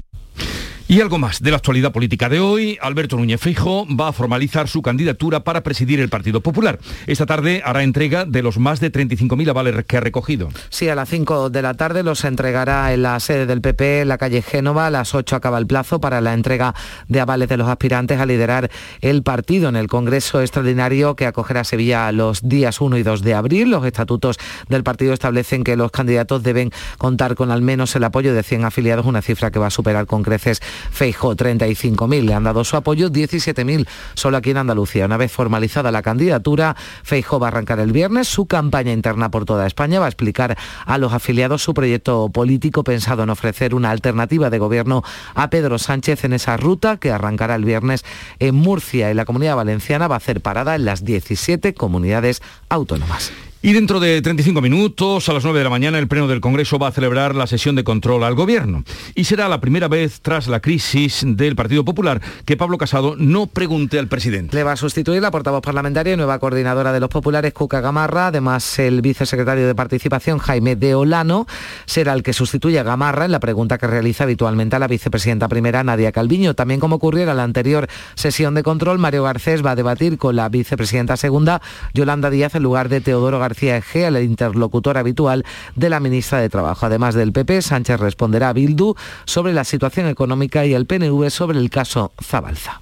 Y 0.87 1.01
algo 1.01 1.17
más 1.17 1.41
de 1.41 1.49
la 1.49 1.57
actualidad 1.57 1.91
política 1.91 2.29
de 2.29 2.39
hoy. 2.39 2.77
Alberto 2.79 3.17
Núñez 3.17 3.41
Feijo 3.41 3.87
va 3.87 4.09
a 4.09 4.13
formalizar 4.13 4.67
su 4.67 4.83
candidatura 4.83 5.39
para 5.43 5.63
presidir 5.63 5.99
el 5.99 6.09
Partido 6.09 6.41
Popular. 6.41 6.77
Esta 7.07 7.25
tarde 7.25 7.63
hará 7.65 7.81
entrega 7.81 8.23
de 8.25 8.43
los 8.43 8.59
más 8.59 8.79
de 8.79 8.91
35.000 8.91 9.49
avales 9.49 9.83
que 9.85 9.97
ha 9.97 9.99
recogido. 9.99 10.49
Sí, 10.69 10.87
a 10.87 10.93
las 10.93 11.09
5 11.09 11.49
de 11.49 11.63
la 11.63 11.73
tarde 11.73 12.03
los 12.03 12.23
entregará 12.23 12.93
en 12.93 13.01
la 13.01 13.19
sede 13.19 13.47
del 13.47 13.61
PP, 13.61 14.01
en 14.01 14.09
la 14.09 14.19
calle 14.19 14.43
Génova. 14.43 14.85
A 14.85 14.89
las 14.91 15.15
8 15.15 15.35
acaba 15.35 15.57
el 15.57 15.65
plazo 15.65 15.99
para 15.99 16.21
la 16.21 16.35
entrega 16.35 16.75
de 17.07 17.19
avales 17.19 17.49
de 17.49 17.57
los 17.57 17.67
aspirantes 17.67 18.19
a 18.19 18.27
liderar 18.27 18.69
el 19.01 19.23
partido 19.23 19.69
en 19.69 19.77
el 19.77 19.87
Congreso 19.87 20.39
Extraordinario 20.39 21.15
que 21.15 21.25
acogerá 21.25 21.63
Sevilla 21.63 22.11
los 22.11 22.47
días 22.47 22.79
1 22.79 22.99
y 22.99 23.01
2 23.01 23.23
de 23.23 23.33
abril. 23.33 23.71
Los 23.71 23.87
estatutos 23.87 24.37
del 24.69 24.83
partido 24.83 25.13
establecen 25.13 25.63
que 25.63 25.77
los 25.77 25.89
candidatos 25.89 26.43
deben 26.43 26.69
contar 26.99 27.33
con 27.33 27.49
al 27.49 27.63
menos 27.63 27.95
el 27.95 28.03
apoyo 28.03 28.35
de 28.35 28.43
100 28.43 28.65
afiliados, 28.65 29.07
una 29.07 29.23
cifra 29.23 29.49
que 29.49 29.57
va 29.57 29.67
a 29.67 29.71
superar 29.71 30.05
con 30.05 30.21
creces 30.21 30.61
Feijo, 30.91 31.35
35.000. 31.35 32.23
Le 32.23 32.33
han 32.33 32.43
dado 32.43 32.63
su 32.63 32.77
apoyo 32.77 33.09
17.000 33.09 33.87
solo 34.13 34.37
aquí 34.37 34.51
en 34.51 34.57
Andalucía. 34.57 35.05
Una 35.05 35.17
vez 35.17 35.31
formalizada 35.31 35.91
la 35.91 36.01
candidatura, 36.01 36.75
Feijo 37.03 37.39
va 37.39 37.47
a 37.47 37.49
arrancar 37.49 37.79
el 37.79 37.91
viernes 37.91 38.27
su 38.27 38.45
campaña 38.45 38.91
interna 38.91 39.31
por 39.31 39.45
toda 39.45 39.67
España. 39.67 39.99
Va 39.99 40.05
a 40.05 40.09
explicar 40.09 40.57
a 40.85 40.97
los 40.97 41.13
afiliados 41.13 41.63
su 41.63 41.73
proyecto 41.73 42.29
político 42.29 42.83
pensado 42.83 43.23
en 43.23 43.29
ofrecer 43.29 43.75
una 43.75 43.91
alternativa 43.91 44.49
de 44.49 44.59
gobierno 44.59 45.03
a 45.33 45.49
Pedro 45.49 45.79
Sánchez 45.79 46.23
en 46.23 46.33
esa 46.33 46.57
ruta 46.57 46.97
que 46.97 47.11
arrancará 47.11 47.55
el 47.55 47.65
viernes 47.65 48.05
en 48.39 48.55
Murcia 48.55 49.11
y 49.11 49.13
la 49.13 49.25
Comunidad 49.25 49.55
Valenciana 49.55 50.07
va 50.07 50.15
a 50.15 50.17
hacer 50.17 50.41
parada 50.41 50.75
en 50.75 50.85
las 50.85 51.03
17 51.03 51.73
comunidades 51.73 52.41
autónomas. 52.69 53.31
Y 53.65 53.73
dentro 53.73 53.99
de 53.99 54.21
35 54.21 54.61
minutos, 54.61 55.27
a 55.27 55.33
las 55.33 55.43
9 55.43 55.57
de 55.57 55.63
la 55.63 55.71
mañana, 55.71 55.97
el 55.97 56.07
Pleno 56.07 56.27
del 56.27 56.39
Congreso 56.39 56.77
va 56.77 56.89
a 56.89 56.91
celebrar 56.91 57.33
la 57.33 57.47
sesión 57.47 57.75
de 57.75 57.83
control 57.83 58.23
al 58.23 58.35
Gobierno. 58.35 58.83
Y 59.15 59.23
será 59.23 59.49
la 59.49 59.59
primera 59.59 59.87
vez 59.87 60.21
tras 60.21 60.47
la 60.47 60.59
crisis 60.59 61.23
del 61.25 61.55
Partido 61.55 61.83
Popular 61.83 62.21
que 62.45 62.57
Pablo 62.57 62.77
Casado 62.77 63.15
no 63.17 63.47
pregunte 63.47 63.97
al 63.97 64.07
presidente. 64.07 64.55
Le 64.55 64.63
va 64.63 64.73
a 64.73 64.77
sustituir 64.77 65.19
la 65.19 65.31
portavoz 65.31 65.63
parlamentaria 65.63 66.13
y 66.13 66.15
nueva 66.15 66.37
coordinadora 66.37 66.93
de 66.93 66.99
los 66.99 67.09
populares, 67.09 67.53
Cuca 67.53 67.81
Gamarra. 67.81 68.27
Además, 68.27 68.77
el 68.77 69.01
vicesecretario 69.01 69.65
de 69.65 69.73
Participación, 69.73 70.37
Jaime 70.37 70.75
de 70.75 70.93
Olano, 70.93 71.47
será 71.87 72.13
el 72.13 72.21
que 72.21 72.33
sustituye 72.33 72.77
a 72.77 72.83
Gamarra 72.83 73.25
en 73.25 73.31
la 73.31 73.39
pregunta 73.39 73.79
que 73.79 73.87
realiza 73.87 74.25
habitualmente 74.25 74.75
a 74.75 74.79
la 74.79 74.87
vicepresidenta 74.87 75.47
primera, 75.47 75.83
Nadia 75.83 76.11
Calviño. 76.11 76.53
También 76.53 76.79
como 76.79 76.97
ocurrió 76.97 77.27
en 77.27 77.35
la 77.35 77.41
anterior 77.41 77.87
sesión 78.13 78.53
de 78.53 78.61
control, 78.61 78.99
Mario 78.99 79.23
Garcés 79.23 79.65
va 79.65 79.71
a 79.71 79.75
debatir 79.75 80.19
con 80.19 80.35
la 80.35 80.49
vicepresidenta 80.49 81.17
segunda, 81.17 81.63
Yolanda 81.95 82.29
Díaz, 82.29 82.53
en 82.53 82.61
lugar 82.61 82.89
de 82.89 83.01
Teodoro 83.01 83.39
García 83.39 83.54
García 83.55 83.77
Egea, 83.77 84.09
el 84.09 84.21
interlocutor 84.21 84.97
habitual 84.97 85.45
de 85.75 85.89
la 85.89 86.01
ministra 86.01 86.41
de 86.41 86.49
Trabajo. 86.49 86.85
Además 86.85 87.15
del 87.15 87.31
PP, 87.31 87.61
Sánchez 87.61 88.01
responderá 88.01 88.49
a 88.49 88.53
Bildu 88.53 88.95
sobre 89.23 89.53
la 89.53 89.63
situación 89.63 90.07
económica 90.07 90.65
y 90.65 90.73
el 90.73 90.85
PNV 90.85 91.29
sobre 91.29 91.57
el 91.59 91.69
caso 91.69 92.11
Zabalza. 92.21 92.81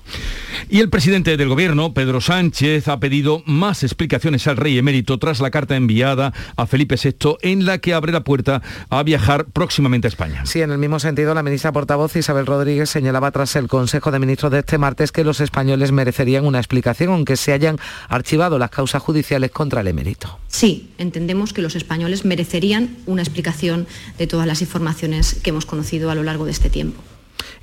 Y 0.70 0.80
el 0.80 0.90
presidente 0.90 1.38
del 1.38 1.50
gobierno, 1.50 1.94
Pedro 1.94 2.22
Sánchez, 2.22 2.88
ha 2.88 3.00
pedido 3.00 3.44
más 3.46 3.84
explicaciones 3.84 4.48
al 4.48 4.58
rey 4.58 4.80
emérito 4.80 5.20
tras 5.20 5.42
la 5.42 5.52
carta 5.52 5.76
enviada 5.76 6.34
a 6.56 6.66
Felipe 6.66 6.96
VI 6.96 7.38
en 7.42 7.68
la 7.68 7.78
que 7.78 7.94
abre 7.94 8.12
la 8.12 8.24
puerta 8.24 8.64
a 8.90 9.04
viajar 9.04 9.46
próximamente 9.46 10.08
a 10.08 10.10
España. 10.10 10.46
Sí, 10.48 10.62
en 10.62 10.72
el 10.72 10.80
mismo 10.80 11.00
sentido, 11.00 11.36
la 11.36 11.44
ministra 11.44 11.72
portavoz 11.72 12.16
Isabel 12.16 12.48
Rodríguez 12.48 12.90
señalaba 12.90 13.30
tras 13.30 13.56
el 13.56 13.68
Consejo 13.68 14.10
de 14.10 14.18
Ministros 14.18 14.52
de 14.52 14.60
este 14.60 14.80
martes 14.80 15.12
que 15.12 15.24
los 15.24 15.40
españoles 15.40 15.92
merecerían 15.92 16.46
una 16.46 16.58
explicación 16.58 17.12
aunque 17.12 17.38
se 17.38 17.54
hayan 17.54 17.78
archivado 18.10 18.58
las 18.58 18.72
causas 18.72 19.04
judiciales 19.04 19.52
contra 19.52 19.82
el 19.82 19.88
emérito. 19.88 20.40
Sí, 20.48 20.63
entendemos 20.98 21.52
que 21.52 21.62
los 21.62 21.76
españoles 21.76 22.26
merecerían 22.26 22.96
una 23.06 23.22
explicación 23.22 23.86
de 24.18 24.28
todas 24.28 24.48
las 24.48 24.62
informaciones 24.62 25.36
que 25.36 25.50
hemos 25.50 25.66
conocido 25.66 26.10
a 26.10 26.16
lo 26.16 26.24
largo 26.24 26.46
de 26.46 26.52
este 26.52 26.70
tiempo. 26.70 27.02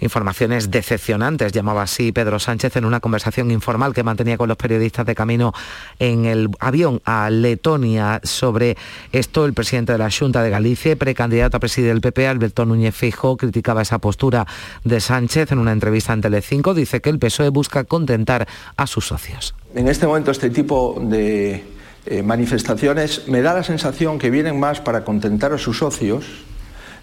Informaciones 0.00 0.70
decepcionantes, 0.70 1.52
llamaba 1.52 1.82
así 1.82 2.12
Pedro 2.12 2.38
Sánchez 2.38 2.76
en 2.76 2.84
una 2.84 3.00
conversación 3.00 3.50
informal 3.50 3.94
que 3.94 4.02
mantenía 4.02 4.36
con 4.36 4.48
los 4.48 4.56
periodistas 4.56 5.06
de 5.06 5.14
camino 5.14 5.52
en 5.98 6.26
el 6.26 6.48
avión 6.58 7.00
a 7.04 7.30
Letonia. 7.30 8.20
Sobre 8.22 8.76
esto, 9.12 9.44
el 9.44 9.54
presidente 9.54 9.92
de 9.92 9.98
la 9.98 10.10
Junta 10.10 10.42
de 10.42 10.50
Galicia, 10.50 10.96
precandidato 10.96 11.56
a 11.56 11.60
presidir 11.60 11.90
el 11.90 12.00
PP, 12.00 12.26
Alberto 12.26 12.66
Núñez 12.66 12.94
Fijo, 12.94 13.36
criticaba 13.36 13.82
esa 13.82 13.98
postura 13.98 14.46
de 14.84 15.00
Sánchez 15.00 15.52
en 15.52 15.58
una 15.58 15.72
entrevista 15.72 16.12
en 16.12 16.20
Telecinco. 16.20 16.74
Dice 16.74 17.00
que 17.00 17.10
el 17.10 17.18
PSOE 17.18 17.48
busca 17.48 17.84
contentar 17.84 18.46
a 18.76 18.86
sus 18.86 19.06
socios. 19.06 19.54
En 19.74 19.88
este 19.88 20.06
momento, 20.06 20.30
este 20.30 20.50
tipo 20.50 20.98
de 21.00 21.79
eh, 22.06 22.22
manifestaciones 22.22 23.28
me 23.28 23.42
da 23.42 23.54
la 23.54 23.62
sensación 23.62 24.18
que 24.18 24.30
vienen 24.30 24.58
más 24.58 24.80
para 24.80 25.04
contentar 25.04 25.52
a 25.52 25.58
sus 25.58 25.78
socios 25.78 26.24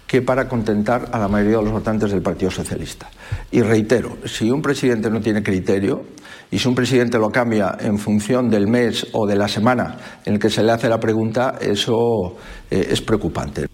que 0.08 0.22
para 0.22 0.48
contentar 0.48 1.10
a 1.12 1.18
la 1.18 1.28
mayoría 1.28 1.58
de 1.58 1.64
los 1.64 1.72
votantes 1.72 2.10
del 2.10 2.22
Partido 2.22 2.50
Socialista. 2.50 3.10
Y 3.50 3.60
reitero, 3.60 4.16
si 4.24 4.50
un 4.50 4.62
presidente 4.62 5.10
no 5.10 5.20
tiene 5.20 5.42
criterio 5.42 6.02
y 6.50 6.58
si 6.58 6.66
un 6.66 6.74
presidente 6.74 7.18
lo 7.18 7.28
cambia 7.28 7.76
en 7.78 7.98
función 7.98 8.48
del 8.48 8.66
mes 8.66 9.06
o 9.12 9.26
de 9.26 9.36
la 9.36 9.48
semana 9.48 9.98
en 10.24 10.34
el 10.34 10.40
que 10.40 10.48
se 10.48 10.62
le 10.62 10.72
hace 10.72 10.88
la 10.88 10.98
pregunta, 10.98 11.56
eso 11.60 12.36
eh, 12.70 12.88
es 12.90 13.02
preocupante. 13.02 13.66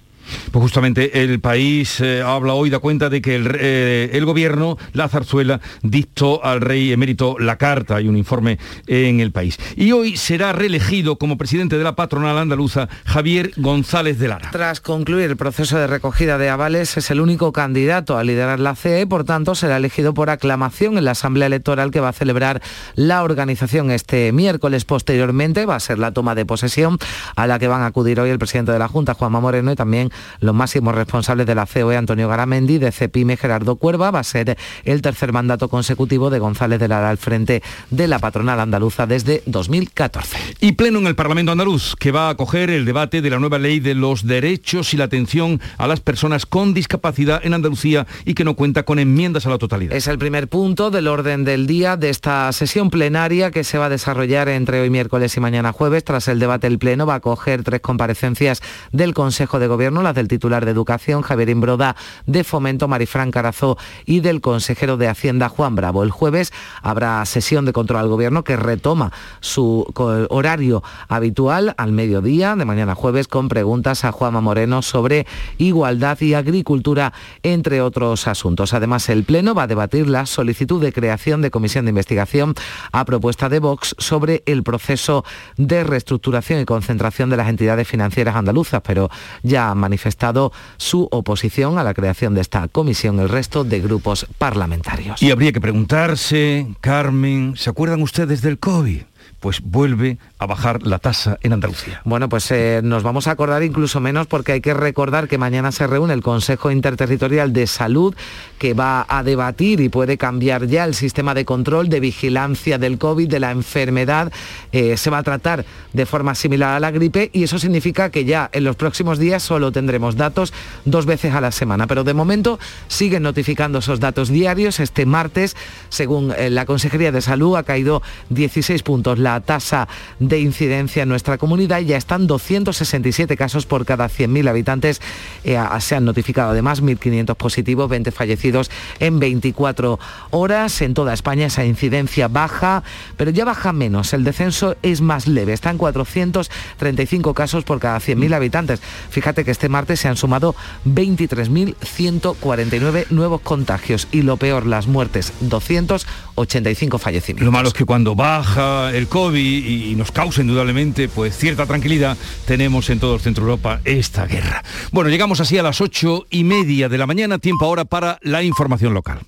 Pues 0.50 0.62
justamente 0.62 1.22
el 1.22 1.40
país 1.40 2.00
eh, 2.00 2.22
habla 2.22 2.54
hoy, 2.54 2.70
da 2.70 2.78
cuenta 2.78 3.10
de 3.10 3.20
que 3.22 3.34
el, 3.34 3.56
eh, 3.58 4.10
el, 4.12 4.24
gobierno, 4.24 4.78
la 4.92 5.08
zarzuela, 5.08 5.60
dictó 5.82 6.44
al 6.44 6.60
rey 6.60 6.92
emérito 6.92 7.36
la 7.38 7.56
carta, 7.56 7.96
hay 7.96 8.08
un 8.08 8.16
informe 8.16 8.58
en 8.86 9.20
el 9.20 9.32
país. 9.32 9.58
Y 9.76 9.92
hoy 9.92 10.16
será 10.16 10.52
reelegido 10.52 11.16
como 11.16 11.38
presidente 11.38 11.78
de 11.78 11.84
la 11.84 11.96
patronal 11.96 12.38
andaluza 12.38 12.88
Javier 13.04 13.52
González 13.56 14.18
de 14.18 14.28
Lara. 14.28 14.50
Tras 14.50 14.80
concluir 14.80 15.30
el 15.30 15.36
proceso 15.36 15.78
de 15.78 15.86
recogida 15.86 16.38
de 16.38 16.48
avales, 16.48 16.96
es 16.96 17.10
el 17.10 17.20
único 17.20 17.52
candidato 17.52 18.16
a 18.16 18.24
liderar 18.24 18.60
la 18.60 18.74
CE 18.74 19.02
y 19.02 19.06
por 19.06 19.24
tanto 19.24 19.54
será 19.54 19.76
elegido 19.76 20.14
por 20.14 20.30
aclamación 20.30 20.98
en 20.98 21.04
la 21.04 21.12
Asamblea 21.12 21.46
Electoral 21.46 21.90
que 21.90 22.00
va 22.00 22.10
a 22.10 22.12
celebrar 22.12 22.62
la 22.94 23.22
organización 23.22 23.90
este 23.90 24.32
miércoles. 24.32 24.84
Posteriormente 24.84 25.66
va 25.66 25.76
a 25.76 25.80
ser 25.80 25.98
la 25.98 26.12
toma 26.12 26.34
de 26.34 26.46
posesión 26.46 26.98
a 27.36 27.46
la 27.46 27.58
que 27.58 27.68
van 27.68 27.82
a 27.82 27.86
acudir 27.86 28.20
hoy 28.20 28.30
el 28.30 28.38
presidente 28.38 28.72
de 28.72 28.78
la 28.78 28.88
Junta, 28.88 29.14
Juanma 29.14 29.40
Moreno, 29.40 29.72
y 29.72 29.76
también 29.76 30.10
los 30.40 30.54
máximos 30.54 30.94
responsables 30.94 31.46
de 31.46 31.54
la 31.54 31.66
COE, 31.66 31.96
Antonio 31.96 32.28
Garamendi, 32.28 32.78
de 32.78 32.92
CEPIME, 32.92 33.36
Gerardo 33.36 33.76
Cuerva, 33.76 34.10
va 34.10 34.20
a 34.20 34.24
ser 34.24 34.56
el 34.84 35.02
tercer 35.02 35.32
mandato 35.32 35.68
consecutivo 35.68 36.30
de 36.30 36.38
González 36.38 36.78
de 36.80 36.88
Lara 36.88 37.10
al 37.10 37.18
frente 37.18 37.62
de 37.90 38.08
la 38.08 38.18
patronal 38.18 38.60
andaluza 38.60 39.06
desde 39.06 39.42
2014. 39.46 40.36
Y 40.60 40.72
pleno 40.72 40.98
en 40.98 41.06
el 41.06 41.14
Parlamento 41.14 41.52
andaluz, 41.52 41.94
que 41.96 42.12
va 42.12 42.28
a 42.28 42.30
acoger 42.30 42.70
el 42.70 42.84
debate 42.84 43.22
de 43.22 43.30
la 43.30 43.38
nueva 43.38 43.58
ley 43.58 43.80
de 43.80 43.94
los 43.94 44.26
derechos 44.26 44.94
y 44.94 44.96
la 44.96 45.04
atención 45.04 45.60
a 45.78 45.86
las 45.86 46.00
personas 46.00 46.46
con 46.46 46.74
discapacidad 46.74 47.40
en 47.44 47.54
Andalucía 47.54 48.06
y 48.24 48.34
que 48.34 48.44
no 48.44 48.54
cuenta 48.54 48.84
con 48.84 48.98
enmiendas 48.98 49.46
a 49.46 49.50
la 49.50 49.58
totalidad. 49.58 49.96
Es 49.96 50.06
el 50.06 50.18
primer 50.18 50.48
punto 50.48 50.90
del 50.90 51.08
orden 51.08 51.44
del 51.44 51.66
día 51.66 51.96
de 51.96 52.10
esta 52.10 52.52
sesión 52.52 52.90
plenaria 52.90 53.50
que 53.50 53.64
se 53.64 53.78
va 53.78 53.86
a 53.86 53.88
desarrollar 53.88 54.48
entre 54.48 54.80
hoy 54.80 54.90
miércoles 54.90 55.36
y 55.36 55.40
mañana 55.40 55.72
jueves. 55.72 56.04
Tras 56.04 56.28
el 56.28 56.38
debate, 56.38 56.66
el 56.66 56.78
Pleno 56.78 57.06
va 57.06 57.14
a 57.14 57.16
acoger 57.16 57.62
tres 57.62 57.80
comparecencias 57.80 58.62
del 58.92 59.14
Consejo 59.14 59.58
de 59.58 59.66
Gobierno, 59.66 60.02
las 60.04 60.14
del 60.14 60.28
titular 60.28 60.64
de 60.64 60.70
Educación, 60.70 61.22
Javier 61.22 61.48
Imbroda, 61.48 61.96
de 62.26 62.44
Fomento, 62.44 62.88
Marifran 62.88 63.30
Carazó 63.30 63.76
y 64.06 64.20
del 64.20 64.40
consejero 64.40 64.96
de 64.96 65.08
Hacienda, 65.08 65.48
Juan 65.48 65.74
Bravo. 65.74 66.02
El 66.02 66.10
jueves 66.10 66.52
habrá 66.82 67.24
sesión 67.24 67.64
de 67.64 67.72
control 67.72 68.00
al 68.00 68.08
Gobierno 68.08 68.44
que 68.44 68.56
retoma 68.56 69.12
su 69.40 69.86
horario 70.30 70.82
habitual 71.08 71.74
al 71.76 71.92
mediodía 71.92 72.54
de 72.56 72.64
mañana 72.64 72.94
jueves 72.94 73.28
con 73.28 73.48
preguntas 73.48 74.04
a 74.04 74.12
Juanma 74.12 74.40
Moreno 74.40 74.82
sobre 74.82 75.26
igualdad 75.58 76.20
y 76.20 76.34
agricultura, 76.34 77.12
entre 77.42 77.80
otros 77.80 78.28
asuntos. 78.28 78.74
Además, 78.74 79.08
el 79.08 79.24
Pleno 79.24 79.54
va 79.54 79.64
a 79.64 79.66
debatir 79.66 80.08
la 80.08 80.26
solicitud 80.26 80.80
de 80.80 80.92
creación 80.92 81.42
de 81.42 81.50
comisión 81.50 81.84
de 81.84 81.90
investigación 81.90 82.54
a 82.92 83.04
propuesta 83.04 83.48
de 83.48 83.58
Vox 83.58 83.94
sobre 83.98 84.42
el 84.46 84.62
proceso 84.62 85.24
de 85.56 85.84
reestructuración 85.84 86.60
y 86.60 86.64
concentración 86.64 87.30
de 87.30 87.36
las 87.36 87.48
entidades 87.48 87.88
financieras 87.88 88.36
andaluzas, 88.36 88.82
pero 88.82 89.10
ya 89.42 89.70
ha 89.70 89.74
manifestado 89.94 90.52
su 90.76 91.06
oposición 91.12 91.78
a 91.78 91.84
la 91.84 91.94
creación 91.94 92.34
de 92.34 92.40
esta 92.40 92.66
comisión 92.66 93.20
el 93.20 93.28
resto 93.28 93.62
de 93.62 93.80
grupos 93.80 94.26
parlamentarios. 94.38 95.22
Y 95.22 95.30
habría 95.30 95.52
que 95.52 95.60
preguntarse, 95.60 96.66
Carmen, 96.80 97.54
¿se 97.56 97.70
acuerdan 97.70 98.02
ustedes 98.02 98.42
del 98.42 98.58
COVID? 98.58 99.02
Pues 99.44 99.60
vuelve 99.60 100.16
a 100.38 100.46
bajar 100.46 100.86
la 100.86 100.98
tasa 100.98 101.36
en 101.42 101.52
Andalucía. 101.52 102.00
Bueno, 102.06 102.30
pues 102.30 102.50
eh, 102.50 102.80
nos 102.82 103.02
vamos 103.02 103.26
a 103.26 103.32
acordar 103.32 103.62
incluso 103.62 104.00
menos 104.00 104.26
porque 104.26 104.52
hay 104.52 104.62
que 104.62 104.72
recordar 104.72 105.28
que 105.28 105.36
mañana 105.36 105.70
se 105.70 105.86
reúne 105.86 106.14
el 106.14 106.22
Consejo 106.22 106.70
Interterritorial 106.70 107.52
de 107.52 107.66
Salud 107.66 108.14
que 108.58 108.72
va 108.72 109.04
a 109.06 109.22
debatir 109.22 109.80
y 109.80 109.90
puede 109.90 110.16
cambiar 110.16 110.66
ya 110.66 110.86
el 110.86 110.94
sistema 110.94 111.34
de 111.34 111.44
control, 111.44 111.90
de 111.90 112.00
vigilancia 112.00 112.78
del 112.78 112.96
COVID, 112.96 113.28
de 113.28 113.38
la 113.38 113.50
enfermedad. 113.50 114.32
Eh, 114.72 114.96
se 114.96 115.10
va 115.10 115.18
a 115.18 115.22
tratar 115.22 115.66
de 115.92 116.06
forma 116.06 116.34
similar 116.34 116.70
a 116.70 116.80
la 116.80 116.90
gripe 116.90 117.28
y 117.34 117.42
eso 117.42 117.58
significa 117.58 118.08
que 118.08 118.24
ya 118.24 118.48
en 118.50 118.64
los 118.64 118.76
próximos 118.76 119.18
días 119.18 119.42
solo 119.42 119.72
tendremos 119.72 120.16
datos 120.16 120.54
dos 120.86 121.04
veces 121.04 121.34
a 121.34 121.42
la 121.42 121.52
semana. 121.52 121.86
Pero 121.86 122.02
de 122.02 122.14
momento 122.14 122.58
siguen 122.88 123.24
notificando 123.24 123.80
esos 123.80 124.00
datos 124.00 124.30
diarios. 124.30 124.80
Este 124.80 125.04
martes, 125.04 125.54
según 125.90 126.32
eh, 126.32 126.48
la 126.48 126.64
Consejería 126.64 127.12
de 127.12 127.20
Salud, 127.20 127.56
ha 127.56 127.62
caído 127.62 128.00
16 128.30 128.82
puntos 128.82 128.94
puntos 128.94 129.18
la 129.34 129.40
tasa 129.40 129.88
de 130.20 130.38
incidencia 130.38 131.02
en 131.02 131.08
nuestra 131.08 131.38
comunidad 131.38 131.80
y 131.80 131.86
ya 131.86 131.96
están 131.96 132.28
267 132.28 133.36
casos 133.36 133.66
por 133.66 133.84
cada 133.84 134.06
100.000 134.06 134.48
habitantes. 134.48 135.02
Eh, 135.42 135.58
se 135.80 135.96
han 135.96 136.04
notificado 136.04 136.50
además 136.50 136.80
1.500 136.82 137.34
positivos, 137.34 137.90
20 137.90 138.12
fallecidos 138.12 138.70
en 139.00 139.18
24 139.18 139.98
horas. 140.30 140.80
En 140.82 140.94
toda 140.94 141.12
España 141.12 141.46
esa 141.46 141.64
incidencia 141.64 142.28
baja, 142.28 142.84
pero 143.16 143.32
ya 143.32 143.44
baja 143.44 143.72
menos. 143.72 144.12
El 144.12 144.22
descenso 144.22 144.76
es 144.82 145.00
más 145.00 145.26
leve. 145.26 145.52
Están 145.52 145.78
435 145.78 147.34
casos 147.34 147.64
por 147.64 147.80
cada 147.80 147.98
100.000 147.98 148.34
habitantes. 148.34 148.80
Fíjate 149.10 149.44
que 149.44 149.50
este 149.50 149.68
martes 149.68 149.98
se 149.98 150.06
han 150.06 150.16
sumado 150.16 150.54
23.149 150.86 153.06
nuevos 153.10 153.40
contagios 153.40 154.06
y 154.12 154.22
lo 154.22 154.36
peor, 154.36 154.66
las 154.66 154.86
muertes, 154.86 155.32
285 155.40 156.98
fallecimientos. 156.98 157.44
Lo 157.44 157.50
malo 157.50 157.66
es 157.68 157.74
que 157.74 157.84
cuando 157.84 158.14
baja 158.14 158.94
el 158.94 159.08
COVID 159.08 159.23
y 159.32 159.94
nos 159.96 160.12
causa 160.12 160.40
indudablemente 160.40 161.08
pues 161.08 161.36
cierta 161.36 161.66
tranquilidad, 161.66 162.16
tenemos 162.46 162.90
en 162.90 163.00
todo 163.00 163.14
el 163.14 163.20
centro 163.20 163.44
Europa 163.44 163.80
esta 163.84 164.26
guerra. 164.26 164.62
Bueno, 164.92 165.10
llegamos 165.10 165.40
así 165.40 165.58
a 165.58 165.62
las 165.62 165.80
ocho 165.80 166.26
y 166.30 166.44
media 166.44 166.88
de 166.88 166.98
la 166.98 167.06
mañana, 167.06 167.38
tiempo 167.38 167.64
ahora 167.64 167.84
para 167.84 168.18
la 168.22 168.42
información 168.42 168.94
local. 168.94 169.20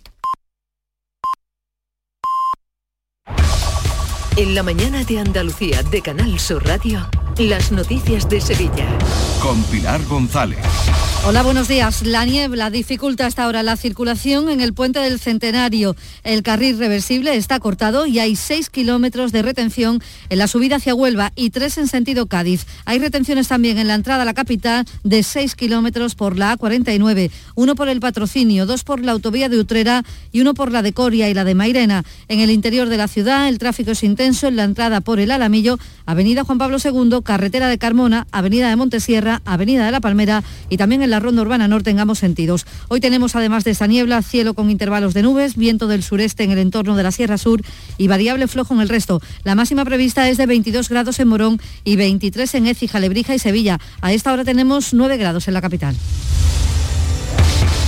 En 4.37 4.55
la 4.55 4.63
mañana 4.63 5.03
de 5.03 5.19
Andalucía 5.19 5.83
de 5.83 6.03
Canal 6.03 6.39
Sur 6.39 6.67
Radio, 6.67 7.09
las 7.39 7.73
noticias 7.73 8.29
de 8.29 8.43
Sevilla. 8.43 8.87
Con 9.41 9.63
Pilar 9.65 10.03
González. 10.05 10.59
Hola, 11.29 11.43
buenos 11.43 11.67
días. 11.67 12.07
La 12.07 12.25
niebla 12.25 12.71
dificulta 12.71 13.27
hasta 13.27 13.43
ahora 13.43 13.65
la 13.65 13.77
circulación 13.77 14.49
en 14.49 14.61
el 14.61 14.75
puente 14.75 15.01
del 15.01 15.19
Centenario. 15.19 15.97
El 16.23 16.45
carril 16.45 16.79
reversible 16.79 17.35
está 17.35 17.59
cortado 17.59 18.07
y 18.07 18.21
hay 18.21 18.37
6 18.37 18.71
kilómetros 18.71 19.33
de 19.33 19.43
retención 19.43 20.01
en 20.29 20.39
la 20.39 20.47
subida 20.47 20.77
hacia 20.77 20.95
Huelva 20.95 21.33
y 21.35 21.51
3 21.51 21.79
en 21.79 21.89
sentido 21.89 22.27
Cádiz. 22.27 22.65
Hay 22.85 23.01
retenciones 23.01 23.49
también 23.49 23.77
en 23.79 23.89
la 23.89 23.95
entrada 23.95 24.23
a 24.23 24.25
la 24.25 24.35
capital 24.35 24.87
de 25.03 25.25
6 25.25 25.57
kilómetros 25.57 26.15
por 26.15 26.39
la 26.39 26.57
A49, 26.57 27.33
uno 27.57 27.75
por 27.75 27.89
el 27.89 27.99
patrocinio, 27.99 28.65
dos 28.65 28.85
por 28.85 29.01
la 29.01 29.11
autovía 29.11 29.49
de 29.49 29.59
Utrera 29.59 30.05
y 30.31 30.43
uno 30.43 30.55
por 30.55 30.71
la 30.71 30.83
de 30.83 30.93
Coria 30.93 31.29
y 31.29 31.35
la 31.35 31.43
de 31.43 31.57
Mairena. 31.57 32.05
En 32.29 32.39
el 32.39 32.53
interior 32.53 32.89
de 32.89 32.99
la 32.99 33.09
ciudad 33.09 33.49
el 33.49 33.59
tráfico 33.59 33.91
es 33.91 34.05
intenso 34.05 34.47
en 34.47 34.55
la 34.55 34.63
entrada 34.63 35.01
por 35.01 35.19
el 35.19 35.33
Alamillo, 35.33 35.77
Avenida 36.07 36.45
Juan 36.45 36.59
Pablo 36.59 36.77
II, 36.79 37.19
Carretera 37.25 37.67
de 37.67 37.79
Carmona, 37.79 38.29
Avenida 38.31 38.69
de 38.69 38.77
Montesierra, 38.77 39.43
Avenida 39.45 39.87
de 39.87 39.91
la 39.91 40.01
Palmera 40.01 40.45
y 40.71 40.77
también 40.77 41.03
en 41.03 41.16
la 41.17 41.21
Ronda 41.21 41.41
Urbana 41.41 41.67
Norte 41.67 41.89
en 41.89 41.99
ambos 41.99 42.19
sentidos. 42.19 42.67
Hoy 42.89 43.01
tenemos 43.01 43.37
además 43.37 43.65
de 43.65 43.71
esa 43.71 43.87
niebla, 43.87 44.21
cielo 44.21 44.53
con 44.53 44.69
intervalos 44.69 45.15
de 45.15 45.23
nubes, 45.23 45.57
viento 45.57 45.87
del 45.87 46.03
sureste 46.03 46.45
en 46.45 46.51
el 46.51 46.59
entorno 46.59 46.95
de 46.95 47.03
la 47.03 47.11
Sierra 47.11 47.39
Sur 47.39 47.63
y 47.97 48.07
variable 48.07 48.47
flojo 48.49 48.75
en 48.75 48.83
el 48.83 48.91
resto. 48.91 49.23
La 49.43 49.55
máxima 49.55 49.87
prevista 49.87 50.29
es 50.29 50.37
de 50.37 50.45
22 50.45 50.91
grados 50.91 51.19
en 51.19 51.29
Morón 51.29 51.59
y 51.85 51.97
23 51.97 52.55
en 52.57 52.67
Écija, 52.67 53.01
Lebrija 53.01 53.35
y 53.35 53.39
Sevilla. 53.39 53.79
A 54.03 54.13
esta 54.13 54.31
hora 54.31 54.45
tenemos 54.45 54.93
9 54.93 55.17
grados 55.17 55.49
en 55.49 55.55
la 55.55 55.63
capital. 55.63 55.97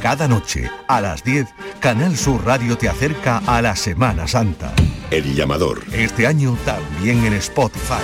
Cada 0.00 0.26
noche, 0.26 0.70
a 0.88 1.02
las 1.02 1.22
10, 1.24 1.46
Canal 1.78 2.16
Sur 2.16 2.46
Radio 2.46 2.78
te 2.78 2.88
acerca 2.88 3.42
a 3.46 3.60
la 3.60 3.76
Semana 3.76 4.26
Santa. 4.26 4.72
El 5.10 5.34
llamador. 5.34 5.82
Este 5.92 6.26
año 6.26 6.56
también 6.64 7.22
en 7.26 7.34
Spotify. 7.34 8.02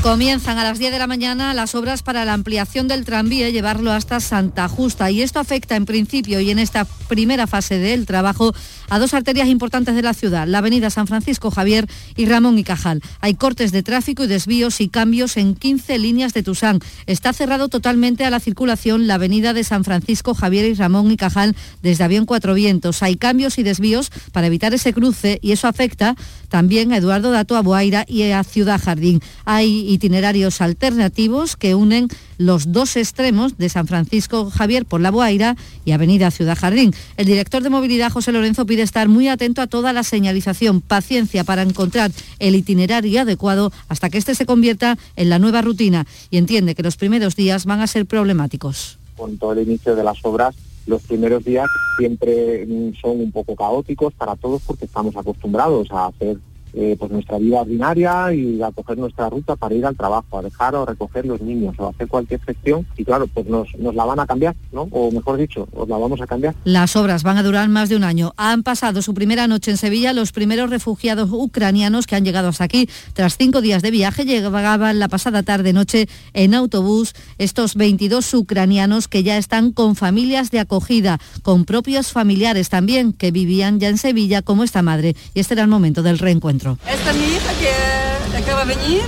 Comienzan 0.00 0.56
a 0.58 0.62
las 0.62 0.78
10 0.78 0.92
de 0.92 0.98
la 1.00 1.08
mañana 1.08 1.52
las 1.52 1.74
obras 1.74 2.04
para 2.04 2.24
la 2.24 2.32
ampliación 2.32 2.86
del 2.86 3.04
tranvía 3.04 3.48
y 3.48 3.52
llevarlo 3.52 3.90
hasta 3.90 4.20
Santa 4.20 4.68
Justa. 4.68 5.10
Y 5.10 5.22
esto 5.22 5.40
afecta 5.40 5.74
en 5.74 5.84
principio 5.84 6.40
y 6.40 6.52
en 6.52 6.60
esta 6.60 6.84
primera 7.08 7.48
fase 7.48 7.78
del 7.78 8.06
trabajo 8.06 8.54
a 8.88 8.98
dos 8.98 9.14
arterias 9.14 9.48
importantes 9.48 9.94
de 9.94 10.02
la 10.02 10.14
ciudad, 10.14 10.46
la 10.46 10.58
avenida 10.58 10.90
San 10.90 11.06
Francisco 11.06 11.50
Javier 11.50 11.86
y 12.16 12.26
Ramón 12.26 12.58
y 12.58 12.64
Cajal. 12.64 13.02
Hay 13.20 13.34
cortes 13.34 13.72
de 13.72 13.82
tráfico 13.82 14.24
y 14.24 14.26
desvíos 14.26 14.80
y 14.80 14.88
cambios 14.88 15.36
en 15.36 15.54
15 15.54 15.98
líneas 15.98 16.34
de 16.34 16.42
Tusán. 16.42 16.80
Está 17.06 17.32
cerrado 17.32 17.68
totalmente 17.68 18.24
a 18.24 18.30
la 18.30 18.40
circulación 18.40 19.06
la 19.06 19.14
avenida 19.14 19.52
de 19.52 19.64
San 19.64 19.84
Francisco 19.84 20.34
Javier 20.34 20.66
y 20.66 20.74
Ramón 20.74 21.10
y 21.10 21.16
Cajal 21.16 21.56
desde 21.82 22.04
Avión 22.04 22.26
Cuatro 22.26 22.54
Vientos. 22.54 23.02
Hay 23.02 23.16
cambios 23.16 23.58
y 23.58 23.62
desvíos 23.62 24.10
para 24.32 24.46
evitar 24.46 24.74
ese 24.74 24.92
cruce 24.92 25.38
y 25.42 25.52
eso 25.52 25.68
afecta 25.68 26.16
también 26.48 26.92
a 26.92 26.96
Eduardo 26.96 27.30
Dato, 27.30 27.56
a 27.56 27.62
Boaira 27.62 28.04
y 28.08 28.22
a 28.22 28.42
Ciudad 28.44 28.80
Jardín. 28.82 29.20
Hay 29.44 29.90
itinerarios 29.90 30.60
alternativos 30.60 31.56
que 31.56 31.74
unen 31.74 32.08
los 32.38 32.72
dos 32.72 32.96
extremos 32.96 33.58
de 33.58 33.68
San 33.68 33.86
Francisco 33.86 34.50
Javier 34.50 34.86
por 34.86 35.00
la 35.00 35.10
Boaira 35.10 35.56
y 35.84 35.92
Avenida 35.92 36.30
Ciudad 36.30 36.56
Jardín. 36.56 36.94
El 37.16 37.26
director 37.26 37.62
de 37.62 37.70
movilidad, 37.70 38.10
José 38.12 38.32
Lorenzo, 38.32 38.64
pide 38.64 38.77
estar 38.84 39.08
muy 39.08 39.28
atento 39.28 39.62
a 39.62 39.66
toda 39.66 39.92
la 39.92 40.02
señalización, 40.02 40.80
paciencia 40.80 41.44
para 41.44 41.62
encontrar 41.62 42.10
el 42.38 42.54
itinerario 42.54 43.20
adecuado 43.20 43.72
hasta 43.88 44.10
que 44.10 44.18
éste 44.18 44.34
se 44.34 44.46
convierta 44.46 44.98
en 45.16 45.30
la 45.30 45.38
nueva 45.38 45.62
rutina 45.62 46.06
y 46.30 46.38
entiende 46.38 46.74
que 46.74 46.82
los 46.82 46.96
primeros 46.96 47.36
días 47.36 47.64
van 47.64 47.80
a 47.80 47.86
ser 47.86 48.06
problemáticos. 48.06 48.98
Con 49.16 49.38
todo 49.38 49.52
el 49.52 49.66
inicio 49.68 49.96
de 49.96 50.04
las 50.04 50.18
obras 50.24 50.54
los 50.88 51.02
primeros 51.02 51.44
días 51.44 51.66
siempre 51.98 52.66
mm, 52.66 52.94
son 53.00 53.20
un 53.20 53.30
poco 53.30 53.54
caóticos 53.54 54.14
para 54.14 54.36
todos 54.36 54.62
porque 54.66 54.86
estamos 54.86 55.14
acostumbrados 55.16 55.88
a 55.92 56.06
hacer 56.06 56.38
eh, 56.74 56.96
pues 56.98 57.10
nuestra 57.10 57.38
vida 57.38 57.60
ordinaria 57.60 58.32
y 58.32 58.62
a 58.62 58.70
coger 58.70 58.98
nuestra 58.98 59.28
ruta 59.28 59.56
para 59.56 59.74
ir 59.74 59.86
al 59.86 59.96
trabajo, 59.96 60.38
a 60.38 60.42
dejar 60.42 60.74
o 60.74 60.86
recoger 60.86 61.26
los 61.26 61.40
niños 61.40 61.74
o 61.78 61.88
hacer 61.88 62.08
cualquier 62.08 62.40
gestión 62.40 62.86
y 62.96 63.04
claro, 63.04 63.26
pues 63.26 63.46
nos, 63.46 63.68
la 63.78 64.04
van 64.04 64.20
a 64.20 64.26
cambiar, 64.26 64.54
¿no? 64.72 64.88
O 64.90 65.10
mejor 65.10 65.38
dicho, 65.38 65.68
os 65.72 65.88
la 65.88 65.96
vamos 65.96 66.20
a 66.20 66.26
cambiar. 66.26 66.54
Las 66.64 66.96
obras 66.96 67.22
van 67.22 67.38
a 67.38 67.42
durar 67.42 67.68
más 67.68 67.88
de 67.88 67.96
un 67.96 68.04
año. 68.04 68.32
Han 68.36 68.62
pasado 68.62 69.02
su 69.02 69.14
primera 69.14 69.46
noche 69.46 69.70
en 69.70 69.76
Sevilla 69.76 70.12
los 70.12 70.32
primeros 70.32 70.70
refugiados 70.70 71.30
ucranianos 71.32 72.06
que 72.06 72.16
han 72.16 72.24
llegado 72.24 72.48
hasta 72.48 72.64
aquí. 72.64 72.88
Tras 73.12 73.36
cinco 73.36 73.60
días 73.60 73.82
de 73.82 73.90
viaje 73.90 74.24
llegaban 74.24 74.98
la 74.98 75.08
pasada 75.08 75.42
tarde-noche 75.42 76.08
en 76.32 76.54
autobús 76.54 77.14
estos 77.38 77.74
22 77.74 78.34
ucranianos 78.34 79.08
que 79.08 79.22
ya 79.22 79.38
están 79.38 79.72
con 79.72 79.96
familias 79.96 80.50
de 80.50 80.60
acogida, 80.60 81.18
con 81.42 81.64
propios 81.64 82.12
familiares 82.12 82.68
también 82.68 83.12
que 83.12 83.30
vivían 83.30 83.80
ya 83.80 83.88
en 83.88 83.98
Sevilla 83.98 84.42
como 84.42 84.64
esta 84.64 84.82
madre. 84.82 85.16
Y 85.34 85.40
este 85.40 85.54
era 85.54 85.62
el 85.62 85.68
momento 85.68 86.02
del 86.02 86.18
reencuentro. 86.18 86.57
Esta 86.86 87.10
es 87.10 87.16
mi 87.16 87.24
hija 87.24 87.52
que 87.60 88.36
acaba 88.36 88.64
de 88.64 88.74
venir. 88.74 89.02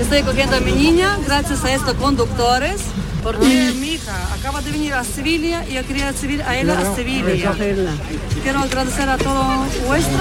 Estoy 0.00 0.22
cogiendo 0.22 0.56
a 0.56 0.60
mi 0.60 0.72
niña 0.72 1.18
gracias 1.26 1.64
a 1.64 1.72
estos 1.72 1.94
conductores. 1.94 2.80
Porque 3.22 3.72
mi 3.80 3.88
hija 3.94 4.34
acaba 4.34 4.60
de 4.62 4.70
venir 4.70 4.94
a 4.94 5.02
Sevilla 5.02 5.64
y 5.68 5.74
yo 5.74 5.84
quería 5.86 6.12
recibir 6.12 6.42
a 6.42 6.56
ella 6.56 6.78
a 6.78 6.94
Sevilla. 6.94 7.52
Quiero 8.46 8.60
agradecer 8.60 9.08
a 9.08 9.18
todo 9.18 9.66
vuestro 9.88 10.18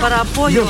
para 0.00 0.22
apoyo. 0.22 0.66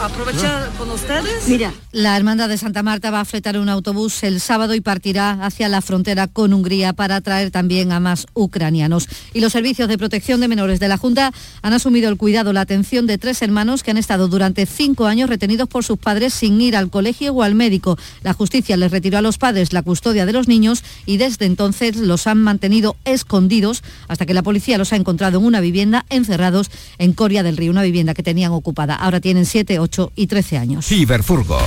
Aprovechar 0.00 0.70
con 0.78 0.88
ustedes. 0.92 1.48
Mira, 1.48 1.72
la 1.90 2.16
Hermandad 2.16 2.48
de 2.48 2.56
Santa 2.56 2.84
Marta 2.84 3.10
va 3.10 3.22
a 3.22 3.24
fletar 3.24 3.58
un 3.58 3.68
autobús 3.68 4.22
el 4.22 4.40
sábado 4.40 4.76
y 4.76 4.80
partirá 4.80 5.32
hacia 5.44 5.68
la 5.68 5.82
frontera 5.82 6.28
con 6.28 6.52
Hungría 6.52 6.92
para 6.92 7.16
atraer 7.16 7.50
también 7.50 7.90
a 7.90 7.98
más 7.98 8.26
ucranianos. 8.34 9.08
Y 9.34 9.40
los 9.40 9.50
servicios 9.50 9.88
de 9.88 9.98
protección 9.98 10.40
de 10.40 10.46
menores 10.46 10.78
de 10.78 10.86
la 10.86 10.96
Junta 10.96 11.32
han 11.62 11.72
asumido 11.72 12.08
el 12.08 12.16
cuidado, 12.16 12.52
la 12.52 12.60
atención 12.60 13.08
de 13.08 13.18
tres 13.18 13.42
hermanos 13.42 13.82
que 13.82 13.90
han 13.90 13.98
estado 13.98 14.28
durante 14.28 14.64
cinco 14.64 15.06
años 15.06 15.28
retenidos 15.28 15.68
por 15.68 15.82
sus 15.82 15.98
padres 15.98 16.34
sin 16.34 16.60
ir 16.60 16.76
al 16.76 16.88
colegio 16.88 17.32
o 17.32 17.42
al 17.42 17.56
médico. 17.56 17.98
La 18.22 18.32
justicia 18.32 18.76
les 18.76 18.92
retiró 18.92 19.18
a 19.18 19.22
los 19.22 19.38
padres 19.38 19.72
la 19.72 19.82
custodia 19.82 20.24
de 20.24 20.34
los 20.34 20.46
niños 20.46 20.84
y 21.04 21.16
desde 21.16 21.46
entonces 21.46 21.96
los 21.96 22.28
han 22.28 22.38
mantenido 22.38 22.94
escondidos 23.04 23.82
hasta 24.06 24.24
que 24.24 24.34
la 24.34 24.44
policía 24.44 24.78
los 24.78 24.92
ha 24.92 24.96
encontrado 24.96 25.38
en 25.38 25.44
una 25.44 25.60
vivienda 25.60 26.06
encerrados 26.28 26.70
en 26.98 27.12
Coria 27.12 27.42
del 27.42 27.56
Río, 27.56 27.70
una 27.70 27.82
vivienda 27.82 28.14
que 28.14 28.22
tenían 28.22 28.52
ocupada. 28.52 28.94
Ahora 28.94 29.20
tienen 29.20 29.46
7, 29.46 29.78
8 29.78 30.12
y 30.14 30.26
13 30.26 30.58
años. 30.58 30.86
Ciberfurgo. 30.86 31.58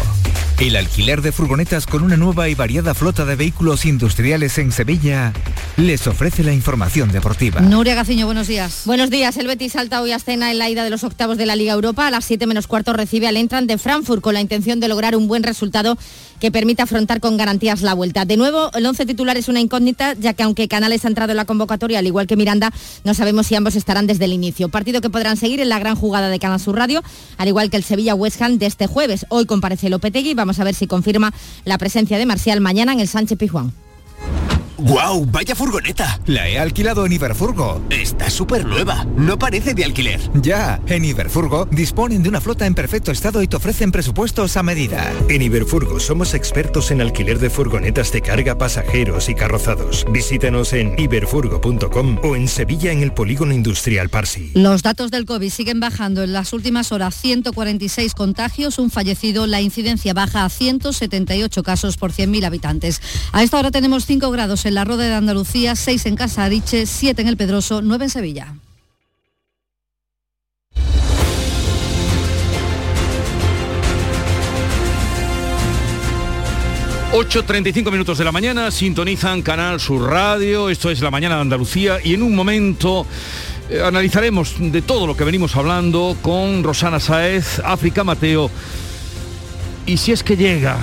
El 0.59 0.75
alquiler 0.75 1.23
de 1.23 1.31
furgonetas 1.31 1.87
con 1.87 2.03
una 2.03 2.17
nueva 2.17 2.47
y 2.47 2.53
variada 2.53 2.93
flota 2.93 3.25
de 3.25 3.35
vehículos 3.35 3.83
industriales 3.85 4.59
en 4.59 4.71
Sevilla 4.71 5.33
les 5.75 6.05
ofrece 6.05 6.43
la 6.43 6.53
información 6.53 7.11
deportiva. 7.11 7.61
Nuria 7.61 7.95
Gaciño, 7.95 8.27
buenos 8.27 8.47
días. 8.47 8.83
Buenos 8.85 9.09
días. 9.09 9.37
El 9.37 9.47
Betis 9.47 9.71
salta 9.71 10.03
hoy 10.03 10.11
a 10.11 10.17
escena 10.17 10.51
en 10.51 10.59
la 10.59 10.69
ida 10.69 10.83
de 10.83 10.91
los 10.91 11.03
octavos 11.03 11.39
de 11.39 11.47
la 11.47 11.55
Liga 11.55 11.73
Europa. 11.73 12.05
A 12.05 12.11
las 12.11 12.25
7 12.25 12.45
menos 12.45 12.67
cuarto 12.67 12.93
recibe 12.93 13.27
al 13.27 13.37
Entran 13.37 13.65
de 13.65 13.79
Frankfurt 13.79 14.21
con 14.21 14.35
la 14.35 14.41
intención 14.41 14.79
de 14.79 14.87
lograr 14.87 15.15
un 15.15 15.27
buen 15.27 15.41
resultado 15.41 15.97
que 16.41 16.51
permita 16.51 16.83
afrontar 16.83 17.19
con 17.19 17.37
garantías 17.37 17.83
la 17.83 17.93
vuelta. 17.93 18.25
De 18.25 18.35
nuevo, 18.35 18.71
el 18.73 18.85
11 18.85 19.05
titular 19.05 19.37
es 19.37 19.47
una 19.47 19.59
incógnita, 19.59 20.15
ya 20.15 20.33
que 20.33 20.41
aunque 20.41 20.67
Canales 20.67 21.05
ha 21.05 21.07
entrado 21.07 21.31
en 21.31 21.37
la 21.37 21.45
convocatoria, 21.45 21.99
al 21.99 22.07
igual 22.07 22.25
que 22.25 22.35
Miranda, 22.35 22.73
no 23.03 23.13
sabemos 23.13 23.45
si 23.45 23.55
ambos 23.55 23.75
estarán 23.75 24.07
desde 24.07 24.25
el 24.25 24.33
inicio. 24.33 24.67
Partido 24.67 25.01
que 25.01 25.11
podrán 25.11 25.37
seguir 25.37 25.61
en 25.61 25.69
la 25.69 25.77
gran 25.77 25.95
jugada 25.95 26.29
de 26.29 26.39
Canal 26.39 26.59
Sur 26.59 26.75
Radio, 26.75 27.03
al 27.37 27.47
igual 27.47 27.69
que 27.69 27.77
el 27.77 27.83
Sevilla 27.83 28.15
West 28.15 28.41
Ham 28.41 28.57
de 28.57 28.65
este 28.65 28.87
jueves. 28.87 29.27
Hoy 29.29 29.45
comparece 29.45 29.89
Lopetegui, 29.89 30.33
vamos 30.33 30.59
a 30.59 30.63
ver 30.63 30.73
si 30.73 30.87
confirma 30.87 31.31
la 31.63 31.77
presencia 31.77 32.17
de 32.17 32.25
Marcial 32.25 32.59
mañana 32.59 32.91
en 32.93 32.99
el 32.99 33.07
Sánchez 33.07 33.37
Pizjuán. 33.37 33.71
¡Guau! 34.81 35.27
¡Vaya 35.27 35.55
furgoneta! 35.55 36.19
La 36.25 36.49
he 36.49 36.57
alquilado 36.57 37.05
en 37.05 37.11
Iberfurgo. 37.11 37.79
Está 37.91 38.31
súper 38.31 38.65
nueva. 38.65 39.05
No 39.15 39.37
parece 39.37 39.75
de 39.75 39.85
alquiler. 39.85 40.19
Ya, 40.41 40.81
en 40.87 41.05
Iberfurgo 41.05 41.65
disponen 41.65 42.23
de 42.23 42.29
una 42.29 42.41
flota 42.41 42.65
en 42.65 42.73
perfecto 42.73 43.11
estado 43.11 43.43
y 43.43 43.47
te 43.47 43.57
ofrecen 43.57 43.91
presupuestos 43.91 44.57
a 44.57 44.63
medida. 44.63 45.13
En 45.29 45.43
Iberfurgo 45.43 45.99
somos 45.99 46.33
expertos 46.33 46.89
en 46.89 46.99
alquiler 46.99 47.37
de 47.37 47.51
furgonetas 47.51 48.11
de 48.11 48.21
carga, 48.23 48.57
pasajeros 48.57 49.29
y 49.29 49.35
carrozados. 49.35 50.03
Visítanos 50.11 50.73
en 50.73 50.97
iberfurgo.com 50.97 52.17
o 52.23 52.35
en 52.35 52.47
Sevilla 52.47 52.91
en 52.91 53.03
el 53.03 53.13
Polígono 53.13 53.53
Industrial 53.53 54.09
Parsi. 54.09 54.49
Los 54.55 54.81
datos 54.81 55.11
del 55.11 55.25
COVID 55.25 55.51
siguen 55.51 55.79
bajando. 55.79 56.23
En 56.23 56.33
las 56.33 56.53
últimas 56.53 56.91
horas 56.91 57.13
146 57.21 58.15
contagios, 58.15 58.79
un 58.79 58.89
fallecido. 58.89 59.45
La 59.45 59.61
incidencia 59.61 60.15
baja 60.15 60.43
a 60.43 60.49
178 60.49 61.61
casos 61.61 61.97
por 61.97 62.11
100.000 62.11 62.45
habitantes. 62.45 62.99
A 63.31 63.43
esta 63.43 63.59
hora 63.59 63.69
tenemos 63.69 64.07
5 64.07 64.31
grados 64.31 64.65
en 64.65 64.70
la 64.71 64.85
Roda 64.85 65.05
de 65.05 65.13
Andalucía, 65.13 65.75
6 65.75 66.05
en 66.05 66.15
Casariche, 66.15 66.85
7 66.85 67.21
en 67.21 67.27
El 67.27 67.37
Pedroso, 67.37 67.81
9 67.81 68.05
en 68.05 68.09
Sevilla. 68.09 68.55
...8.35 77.13 77.91
minutos 77.91 78.17
de 78.17 78.23
la 78.23 78.31
mañana... 78.31 78.71
...sintonizan 78.71 79.41
Canal 79.41 79.81
Sur 79.81 80.09
Radio... 80.09 80.69
...esto 80.69 80.89
es 80.89 81.01
La 81.01 81.11
Mañana 81.11 81.35
de 81.35 81.41
Andalucía... 81.41 81.97
...y 82.01 82.13
en 82.13 82.23
un 82.23 82.33
momento... 82.33 83.05
eh, 83.69 83.81
analizaremos 83.83 84.55
de 84.57 84.81
todo 84.81 85.05
lo 85.05 85.17
que 85.17 85.25
venimos 85.25 85.57
hablando... 85.57 86.15
...con 86.21 86.63
Rosana 86.63 87.01
Saez, 87.01 87.59
África 87.65 88.05
Mateo... 88.05 88.49
...y 89.85 89.97
si 89.97 90.13
es 90.13 90.23
que 90.23 90.37
llega... 90.37 90.77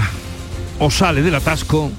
...o 0.78 0.90
sale 0.90 1.22
del 1.22 1.34
atasco... 1.34 1.90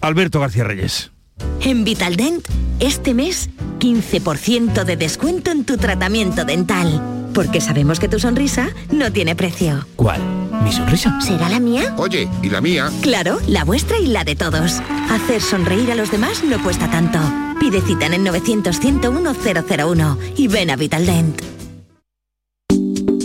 ...Alberto 0.00 0.40
García 0.40 0.64
Reyes. 0.64 1.12
En 1.60 1.84
Vitaldent, 1.84 2.46
este 2.78 3.12
mes, 3.14 3.50
15% 3.80 4.84
de 4.84 4.96
descuento 4.96 5.50
en 5.50 5.64
tu 5.64 5.76
tratamiento 5.76 6.44
dental. 6.44 7.02
Porque 7.34 7.60
sabemos 7.60 7.98
que 8.00 8.08
tu 8.08 8.18
sonrisa 8.18 8.68
no 8.90 9.12
tiene 9.12 9.34
precio. 9.36 9.86
¿Cuál? 9.96 10.20
¿Mi 10.62 10.72
sonrisa? 10.72 11.20
¿Será 11.20 11.48
la 11.48 11.60
mía? 11.60 11.94
Oye, 11.98 12.28
¿y 12.42 12.48
la 12.48 12.60
mía? 12.60 12.90
Claro, 13.02 13.38
la 13.46 13.64
vuestra 13.64 13.98
y 13.98 14.06
la 14.06 14.24
de 14.24 14.36
todos. 14.36 14.80
Hacer 15.10 15.42
sonreír 15.42 15.90
a 15.92 15.94
los 15.94 16.10
demás 16.10 16.42
no 16.44 16.62
cuesta 16.62 16.90
tanto. 16.90 17.18
Pide 17.60 17.80
cita 17.82 18.06
en 18.06 18.14
el 18.14 18.22
900-101-001 18.24 20.18
y 20.36 20.48
ven 20.48 20.70
a 20.70 20.76
Vitaldent. 20.76 21.42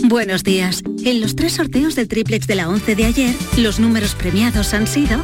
Buenos 0.04 0.42
días. 0.42 0.82
En 1.04 1.20
los 1.22 1.36
tres 1.36 1.54
sorteos 1.54 1.94
del 1.94 2.08
triplex 2.08 2.46
de 2.46 2.56
la 2.56 2.68
11 2.68 2.96
de 2.96 3.06
ayer, 3.06 3.34
los 3.56 3.80
números 3.80 4.14
premiados 4.14 4.74
han 4.74 4.86
sido 4.86 5.18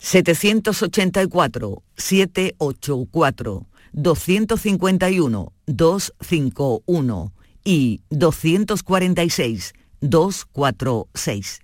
784, 0.00 1.82
784, 1.96 3.66
251, 3.92 5.52
251 5.66 7.32
y 7.64 8.00
246, 8.10 9.74
246. 10.00 11.60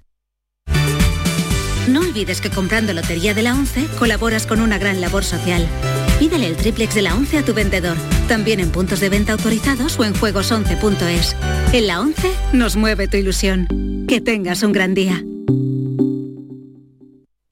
No 1.88 2.00
olvides 2.00 2.40
que 2.40 2.50
comprando 2.50 2.92
Lotería 2.92 3.32
de 3.32 3.42
la 3.42 3.54
11 3.54 3.86
colaboras 3.98 4.46
con 4.46 4.60
una 4.60 4.76
gran 4.76 5.00
labor 5.00 5.24
social. 5.24 5.66
Pídele 6.18 6.46
el 6.46 6.56
triplex 6.56 6.94
de 6.94 7.02
la 7.02 7.14
11 7.14 7.38
a 7.38 7.44
tu 7.44 7.54
vendedor, 7.54 7.96
también 8.28 8.60
en 8.60 8.70
puntos 8.70 9.00
de 9.00 9.08
venta 9.08 9.32
autorizados 9.32 9.98
o 9.98 10.04
en 10.04 10.14
juegos11.es. 10.14 11.36
En 11.72 11.86
la 11.86 12.00
11 12.00 12.32
nos 12.52 12.76
mueve 12.76 13.06
tu 13.06 13.16
ilusión. 13.16 14.04
Que 14.08 14.20
tengas 14.20 14.62
un 14.62 14.72
gran 14.72 14.94
día. 14.94 15.22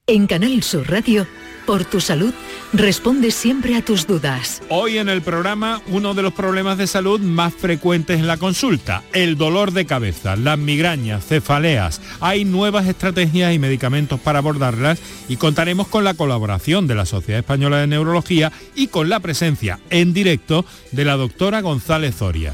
En 0.07 0.27
Canal 0.27 0.61
Sur 0.61 0.87
Radio, 0.87 1.25
por 1.65 1.83
tu 1.83 1.99
salud, 1.99 2.31
responde 2.73 3.31
siempre 3.31 3.75
a 3.75 3.83
tus 3.83 4.05
dudas. 4.05 4.61
Hoy 4.69 4.99
en 4.99 5.09
el 5.09 5.23
programa 5.23 5.81
uno 5.87 6.13
de 6.13 6.21
los 6.21 6.31
problemas 6.31 6.77
de 6.77 6.85
salud 6.85 7.19
más 7.19 7.55
frecuentes 7.55 8.19
en 8.19 8.27
la 8.27 8.37
consulta, 8.37 9.01
el 9.13 9.35
dolor 9.35 9.71
de 9.71 9.87
cabeza, 9.87 10.35
las 10.35 10.59
migrañas, 10.59 11.25
cefaleas. 11.25 12.01
Hay 12.19 12.45
nuevas 12.45 12.85
estrategias 12.85 13.51
y 13.55 13.57
medicamentos 13.57 14.19
para 14.19 14.37
abordarlas 14.37 14.99
y 15.27 15.37
contaremos 15.37 15.87
con 15.87 16.03
la 16.03 16.13
colaboración 16.13 16.85
de 16.85 16.93
la 16.93 17.07
Sociedad 17.07 17.39
Española 17.39 17.79
de 17.79 17.87
Neurología 17.87 18.51
y 18.75 18.89
con 18.89 19.09
la 19.09 19.21
presencia 19.21 19.79
en 19.89 20.13
directo 20.13 20.65
de 20.91 21.03
la 21.03 21.15
doctora 21.17 21.61
González 21.61 22.13
Zoria. 22.15 22.53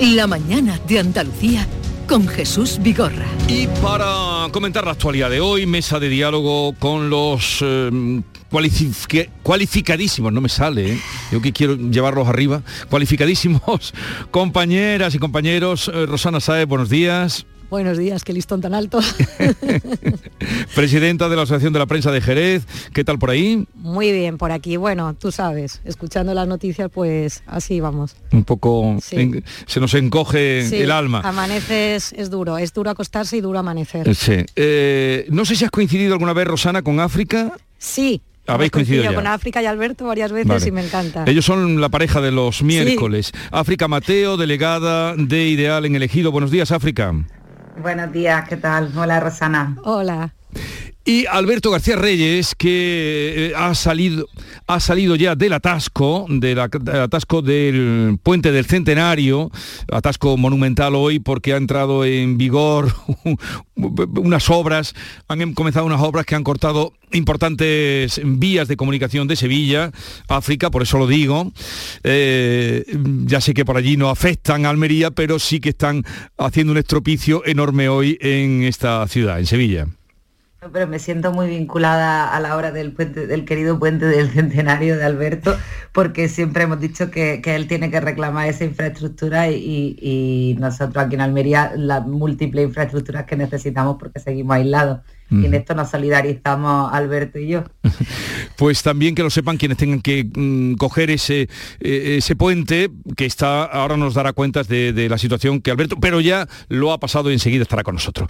La 0.00 0.26
mañana 0.26 0.78
de 0.88 0.98
Andalucía 0.98 1.66
con 2.08 2.26
Jesús 2.26 2.78
Vigorra. 2.82 3.26
Y 3.48 3.66
para 3.82 4.48
comentar 4.52 4.84
la 4.84 4.92
actualidad 4.92 5.30
de 5.30 5.40
hoy, 5.40 5.66
mesa 5.66 6.00
de 6.00 6.08
diálogo 6.08 6.74
con 6.78 7.10
los 7.10 7.62
cualific- 8.50 9.28
cualificadísimos, 9.42 10.32
no 10.32 10.40
me 10.40 10.48
sale, 10.48 10.94
¿eh? 10.94 11.00
yo 11.30 11.40
que 11.40 11.52
quiero 11.52 11.76
llevarlos 11.76 12.26
arriba, 12.28 12.62
cualificadísimos 12.88 13.92
compañeras 14.30 15.14
y 15.14 15.18
compañeros. 15.18 15.90
Eh, 15.92 16.06
Rosana 16.06 16.40
Saez, 16.40 16.66
buenos 16.66 16.88
días. 16.88 17.46
Buenos 17.70 17.98
días, 17.98 18.24
qué 18.24 18.32
listón 18.32 18.60
tan 18.60 18.74
alto. 18.74 18.98
Presidenta 20.74 21.28
de 21.28 21.36
la 21.36 21.42
Asociación 21.42 21.72
de 21.72 21.78
la 21.78 21.86
Prensa 21.86 22.10
de 22.10 22.20
Jerez, 22.20 22.64
¿qué 22.92 23.04
tal 23.04 23.18
por 23.18 23.30
ahí? 23.30 23.64
Muy 23.74 24.10
bien, 24.10 24.38
por 24.38 24.50
aquí. 24.50 24.76
Bueno, 24.76 25.14
tú 25.14 25.30
sabes, 25.30 25.80
escuchando 25.84 26.34
las 26.34 26.48
noticias, 26.48 26.90
pues 26.92 27.44
así 27.46 27.78
vamos. 27.78 28.16
Un 28.32 28.42
poco, 28.44 28.96
Sí. 29.00 29.16
en- 29.16 29.44
se 29.66 29.78
nos 29.78 29.94
encoge 29.94 30.66
Sí, 30.68 30.76
el 30.78 30.90
alma. 30.90 31.20
Amaneces 31.24 32.12
es 32.16 32.28
duro, 32.28 32.58
es 32.58 32.72
duro 32.72 32.90
acostarse 32.90 33.36
y 33.36 33.40
duro 33.40 33.60
amanecer. 33.60 34.12
Sí. 34.16 34.44
Eh, 34.56 35.26
no 35.30 35.44
sé 35.44 35.54
si 35.54 35.64
has 35.64 35.70
coincidido 35.70 36.14
alguna 36.14 36.32
vez, 36.32 36.48
Rosana, 36.48 36.82
con 36.82 36.98
África. 36.98 37.52
Sí. 37.78 38.20
Habéis 38.48 38.72
coincidido 38.72 39.04
ya. 39.04 39.14
con 39.14 39.28
África 39.28 39.62
y 39.62 39.66
Alberto 39.66 40.06
varias 40.06 40.32
veces 40.32 40.48
Vale. 40.48 40.66
y 40.68 40.72
me 40.72 40.84
encanta. 40.84 41.22
Ellos 41.28 41.44
son 41.44 41.80
la 41.80 41.88
pareja 41.88 42.20
de 42.20 42.32
los 42.32 42.64
miércoles. 42.64 43.30
África 43.52 43.86
Mateo, 43.86 44.36
delegada 44.36 45.14
de 45.14 45.46
Ideal 45.46 45.84
en 45.84 45.94
el 45.94 46.02
Ejido. 46.02 46.32
Buenos 46.32 46.50
días, 46.50 46.72
África. 46.72 47.14
Buenos 47.76 48.12
días, 48.12 48.48
¿qué 48.48 48.56
tal? 48.56 48.90
Hola, 48.96 49.20
Rosana. 49.20 49.76
Hola. 49.84 50.34
Y 51.02 51.24
Alberto 51.26 51.70
García 51.70 51.96
Reyes, 51.96 52.54
que 52.54 53.48
eh, 53.48 53.52
ha 53.56 53.74
salido, 53.74 54.28
ha 54.66 54.80
salido 54.80 55.16
ya 55.16 55.34
del 55.34 55.54
atasco, 55.54 56.26
del 56.28 56.58
atasco 56.58 57.40
del 57.40 58.18
puente 58.22 58.52
del 58.52 58.66
Centenario, 58.66 59.50
atasco 59.90 60.36
monumental 60.36 60.94
hoy 60.94 61.18
porque 61.18 61.54
ha 61.54 61.56
entrado 61.56 62.04
en 62.04 62.36
vigor 62.36 62.94
unas 63.76 64.50
obras, 64.50 64.94
han 65.26 65.40
em- 65.40 65.54
comenzado 65.54 65.86
unas 65.86 66.02
obras 66.02 66.26
que 66.26 66.34
han 66.34 66.44
cortado 66.44 66.92
importantes 67.12 68.20
vías 68.22 68.68
de 68.68 68.76
comunicación 68.76 69.26
de 69.26 69.36
Sevilla, 69.36 69.90
África, 70.28 70.70
por 70.70 70.82
eso 70.82 70.98
lo 70.98 71.06
digo. 71.06 71.50
Eh, 72.04 72.84
ya 73.24 73.40
sé 73.40 73.54
que 73.54 73.64
por 73.64 73.78
allí 73.78 73.96
no 73.96 74.10
afectan 74.10 74.66
a 74.66 74.70
Almería, 74.70 75.10
pero 75.10 75.38
sí 75.38 75.60
que 75.60 75.70
están 75.70 76.04
haciendo 76.36 76.72
un 76.72 76.78
estropicio 76.78 77.42
enorme 77.46 77.88
hoy 77.88 78.18
en 78.20 78.64
esta 78.64 79.08
ciudad, 79.08 79.40
en 79.40 79.46
Sevilla. 79.46 79.86
Pero 80.72 80.86
me 80.86 80.98
siento 80.98 81.32
muy 81.32 81.48
vinculada 81.48 82.34
a 82.36 82.38
la 82.38 82.54
hora 82.54 82.70
del 82.70 82.92
puente, 82.92 83.26
del 83.26 83.46
querido 83.46 83.78
puente 83.78 84.04
del 84.04 84.30
centenario 84.30 84.96
de 84.98 85.04
Alberto, 85.04 85.56
porque 85.92 86.28
siempre 86.28 86.64
hemos 86.64 86.78
dicho 86.80 87.10
que, 87.10 87.40
él 87.42 87.66
tiene 87.66 87.90
que 87.90 87.98
reclamar 87.98 88.46
esa 88.48 88.64
infraestructura 88.64 89.48
y, 89.50 90.56
nosotros 90.60 91.04
aquí 91.04 91.14
en 91.14 91.22
Almería 91.22 91.72
las 91.76 92.06
múltiples 92.06 92.66
infraestructuras 92.66 93.24
que 93.24 93.36
necesitamos 93.36 93.96
porque 93.98 94.20
seguimos 94.20 94.56
aislados. 94.56 95.00
Y 95.30 95.46
en 95.46 95.54
esto 95.54 95.74
nos 95.74 95.90
solidarizamos 95.90 96.92
Alberto 96.92 97.38
y 97.38 97.48
yo. 97.48 97.64
Pues 98.56 98.82
también 98.82 99.14
que 99.14 99.22
lo 99.22 99.30
sepan 99.30 99.56
quienes 99.56 99.78
tengan 99.78 100.02
que 100.02 100.24
mm, 100.24 100.74
coger 100.74 101.10
ese, 101.10 101.48
eh, 101.80 102.16
ese 102.18 102.36
puente 102.36 102.90
que 103.16 103.24
está, 103.24 103.64
ahora 103.64 103.96
nos 103.96 104.12
dará 104.12 104.34
cuentas 104.34 104.68
de, 104.68 105.08
la 105.08 105.16
situación 105.16 105.62
que 105.62 105.70
Alberto, 105.70 105.96
pero 105.98 106.20
ya 106.20 106.46
lo 106.68 106.92
ha 106.92 107.00
pasado 107.00 107.30
y 107.30 107.32
enseguida 107.32 107.62
estará 107.62 107.84
con 107.84 107.94
nosotros. 107.94 108.28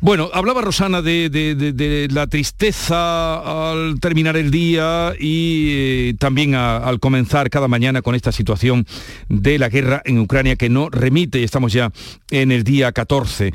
Bueno, 0.00 0.30
hablaba 0.32 0.60
Rosana 0.62 1.02
de, 1.02 2.08
la 2.12 2.28
tristeza 2.28 3.70
al 3.70 3.98
terminar 3.98 4.36
el 4.36 4.52
día 4.52 5.14
y 5.18 5.70
eh, 5.72 6.14
también 6.18 6.54
al 6.54 7.00
comenzar 7.00 7.50
cada 7.50 7.66
mañana 7.66 8.02
con 8.02 8.14
esta 8.14 8.30
situación 8.30 8.86
de 9.28 9.58
la 9.58 9.68
guerra 9.68 10.00
en 10.04 10.18
Ucrania 10.18 10.54
que 10.54 10.68
no 10.68 10.90
remite 10.90 11.40
y 11.40 11.44
estamos 11.44 11.72
ya 11.72 11.90
en 12.30 12.52
el 12.52 12.62
día 12.62 12.92
14. 12.92 13.52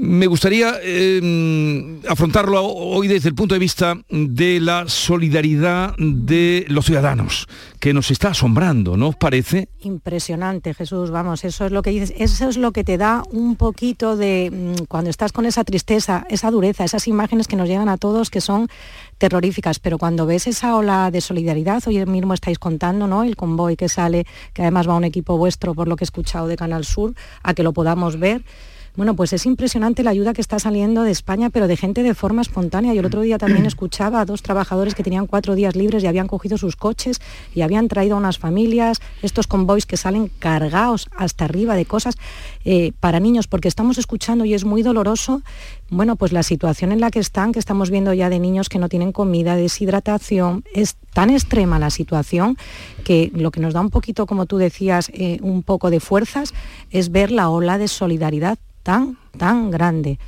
Me 0.00 0.28
gustaría 0.28 0.74
em, 0.80 2.00
afrontarlo 2.08 2.64
hoy 2.64 3.08
desde 3.08 3.30
el 3.30 3.34
punto 3.34 3.56
de 3.56 3.58
vista 3.58 3.96
de 4.08 4.60
la 4.60 4.86
solidaridad 4.86 5.96
de 5.98 6.66
los 6.68 6.86
ciudadanos, 6.86 7.48
que 7.80 7.92
nos 7.92 8.12
está 8.12 8.28
asombrando, 8.28 8.96
¿no 8.96 9.08
os 9.08 9.16
parece? 9.16 9.68
Impresionante, 9.80 10.72
Jesús, 10.72 11.10
vamos, 11.10 11.42
eso 11.42 11.66
es 11.66 11.72
lo 11.72 11.82
que 11.82 11.90
dices, 11.90 12.14
eso 12.16 12.48
es 12.48 12.56
lo 12.56 12.70
que 12.70 12.84
te 12.84 12.96
da 12.96 13.24
un 13.32 13.56
poquito 13.56 14.16
de, 14.16 14.52
mm, 14.52 14.84
cuando 14.84 15.10
estás 15.10 15.32
con 15.32 15.46
esa 15.46 15.64
tristeza, 15.64 16.24
esa 16.30 16.52
dureza, 16.52 16.84
esas 16.84 17.08
imágenes 17.08 17.48
que 17.48 17.56
nos 17.56 17.68
llegan 17.68 17.88
a 17.88 17.96
todos 17.96 18.30
que 18.30 18.40
son 18.40 18.68
terroríficas, 19.18 19.80
pero 19.80 19.98
cuando 19.98 20.26
ves 20.26 20.46
esa 20.46 20.76
ola 20.76 21.10
de 21.10 21.20
solidaridad, 21.20 21.82
hoy 21.88 22.06
mismo 22.06 22.34
estáis 22.34 22.60
contando, 22.60 23.08
¿no? 23.08 23.24
El 23.24 23.34
convoy 23.34 23.74
que 23.74 23.88
sale, 23.88 24.26
que 24.52 24.62
además 24.62 24.88
va 24.88 24.94
un 24.94 25.02
equipo 25.02 25.36
vuestro, 25.36 25.74
por 25.74 25.88
lo 25.88 25.96
que 25.96 26.04
he 26.04 26.06
escuchado 26.06 26.46
de 26.46 26.56
Canal 26.56 26.84
Sur, 26.84 27.14
a 27.42 27.52
que 27.52 27.64
lo 27.64 27.72
podamos 27.72 28.20
ver 28.20 28.44
bueno, 28.98 29.14
pues 29.14 29.32
es 29.32 29.46
impresionante 29.46 30.02
la 30.02 30.10
ayuda 30.10 30.32
que 30.32 30.40
está 30.40 30.58
saliendo 30.58 31.04
de 31.04 31.12
España, 31.12 31.50
pero 31.50 31.68
de 31.68 31.76
gente 31.76 32.02
de 32.02 32.14
forma 32.14 32.42
espontánea. 32.42 32.94
Yo 32.94 32.98
el 32.98 33.06
otro 33.06 33.20
día 33.20 33.38
también 33.38 33.64
escuchaba 33.64 34.20
a 34.20 34.24
dos 34.24 34.42
trabajadores 34.42 34.96
que 34.96 35.04
tenían 35.04 35.28
cuatro 35.28 35.54
días 35.54 35.76
libres 35.76 36.02
y 36.02 36.08
habían 36.08 36.26
cogido 36.26 36.58
sus 36.58 36.74
coches 36.74 37.20
y 37.54 37.60
habían 37.60 37.86
traído 37.86 38.16
a 38.16 38.18
unas 38.18 38.38
familias, 38.38 39.00
estos 39.22 39.46
convoys 39.46 39.86
que 39.86 39.96
salen 39.96 40.32
cargados 40.40 41.08
hasta 41.16 41.44
arriba 41.44 41.76
de 41.76 41.84
cosas 41.84 42.16
eh, 42.64 42.90
para 42.98 43.20
niños, 43.20 43.46
porque 43.46 43.68
estamos 43.68 43.98
escuchando 43.98 44.44
y 44.44 44.54
es 44.54 44.64
muy 44.64 44.82
doloroso, 44.82 45.42
bueno, 45.90 46.16
pues 46.16 46.32
la 46.32 46.42
situación 46.42 46.92
en 46.92 47.00
la 47.00 47.10
que 47.10 47.18
están, 47.18 47.52
que 47.52 47.58
estamos 47.58 47.90
viendo 47.90 48.12
ya 48.12 48.28
de 48.28 48.38
niños 48.38 48.68
que 48.68 48.78
no 48.78 48.88
tienen 48.88 49.12
comida, 49.12 49.56
deshidratación, 49.56 50.64
es 50.74 50.96
tan 51.14 51.30
extrema 51.30 51.78
la 51.78 51.90
situación 51.90 52.56
que 53.04 53.30
lo 53.34 53.50
que 53.50 53.60
nos 53.60 53.72
da 53.72 53.80
un 53.80 53.90
poquito, 53.90 54.26
como 54.26 54.46
tú 54.46 54.58
decías, 54.58 55.10
eh, 55.14 55.38
un 55.42 55.62
poco 55.62 55.90
de 55.90 56.00
fuerzas 56.00 56.52
es 56.90 57.10
ver 57.10 57.30
la 57.30 57.48
ola 57.48 57.78
de 57.78 57.88
solidaridad 57.88 58.58
tan, 58.82 59.16
tan 59.36 59.70
grande. 59.70 60.18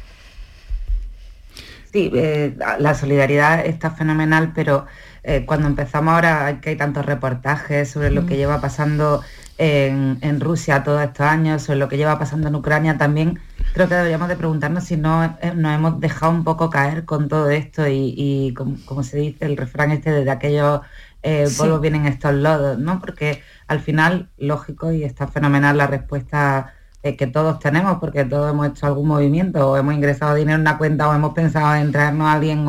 Sí, 1.93 2.11
eh, 2.15 2.57
la 2.79 2.95
solidaridad 2.95 3.67
está 3.67 3.91
fenomenal, 3.91 4.53
pero 4.55 4.87
eh, 5.25 5.45
cuando 5.45 5.67
empezamos 5.67 6.15
ahora, 6.15 6.61
que 6.61 6.71
hay 6.71 6.77
tantos 6.77 7.05
reportajes 7.05 7.91
sobre 7.91 8.11
lo 8.11 8.27
que 8.27 8.37
lleva 8.37 8.61
pasando 8.61 9.23
en, 9.61 10.41
Rusia 10.41 10.83
todos 10.83 11.03
estos 11.03 11.27
años, 11.27 11.63
sobre 11.63 11.79
lo 11.79 11.89
que 11.89 11.99
lleva 11.99 12.19
pasando 12.19 12.49
en 12.49 12.55
Ucrania 12.55 12.97
también, 12.97 13.39
creo 13.75 13.89
que 13.89 13.95
deberíamos 13.95 14.29
de 14.29 14.37
preguntarnos 14.37 14.85
si 14.85 14.97
no 14.97 15.23
eh, 15.43 15.53
nos 15.55 15.75
hemos 15.75 16.01
dejado 16.01 16.33
un 16.33 16.45
poco 16.45 16.71
caer 16.71 17.05
con 17.05 17.29
todo 17.29 17.51
esto 17.51 17.87
y, 17.87 18.55
como, 18.57 19.03
se 19.03 19.19
dice 19.19 19.45
el 19.45 19.59
refrán 19.59 19.91
este, 19.91 20.13
desde 20.13 20.31
aquellos 20.31 20.81
eh, 21.23 21.47
vienen 21.83 22.07
estos 22.07 22.33
lodos, 22.35 22.79
¿no? 22.79 23.01
Porque 23.01 23.43
al 23.69 23.81
final, 23.81 24.31
lógico, 24.39 24.93
y 24.93 25.05
está 25.05 25.27
fenomenal 25.29 25.77
la 25.77 25.87
respuesta 25.87 26.73
eh, 27.03 27.17
que 27.17 27.27
todos 27.27 27.59
tenemos, 27.59 27.99
porque 27.99 28.25
todos 28.25 28.51
hemos 28.51 28.69
hecho 28.69 28.87
algún 28.87 29.09
movimiento, 29.09 29.71
o 29.71 29.77
hemos 29.77 29.93
ingresado 29.95 30.35
dinero 30.35 30.57
en 30.57 30.63
una 30.63 30.79
cuenta, 30.79 31.09
o 31.09 31.15
hemos 31.15 31.35
pensado 31.35 31.75
en 31.75 31.93
traernos 31.93 32.29
a 32.29 32.33
alguien, 32.33 32.67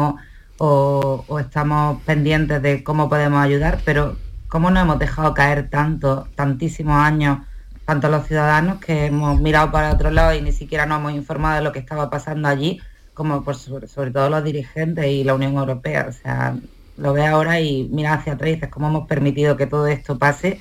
o, 0.58 1.39
estamos 1.39 2.02
pendientes 2.04 2.62
de 2.62 2.84
cómo 2.84 3.08
podemos 3.08 3.42
ayudar, 3.42 3.80
pero 3.86 4.18
cómo 4.52 4.70
nos 4.70 4.84
hemos 4.84 4.99
dejado 4.99 5.34
caer 5.34 5.70
tanto, 5.70 6.28
tantísimos 6.36 6.97
años, 6.97 7.39
tanto 7.86 8.10
los 8.10 8.28
ciudadanos 8.28 8.82
que 8.82 9.06
hemos 9.06 9.39
mirado 9.39 9.72
para 9.72 9.93
otro 9.93 10.12
lado 10.12 10.36
y 10.36 10.41
ni 10.41 10.52
siquiera 10.52 10.86
nos 10.86 10.99
hemos 10.99 11.14
informado 11.14 11.56
de 11.56 11.62
lo 11.62 11.72
que 11.72 11.80
estaba 11.80 12.10
pasando 12.10 12.49
allí, 12.49 12.82
como 13.14 13.45
por 13.45 13.56
sobre, 13.56 14.12
todo 14.12 14.30
los 14.30 14.43
dirigentes 14.43 15.08
y 15.08 15.24
la 15.24 15.36
Unión 15.36 15.56
Europea. 15.56 16.08
O 16.10 16.12
sea, 16.12 16.58
lo 16.97 17.14
ve 17.14 17.26
ahora 17.26 17.62
y 17.62 17.88
mira 17.93 18.14
hacia 18.16 18.34
atrás 18.34 18.52
y 18.52 18.60
cómo 18.68 18.89
hemos 18.89 19.08
permitido 19.08 19.56
que 19.56 19.68
todo 19.68 19.88
esto 19.88 20.18
pase 20.18 20.60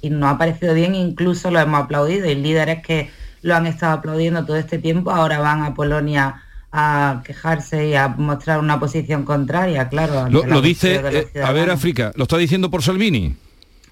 y 0.00 0.10
nos 0.10 0.32
ha 0.32 0.38
parecido 0.38 0.72
bien, 0.72 0.94
incluso 0.94 1.50
lo 1.50 1.58
hemos 1.58 1.82
aplaudido 1.82 2.30
y 2.30 2.36
líderes 2.36 2.80
que 2.80 3.10
lo 3.42 3.56
han 3.56 3.66
estado 3.66 3.94
aplaudiendo 3.94 4.46
todo 4.46 4.56
este 4.56 4.78
tiempo 4.78 5.10
ahora 5.10 5.40
van 5.40 5.64
a 5.64 5.74
Polonia 5.74 6.44
a 6.72 7.22
quejarse 7.24 7.88
y 7.88 7.94
a 7.94 8.08
mostrar 8.08 8.58
una 8.58 8.80
posición 8.80 9.24
contraria, 9.24 9.88
claro. 9.88 10.28
Lo, 10.30 10.62
dice, 10.62 11.28
eh, 11.34 11.42
a 11.42 11.52
ver 11.52 11.70
África, 11.70 12.12
¿lo 12.16 12.24
está 12.24 12.38
diciendo 12.38 12.70
por 12.70 12.82
Salvini? 12.82 13.36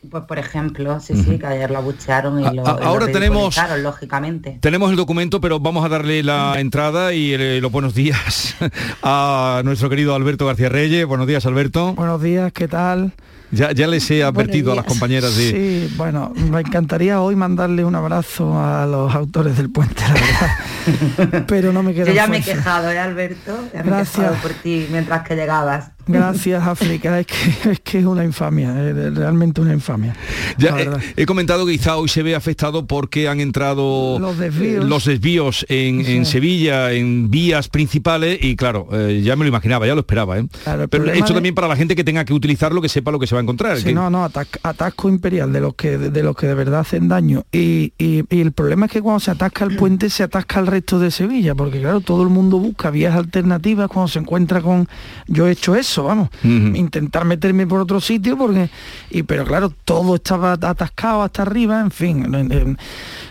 Pues 0.08 0.24
por 0.24 0.38
ejemplo, 0.38 0.98
sí, 0.98 1.14
sí, 1.14 1.38
que 1.38 1.44
ayer 1.44 1.70
lo 1.70 1.76
abuchearon 1.76 2.40
y 2.40 2.56
lo, 2.56 2.66
ahora 2.66 3.08
tenemos 3.08 3.54
lógicamente. 3.82 4.56
Tenemos 4.62 4.90
el 4.90 4.96
documento, 4.96 5.42
pero 5.42 5.60
vamos 5.60 5.84
a 5.84 5.90
darle 5.90 6.22
la 6.22 6.58
entrada 6.58 7.12
y 7.12 7.60
los 7.60 7.70
buenos 7.70 7.94
días 7.94 8.56
a 9.02 9.60
nuestro 9.62 9.90
querido 9.90 10.14
Alberto 10.14 10.46
García 10.46 10.70
Reyes. 10.70 11.04
Buenos 11.04 11.26
días, 11.26 11.44
Alberto. 11.44 11.92
Buenos 11.92 12.22
días, 12.22 12.50
¿qué 12.54 12.66
tal? 12.66 13.12
Ya, 13.52 13.72
ya 13.72 13.86
les 13.88 14.08
he 14.10 14.22
advertido 14.22 14.72
a 14.72 14.76
las 14.76 14.84
compañeras 14.84 15.36
de... 15.36 15.50
Sí, 15.50 15.94
bueno, 15.96 16.32
me 16.36 16.60
encantaría 16.60 17.20
hoy 17.20 17.34
mandarle 17.34 17.84
un 17.84 17.96
abrazo 17.96 18.56
a 18.56 18.86
los 18.86 19.12
autores 19.14 19.56
del 19.56 19.70
puente, 19.70 20.02
la 20.02 20.14
verdad. 20.14 21.44
Pero 21.48 21.72
no 21.72 21.82
me 21.82 21.92
queda 21.92 22.06
Yo 22.06 22.12
ya 22.12 22.28
me 22.28 22.38
he 22.38 22.42
quejado, 22.42 22.90
¿eh, 22.90 22.98
Alberto? 22.98 23.58
Ya 23.74 23.82
me 23.82 23.96
he 23.96 24.04
quejado 24.04 24.34
por 24.36 24.52
ti 24.52 24.86
mientras 24.90 25.26
que 25.26 25.34
llegabas. 25.34 25.90
Gracias, 26.06 26.66
África. 26.66 27.20
Es 27.20 27.26
que, 27.26 27.70
es 27.70 27.80
que 27.80 27.98
es 27.98 28.04
una 28.04 28.24
infamia, 28.24 28.88
es 28.88 29.14
realmente 29.14 29.60
una 29.60 29.72
infamia. 29.72 30.14
Ya, 30.58 30.76
he, 31.16 31.26
comentado 31.26 31.66
que 31.66 31.72
quizá 31.72 31.96
hoy 31.96 32.08
se 32.08 32.22
ve 32.22 32.34
afectado 32.34 32.86
porque 32.86 33.28
han 33.28 33.40
entrado 33.40 34.18
los 34.18 34.38
desvíos, 34.38 34.84
los 34.84 35.04
desvíos 35.04 35.66
en, 35.68 36.24
Sevilla, 36.26 36.92
en 36.92 37.30
vías 37.30 37.68
principales, 37.68 38.38
y 38.42 38.56
claro, 38.56 38.88
eh, 38.92 39.22
ya 39.24 39.36
me 39.36 39.44
lo 39.44 39.48
imaginaba, 39.48 39.86
ya 39.86 39.94
lo 39.94 40.00
esperaba. 40.00 40.38
¿eh? 40.38 40.46
Pero 40.90 41.10
hecho 41.12 41.34
también 41.34 41.54
para 41.54 41.68
la 41.68 41.76
gente 41.76 41.96
que 41.96 42.04
tenga 42.04 42.24
que 42.24 42.32
utilizarlo, 42.32 42.80
que 42.80 42.88
sepa 42.88 43.10
lo 43.10 43.18
que 43.18 43.26
se 43.26 43.34
va 43.34 43.40
a 43.40 43.42
encontrar. 43.42 43.78
No, 43.92 44.10
no, 44.10 44.24
atasco 44.24 45.08
imperial 45.08 45.52
de 45.52 45.60
los 45.60 45.74
que 45.74 45.98
de 45.98 46.22
los 46.22 46.36
que 46.36 46.46
de 46.46 46.54
verdad 46.54 46.80
hacen 46.80 47.08
daño. 47.08 47.44
Y, 47.52 47.92
el 47.98 48.52
problema 48.52 48.86
es 48.86 48.92
que 48.92 49.02
cuando 49.02 49.20
se 49.20 49.30
atasca 49.30 49.64
el 49.64 49.76
puente, 49.76 50.10
se 50.10 50.22
atasca 50.22 50.60
el 50.60 50.66
resto 50.66 50.98
de 50.98 51.10
Sevilla, 51.10 51.54
porque 51.54 51.80
claro, 51.80 52.00
todo 52.00 52.22
el 52.22 52.28
mundo 52.28 52.58
busca 52.58 52.90
vías 52.90 53.14
alternativas 53.14 53.88
cuando 53.88 54.08
se 54.08 54.18
encuentra 54.18 54.60
con. 54.60 54.88
Yo 55.26 55.46
he 55.46 55.52
hecho 55.52 55.76
eso 55.76 55.89
vamos. 55.98 56.30
Intentar 56.42 57.24
meterme 57.24 57.66
por 57.66 57.80
otro 57.80 58.00
sitio 58.00 58.36
porque. 58.36 58.70
Y, 59.10 59.22
pero 59.22 59.44
claro, 59.44 59.72
todo 59.84 60.16
estaba 60.16 60.52
atascado 60.52 61.22
hasta 61.22 61.42
arriba, 61.42 61.80
en 61.80 61.90
fin. 61.90 62.76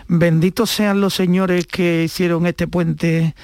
benditos 0.08 0.70
sean 0.70 1.00
los 1.00 1.14
señores 1.14 1.66
que 1.66 2.04
hicieron 2.04 2.46
este 2.46 2.66
puente 2.68 3.34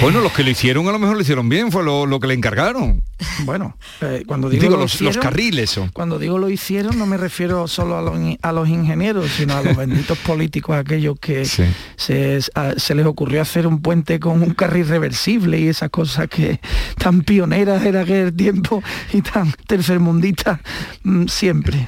bueno, 0.00 0.20
los 0.20 0.32
que 0.32 0.42
lo 0.42 0.50
hicieron 0.50 0.88
a 0.88 0.92
lo 0.92 0.98
mejor 0.98 1.16
lo 1.16 1.22
hicieron 1.22 1.48
bien, 1.48 1.70
fue 1.70 1.84
lo, 1.84 2.20
que 2.20 2.26
le 2.26 2.34
encargaron. 2.34 3.02
Bueno, 3.44 3.76
eh, 4.00 4.24
cuando 4.26 4.50
digo, 4.50 4.76
los, 4.76 5.18
carriles. 5.18 5.78
Cuando 5.92 6.18
digo 6.18 6.38
lo 6.38 6.50
hicieron 6.50 6.98
no 6.98 7.06
me 7.06 7.16
refiero 7.16 7.68
solo 7.68 7.96
a 7.96 8.02
los, 8.02 8.18
a 8.42 8.52
los 8.52 8.68
ingenieros, 8.68 9.30
sino 9.30 9.56
a 9.56 9.62
los 9.62 9.76
benditos 9.82 10.18
políticos, 10.18 10.76
aquellos 10.76 11.18
que 11.20 11.44
se, 11.44 11.70
se, 11.96 12.94
les 12.94 13.06
ocurrió 13.06 13.40
hacer 13.40 13.66
un 13.66 13.80
puente 13.80 14.18
con 14.18 14.42
un 14.42 14.54
carril 14.54 14.88
reversible 14.88 15.60
y 15.60 15.68
esas 15.68 15.90
cosas 15.90 16.28
que 16.28 16.60
tan 16.98 17.22
pioneras 17.22 17.84
era 17.84 18.00
aquel 18.00 18.34
tiempo 18.34 18.82
y 19.12 19.22
tan 19.22 19.52
tercermundistas 19.66 20.58
mm, 21.04 21.26
siempre. 21.28 21.86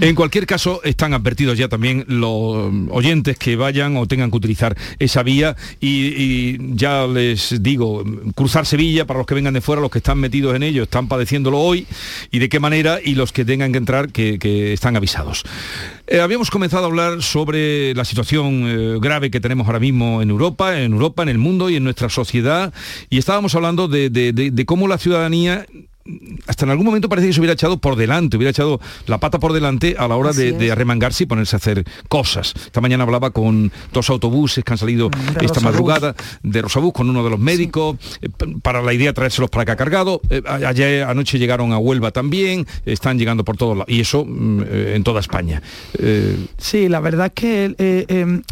En 0.00 0.14
cualquier 0.16 0.46
caso, 0.46 0.82
están 0.82 1.14
advertidos 1.14 1.56
ya 1.56 1.68
también 1.68 2.04
los 2.08 2.72
oyentes 2.90 3.38
que 3.38 3.54
vayan 3.54 3.96
o 3.96 4.06
tengan 4.06 4.30
que 4.30 4.36
utilizar 4.36 4.76
esa 4.98 5.22
vía 5.22 5.56
y 5.80 6.74
ya 6.74 7.06
les 7.12 7.62
digo, 7.62 8.04
cruzar 8.34 8.66
Sevilla, 8.66 9.06
para 9.06 9.18
los 9.18 9.26
que 9.26 9.34
vengan 9.34 9.54
de 9.54 9.60
fuera, 9.60 9.80
los 9.80 9.90
que 9.90 9.98
están 9.98 10.18
metidos 10.18 10.54
en 10.54 10.62
ello, 10.62 10.84
están 10.84 11.08
padeciéndolo 11.08 11.58
hoy 11.58 11.86
y 12.30 12.38
de 12.38 12.48
qué 12.48 12.60
manera, 12.60 12.98
y 13.02 13.14
los 13.14 13.32
que 13.32 13.44
tengan 13.44 13.72
que 13.72 13.78
entrar, 13.78 14.10
que, 14.10 14.72
están 14.72 14.96
avisados. 14.96 15.44
Eh, 16.06 16.20
habíamos 16.20 16.50
comenzado 16.50 16.84
a 16.84 16.86
hablar 16.86 17.22
sobre 17.22 17.94
la 17.94 18.04
situación 18.04 18.64
eh, 18.66 18.98
grave 19.00 19.30
que 19.30 19.40
tenemos 19.40 19.66
ahora 19.66 19.80
mismo 19.80 20.22
en 20.22 20.30
Europa, 20.30 20.80
en 20.80 20.92
Europa, 20.92 21.22
en 21.22 21.28
el 21.28 21.38
mundo 21.38 21.70
y 21.70 21.76
en 21.76 21.84
nuestra 21.84 22.08
sociedad, 22.08 22.72
y 23.10 23.18
estábamos 23.18 23.54
hablando 23.54 23.88
de, 23.88 24.64
cómo 24.66 24.88
la 24.88 24.98
ciudadanía 24.98 25.66
hasta 26.46 26.64
en 26.64 26.70
algún 26.70 26.86
momento 26.86 27.08
parece 27.08 27.28
que 27.28 27.32
se 27.32 27.40
hubiera 27.40 27.54
echado 27.54 27.78
por 27.78 27.96
delante, 27.96 28.36
hubiera 28.36 28.50
echado 28.50 28.80
la 29.06 29.18
pata 29.18 29.38
por 29.38 29.52
delante 29.52 29.94
a 29.98 30.08
la 30.08 30.16
hora 30.16 30.32
de, 30.32 30.52
de, 30.52 30.72
arremangarse 30.72 31.24
y 31.24 31.26
ponerse 31.26 31.56
a 31.56 31.58
hacer 31.58 31.84
cosas. 32.08 32.54
Esta 32.56 32.80
mañana 32.80 33.04
hablaba 33.04 33.30
con 33.30 33.70
dos 33.92 34.10
autobuses 34.10 34.64
que 34.64 34.72
han 34.72 34.78
salido 34.78 35.10
de 35.38 35.46
esta 35.46 35.60
madrugada 35.60 36.14
de 36.42 36.62
Rosabús 36.62 36.92
con 36.92 37.08
uno 37.08 37.22
de 37.22 37.30
los 37.30 37.38
médicos, 37.38 37.96
sí. 38.00 38.18
eh, 38.22 38.28
para 38.62 38.82
la 38.82 38.92
idea 38.92 39.08
de 39.08 39.12
traérselos 39.12 39.50
para 39.50 39.62
acá 39.62 39.76
cargado. 39.76 40.20
Eh, 40.30 40.42
ayer 40.46 41.04
anoche 41.04 41.38
llegaron 41.38 41.72
a 41.72 41.78
Huelva 41.78 42.10
también, 42.10 42.66
están 42.84 43.18
llegando 43.18 43.44
por 43.44 43.56
todos 43.56 43.76
lados, 43.76 43.92
y 43.92 44.00
eso 44.00 44.24
mm, 44.24 44.62
eh, 44.66 44.92
en 44.96 45.04
toda 45.04 45.20
España. 45.20 45.62
Sí, 46.58 46.88
la 46.88 47.00
verdad 47.00 47.26
es 47.26 47.32
que 47.32 48.42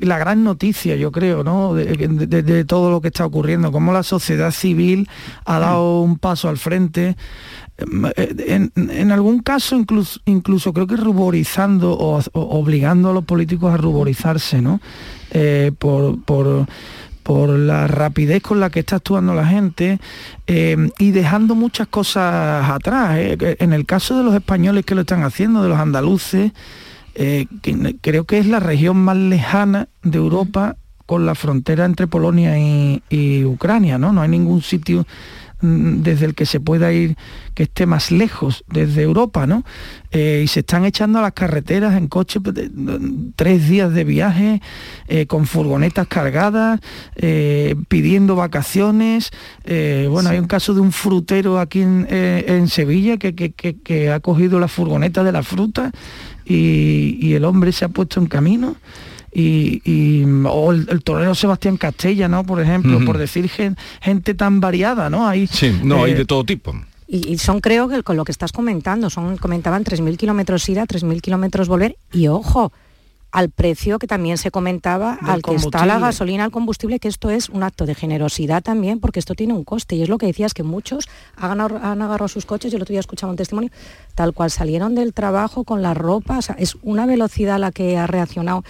la 0.00 0.18
gran 0.18 0.44
noticia, 0.44 0.96
yo 0.96 1.10
creo, 1.10 1.42
¿no? 1.42 1.74
De, 1.74 1.86
de, 1.86 2.42
de, 2.42 2.64
todo 2.64 2.90
lo 2.90 3.00
que 3.00 3.08
está 3.08 3.24
ocurriendo, 3.24 3.72
cómo 3.72 3.92
la 3.92 4.02
sociedad 4.02 4.50
civil 4.50 5.08
ha 5.44 5.58
dado 5.58 6.00
un 6.00 6.18
paso 6.18 6.48
al 6.48 6.58
frente. 6.58 6.65
En, 7.78 8.72
en, 8.74 9.12
algún 9.12 9.40
caso 9.40 9.76
incluso, 9.76 10.20
incluso 10.24 10.72
creo 10.72 10.86
que 10.86 10.96
ruborizando 10.96 11.92
o, 11.92 12.22
obligando 12.32 13.10
a 13.10 13.12
los 13.12 13.24
políticos 13.24 13.72
a 13.72 13.76
ruborizarse, 13.76 14.62
¿no? 14.62 14.80
Eh, 15.30 15.72
por, 15.78 16.22
por, 16.22 16.66
por, 17.22 17.50
la 17.50 17.86
rapidez 17.86 18.42
con 18.42 18.60
la 18.60 18.70
que 18.70 18.80
está 18.80 18.96
actuando 18.96 19.34
la 19.34 19.46
gente 19.46 19.98
eh, 20.46 20.90
y 20.98 21.10
dejando 21.10 21.54
muchas 21.54 21.88
cosas 21.88 22.70
atrás. 22.70 23.18
¿eh? 23.18 23.56
En 23.60 23.74
el 23.74 23.84
caso 23.84 24.16
de 24.16 24.24
los 24.24 24.34
españoles 24.34 24.86
que 24.86 24.94
lo 24.94 25.02
están 25.02 25.22
haciendo, 25.22 25.62
de 25.62 25.68
los 25.68 25.78
andaluces, 25.78 26.52
creo 28.00 28.24
que 28.24 28.38
es 28.38 28.46
la 28.46 28.60
región 28.60 28.96
más 28.96 29.16
lejana 29.16 29.88
de 30.02 30.18
Europa 30.18 30.76
con 31.06 31.24
la 31.24 31.34
frontera 31.34 31.84
entre 31.84 32.06
Polonia 32.06 32.58
y, 32.58 33.02
y 33.08 33.44
Ucrania, 33.44 33.96
¿no? 33.96 34.12
No 34.12 34.22
hay 34.22 34.28
ningún 34.28 34.60
sitio 34.60 35.06
desde 35.60 36.26
el 36.26 36.34
que 36.34 36.44
se 36.44 36.60
pueda 36.60 36.92
ir, 36.92 37.16
que 37.54 37.64
esté 37.64 37.86
más 37.86 38.10
lejos 38.10 38.64
desde 38.68 39.02
Europa, 39.02 39.46
¿no? 39.46 39.64
Eh, 40.10 40.42
y 40.44 40.48
se 40.48 40.60
están 40.60 40.84
echando 40.84 41.18
a 41.18 41.22
las 41.22 41.32
carreteras 41.32 41.96
en 41.96 42.08
coche 42.08 42.40
de, 42.42 42.70
tres 43.36 43.68
días 43.68 43.92
de 43.92 44.04
viaje, 44.04 44.60
eh, 45.08 45.26
con 45.26 45.46
furgonetas 45.46 46.06
cargadas, 46.08 46.80
eh, 47.16 47.74
pidiendo 47.88 48.36
vacaciones. 48.36 49.30
bueno, 49.64 50.22
sí. 50.22 50.28
hay 50.28 50.38
un 50.38 50.46
caso 50.46 50.74
de 50.74 50.80
un 50.80 50.92
frutero 50.92 51.58
aquí 51.58 51.80
en, 51.80 52.06
en 52.10 52.68
Sevilla 52.68 53.16
que, 53.16 53.34
que, 53.34 53.52
que, 53.52 53.76
que, 53.80 54.10
ha 54.10 54.20
cogido 54.20 54.60
la 54.60 54.68
furgoneta 54.68 55.24
de 55.24 55.32
la 55.32 55.42
fruta 55.42 55.90
y, 56.44 57.18
y 57.20 57.34
el 57.34 57.44
hombre 57.44 57.72
se 57.72 57.84
ha 57.84 57.88
puesto 57.88 58.20
en 58.20 58.26
camino. 58.26 58.76
Y, 59.38 59.82
y, 59.84 60.24
o 60.46 60.72
el, 60.72 60.86
el, 60.88 61.02
torero 61.02 61.34
Sebastián 61.34 61.76
Castella, 61.76 62.26
¿no? 62.26 62.42
Por 62.42 62.58
ejemplo, 62.58 62.96
uh 62.96 63.00
-huh. 63.00 63.04
por 63.04 63.18
decir 63.18 63.50
gente, 63.50 63.78
gente, 64.00 64.32
tan 64.32 64.60
variada, 64.60 65.10
¿no? 65.10 65.28
Hay, 65.28 65.46
sí, 65.46 65.78
no, 65.84 65.98
eh, 65.98 66.10
hay 66.10 66.14
de 66.14 66.24
todo 66.24 66.42
tipo. 66.42 66.74
Y, 67.06 67.28
y, 67.28 67.36
son, 67.36 67.60
creo 67.60 67.86
que 67.86 68.02
con 68.02 68.16
lo 68.16 68.24
que 68.24 68.32
estás 68.32 68.50
comentando, 68.50 69.10
son, 69.10 69.36
comentaban 69.36 69.84
3.000 69.84 70.16
kilómetros 70.16 70.66
ida, 70.70 70.86
3.000 70.86 71.20
kilómetros 71.20 71.68
volver, 71.68 71.98
y 72.14 72.28
ojo, 72.28 72.72
al 73.36 73.50
precio 73.50 73.98
que 73.98 74.06
también 74.06 74.38
se 74.38 74.50
comentaba, 74.50 75.18
al 75.20 75.42
que 75.42 75.54
está 75.54 75.84
la 75.84 75.98
gasolina, 75.98 76.44
al 76.44 76.50
combustible, 76.50 76.98
que 76.98 77.08
esto 77.08 77.28
es 77.28 77.50
un 77.50 77.62
acto 77.62 77.84
de 77.84 77.94
generosidad 77.94 78.62
también, 78.62 79.00
porque 79.00 79.18
esto 79.20 79.34
tiene 79.34 79.52
un 79.52 79.64
coste. 79.64 79.96
Y 79.96 80.02
es 80.02 80.08
lo 80.08 80.16
que 80.16 80.24
decías, 80.24 80.54
que 80.54 80.62
muchos 80.62 81.06
han, 81.36 81.60
han 81.60 82.00
agarrado 82.00 82.28
sus 82.28 82.46
coches, 82.46 82.72
yo 82.72 82.76
el 82.76 82.82
otro 82.84 82.94
día 82.94 83.00
escuchaba 83.00 83.30
un 83.30 83.36
testimonio, 83.36 83.70
tal 84.14 84.32
cual 84.32 84.50
salieron 84.50 84.94
del 84.94 85.12
trabajo 85.12 85.64
con 85.64 85.82
la 85.82 85.92
ropa, 85.92 86.38
o 86.38 86.42
sea, 86.42 86.56
es 86.58 86.78
una 86.80 87.04
velocidad 87.04 87.58
la 87.58 87.72
que 87.72 87.98
ha 87.98 88.06
reaccionado 88.06 88.64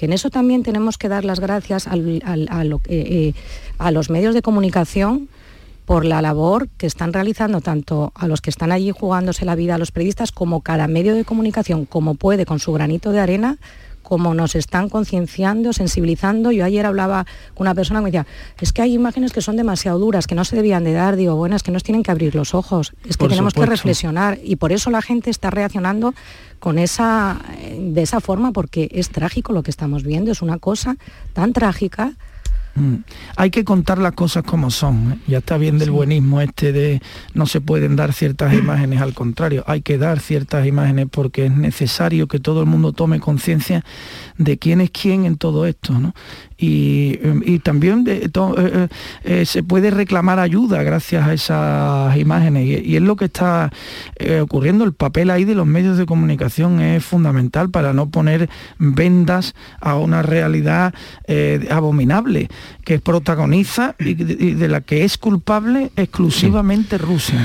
que 0.00 0.06
en 0.06 0.14
eso 0.14 0.30
también 0.30 0.62
tenemos 0.62 0.96
que 0.96 1.10
dar 1.10 1.26
las 1.26 1.40
gracias 1.40 1.86
a, 1.86 1.94
eh, 1.94 2.22
eh, 2.88 3.34
a, 3.76 3.90
los 3.90 4.08
medios 4.08 4.32
de 4.34 4.40
comunicación 4.40 5.28
por 5.84 6.06
la 6.06 6.22
labor 6.22 6.70
que 6.78 6.86
están 6.86 7.12
realizando 7.12 7.60
tanto 7.60 8.10
a 8.14 8.26
los 8.26 8.40
que 8.40 8.48
están 8.48 8.72
allí 8.72 8.92
jugándose 8.92 9.44
la 9.44 9.56
vida, 9.56 9.74
a 9.74 9.78
los 9.78 9.92
periodistas, 9.92 10.32
como 10.32 10.62
cada 10.62 10.88
medio 10.88 11.14
de 11.14 11.26
comunicación, 11.26 11.84
como 11.84 12.14
puede, 12.14 12.46
con 12.46 12.60
su 12.60 12.72
granito 12.72 13.12
de 13.12 13.20
arena, 13.20 13.58
como 14.10 14.34
nos 14.34 14.56
están 14.56 14.88
concienciando, 14.88 15.72
sensibilizando. 15.72 16.50
Yo 16.50 16.64
ayer 16.64 16.84
hablaba 16.84 17.26
con 17.54 17.68
una 17.68 17.76
persona 17.76 18.00
que 18.00 18.02
me 18.02 18.10
decía, 18.10 18.26
es 18.60 18.72
que 18.72 18.82
hay 18.82 18.92
imágenes 18.92 19.32
que 19.32 19.40
son 19.40 19.54
demasiado 19.54 20.00
duras, 20.00 20.26
que 20.26 20.34
no 20.34 20.44
se 20.44 20.56
debían 20.56 20.82
de 20.82 20.92
dar. 20.92 21.14
Digo, 21.14 21.36
bueno, 21.36 21.54
es 21.54 21.62
que 21.62 21.70
nos 21.70 21.84
tienen 21.84 22.02
que 22.02 22.10
abrir 22.10 22.34
los 22.34 22.52
ojos, 22.52 22.92
es 23.04 23.16
que 23.16 23.22
por 23.22 23.30
tenemos 23.30 23.52
supuesto. 23.52 23.70
que 23.70 23.76
reflexionar. 23.76 24.40
Y 24.42 24.56
por 24.56 24.72
eso 24.72 24.90
la 24.90 25.00
gente 25.00 25.30
está 25.30 25.50
reaccionando 25.50 26.12
con 26.58 26.80
esa, 26.80 27.40
de 27.78 28.02
esa 28.02 28.18
forma, 28.18 28.50
porque 28.50 28.88
es 28.90 29.10
trágico 29.10 29.52
lo 29.52 29.62
que 29.62 29.70
estamos 29.70 30.02
viendo, 30.02 30.32
es 30.32 30.42
una 30.42 30.58
cosa 30.58 30.96
tan 31.32 31.52
trágica. 31.52 32.14
Mm. 32.74 32.96
Hay 33.36 33.50
que 33.50 33.64
contar 33.64 33.98
las 33.98 34.12
cosas 34.12 34.44
como 34.44 34.70
son. 34.70 35.12
¿eh? 35.12 35.18
Ya 35.26 35.38
está 35.38 35.56
bien 35.56 35.78
del 35.78 35.88
sí. 35.88 35.92
buenismo 35.92 36.40
este 36.40 36.72
de 36.72 37.00
no 37.34 37.46
se 37.46 37.60
pueden 37.60 37.96
dar 37.96 38.12
ciertas 38.12 38.54
imágenes, 38.54 39.00
al 39.00 39.14
contrario, 39.14 39.64
hay 39.66 39.82
que 39.82 39.98
dar 39.98 40.20
ciertas 40.20 40.66
imágenes 40.66 41.06
porque 41.10 41.46
es 41.46 41.52
necesario 41.52 42.28
que 42.28 42.38
todo 42.38 42.60
el 42.60 42.66
mundo 42.66 42.92
tome 42.92 43.20
conciencia 43.20 43.84
de 44.38 44.58
quién 44.58 44.80
es 44.80 44.90
quién 44.90 45.24
en 45.24 45.36
todo 45.36 45.66
esto. 45.66 45.98
¿no? 45.98 46.14
Y, 46.62 47.18
y, 47.46 47.58
también 47.60 48.04
eh, 48.06 48.28
eh, 49.24 49.46
se 49.46 49.62
puede 49.62 49.90
reclamar 49.90 50.38
ayuda 50.38 50.82
gracias 50.82 51.26
a 51.26 51.32
esas 51.32 52.16
imágenes 52.18 52.66
y, 52.66 52.96
es 52.96 53.02
lo 53.02 53.16
que 53.16 53.26
está 53.26 53.70
eh, 54.16 54.40
ocurriendo. 54.40 54.84
El 54.84 54.92
papel 54.92 55.30
ahí 55.30 55.44
de 55.44 55.54
los 55.54 55.66
medios 55.66 55.96
de 55.96 56.06
comunicación 56.06 56.80
es 56.80 57.04
fundamental 57.04 57.70
para 57.70 57.92
no 57.92 58.10
poner 58.10 58.50
vendas 58.78 59.54
a 59.80 59.96
una 59.96 60.22
realidad 60.22 60.94
eh, 61.26 61.66
abominable 61.70 62.48
que 62.84 62.98
protagoniza 62.98 63.94
y 63.98 64.14
de, 64.14 64.68
la 64.68 64.80
que 64.80 65.04
es 65.04 65.18
culpable 65.18 65.90
exclusivamente 65.96 66.98
Rusia. 66.98 67.40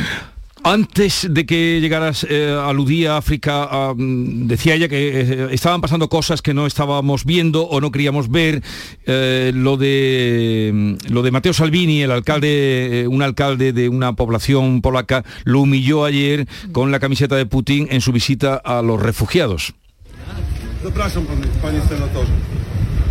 Antes 0.67 1.27
de 1.29 1.45
que 1.45 1.79
llegaras, 1.79 2.25
eh, 2.27 2.49
aludía 2.49 3.13
a 3.13 3.17
África, 3.17 3.91
um, 3.91 4.47
decía 4.47 4.73
ella 4.73 4.89
que 4.89 5.21
eh, 5.21 5.47
estaban 5.51 5.79
pasando 5.79 6.09
cosas 6.09 6.41
que 6.41 6.55
no 6.55 6.65
estábamos 6.65 7.23
viendo 7.23 7.67
o 7.67 7.79
no 7.79 7.91
queríamos 7.91 8.31
ver. 8.31 8.63
Eh, 9.05 9.51
lo, 9.53 9.77
de, 9.77 10.97
lo 11.07 11.21
de 11.21 11.29
Mateo 11.29 11.53
Salvini, 11.53 12.01
el 12.01 12.09
alcalde, 12.09 13.01
eh, 13.01 13.07
un 13.07 13.21
alcalde 13.21 13.73
de 13.73 13.89
una 13.89 14.13
población 14.13 14.81
polaca, 14.81 15.23
lo 15.43 15.61
humilló 15.61 16.03
ayer 16.03 16.47
con 16.71 16.91
la 16.91 16.99
camiseta 16.99 17.35
de 17.35 17.45
Putin 17.45 17.87
en 17.91 18.01
su 18.01 18.11
visita 18.11 18.55
a 18.55 18.81
los 18.81 18.99
refugiados. 18.99 19.75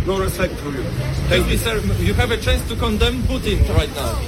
No 0.05 0.19
respect 0.19 0.53
for 0.59 0.71
you. 0.71 0.83
Thank 1.29 1.49
you, 1.49 1.57
sir. 1.57 1.81
You 2.03 2.13
have 2.13 2.29
a 2.31 2.37
chance 2.37 2.61
to 2.67 2.75
condemn 2.75 3.23
Putin 3.23 3.57
right 3.75 3.89
now. 3.95 4.19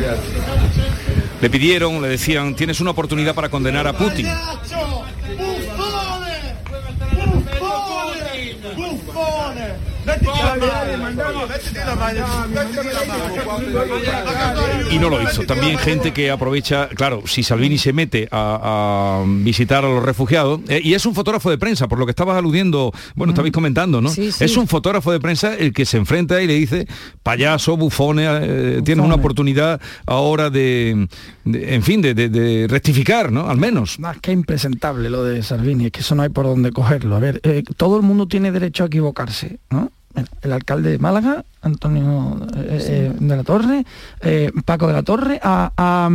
Yeah. 0.00 1.23
Le 1.44 1.50
pidieron, 1.50 2.00
le 2.00 2.08
decían, 2.08 2.54
tienes 2.54 2.80
una 2.80 2.92
oportunidad 2.92 3.34
para 3.34 3.50
condenar 3.50 3.86
a 3.86 3.92
Putin. 3.92 4.26
Y 14.90 14.98
no 14.98 15.08
lo 15.08 15.22
hizo. 15.22 15.44
También 15.44 15.78
gente 15.78 16.12
que 16.12 16.30
aprovecha, 16.30 16.88
claro, 16.88 17.22
si 17.26 17.42
Salvini 17.42 17.78
se 17.78 17.92
mete 17.92 18.28
a, 18.30 19.20
a 19.20 19.24
visitar 19.26 19.84
a 19.84 19.88
los 19.88 20.02
refugiados, 20.02 20.60
eh, 20.68 20.80
y 20.82 20.94
es 20.94 21.04
un 21.06 21.14
fotógrafo 21.14 21.50
de 21.50 21.58
prensa, 21.58 21.88
por 21.88 21.98
lo 21.98 22.06
que 22.06 22.10
estabas 22.10 22.36
aludiendo, 22.36 22.92
bueno, 23.14 23.32
estabais 23.32 23.52
comentando, 23.52 24.00
¿no? 24.00 24.10
Sí, 24.10 24.32
sí. 24.32 24.44
Es 24.44 24.56
un 24.56 24.68
fotógrafo 24.68 25.12
de 25.12 25.20
prensa 25.20 25.54
el 25.54 25.72
que 25.72 25.84
se 25.84 25.96
enfrenta 25.96 26.42
y 26.42 26.46
le 26.46 26.54
dice, 26.54 26.86
payaso, 27.22 27.76
bufone, 27.76 28.24
eh, 28.26 28.82
tienes 28.84 29.04
una 29.04 29.16
oportunidad 29.16 29.80
ahora 30.06 30.50
de, 30.50 31.08
de 31.44 31.74
en 31.74 31.82
fin, 31.82 32.02
de, 32.02 32.14
de, 32.14 32.28
de, 32.28 32.66
rectificar, 32.68 33.32
¿no? 33.32 33.48
Al 33.48 33.56
menos. 33.56 33.98
Más 33.98 34.18
que 34.18 34.32
impresentable 34.32 35.10
lo 35.10 35.24
de 35.24 35.42
Salvini, 35.42 35.86
es 35.86 35.92
que 35.92 36.00
eso 36.00 36.14
no 36.14 36.22
hay 36.22 36.28
por 36.28 36.44
dónde 36.44 36.72
cogerlo. 36.72 37.16
A 37.16 37.20
ver, 37.20 37.40
eh, 37.42 37.62
todo 37.76 37.96
el 37.96 38.02
mundo 38.02 38.26
tiene 38.26 38.52
derecho 38.52 38.84
a 38.84 38.86
equivocarse, 38.86 39.58
¿no? 39.70 39.90
El 40.42 40.52
alcalde 40.52 40.90
de 40.90 40.98
Málaga, 40.98 41.44
Antonio 41.62 42.38
eh, 42.56 42.78
sí. 42.80 42.92
eh, 42.92 43.12
de 43.18 43.36
la 43.36 43.42
Torre, 43.42 43.84
eh, 44.20 44.52
Paco 44.64 44.86
de 44.86 44.92
la 44.92 45.02
Torre, 45.02 45.40
ha, 45.42 45.72
ha, 45.76 46.08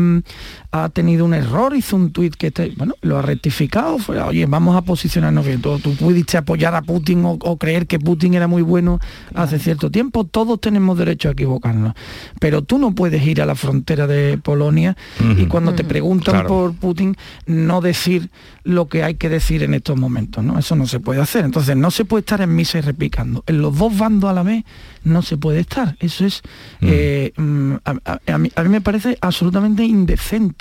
ha, 0.72 0.89
tenido 0.89 1.26
un 1.26 1.34
error, 1.34 1.76
hizo 1.76 1.95
un 1.95 2.11
tuit 2.11 2.36
que 2.36 2.51
te, 2.51 2.72
bueno, 2.78 2.93
lo 3.01 3.17
ha 3.17 3.22
rectificado, 3.22 3.97
fue, 3.97 4.22
oye, 4.22 4.45
vamos 4.45 4.76
a 4.76 4.82
posicionarnos 4.82 5.45
bien, 5.45 5.61
tú, 5.61 5.80
tú 5.80 5.95
pudiste 5.95 6.38
apoyar 6.38 6.76
a 6.76 6.82
Putin 6.82 7.26
o, 7.26 7.32
o, 7.32 7.57
creer 7.57 7.88
que 7.88 7.99
Putin 7.99 8.34
era 8.34 8.47
muy 8.47 8.61
bueno 8.61 8.99
hace 9.34 9.59
cierto 9.59 9.89
tiempo, 9.89 10.24
todos 10.26 10.59
tenemos 10.59 10.97
derecho 10.97 11.30
a 11.30 11.32
equivocarnos, 11.32 11.93
pero 12.39 12.61
tú 12.61 12.78
no 12.78 12.93
puedes 12.93 13.26
ir 13.26 13.41
a 13.41 13.45
la 13.45 13.55
frontera 13.55 14.07
de 14.07 14.38
Polonia 14.38 14.95
uh 15.20 15.24
-huh. 15.24 15.43
y 15.43 15.45
cuando 15.47 15.72
uh 15.72 15.74
-huh. 15.74 15.78
te 15.78 15.84
preguntan 15.84 16.34
claro. 16.34 16.49
por 16.49 16.74
Putin, 16.74 17.15
no 17.45 17.82
decir 17.82 18.30
lo 18.63 18.88
que 18.88 19.03
hay 19.03 19.15
que 19.15 19.30
decir 19.30 19.63
en 19.63 19.74
estos 19.74 19.97
momentos, 19.97 20.43
¿no? 20.43 20.59
Eso 20.59 20.76
no 20.76 20.86
se 20.86 20.99
puede 20.99 21.22
hacer, 21.22 21.45
entonces 21.45 21.76
no 21.76 21.91
se 21.91 22.05
puede 22.05 22.22
estar 22.22 22.41
en 22.41 22.55
misa 22.55 22.78
y 22.78 22.82
replicando, 22.82 23.43
en 23.47 23.61
los 23.61 23.78
dos 23.78 23.97
bandos 23.97 24.30
a 24.30 24.34
la 24.34 24.43
vez 24.43 24.63
no 25.03 25.22
se 25.22 25.38
puede 25.38 25.61
estar. 25.61 25.95
Eso 25.99 26.26
es. 26.26 26.41
Eh, 26.82 27.32
mm, 27.36 27.74
a, 27.86 27.95
a, 28.05 28.20
a, 28.34 28.38
mí, 28.38 28.51
a, 28.55 28.63
mí, 28.63 28.70
me 28.70 28.82
parece 28.82 29.17
absolutamente 29.22 29.84
indecente 29.84 30.59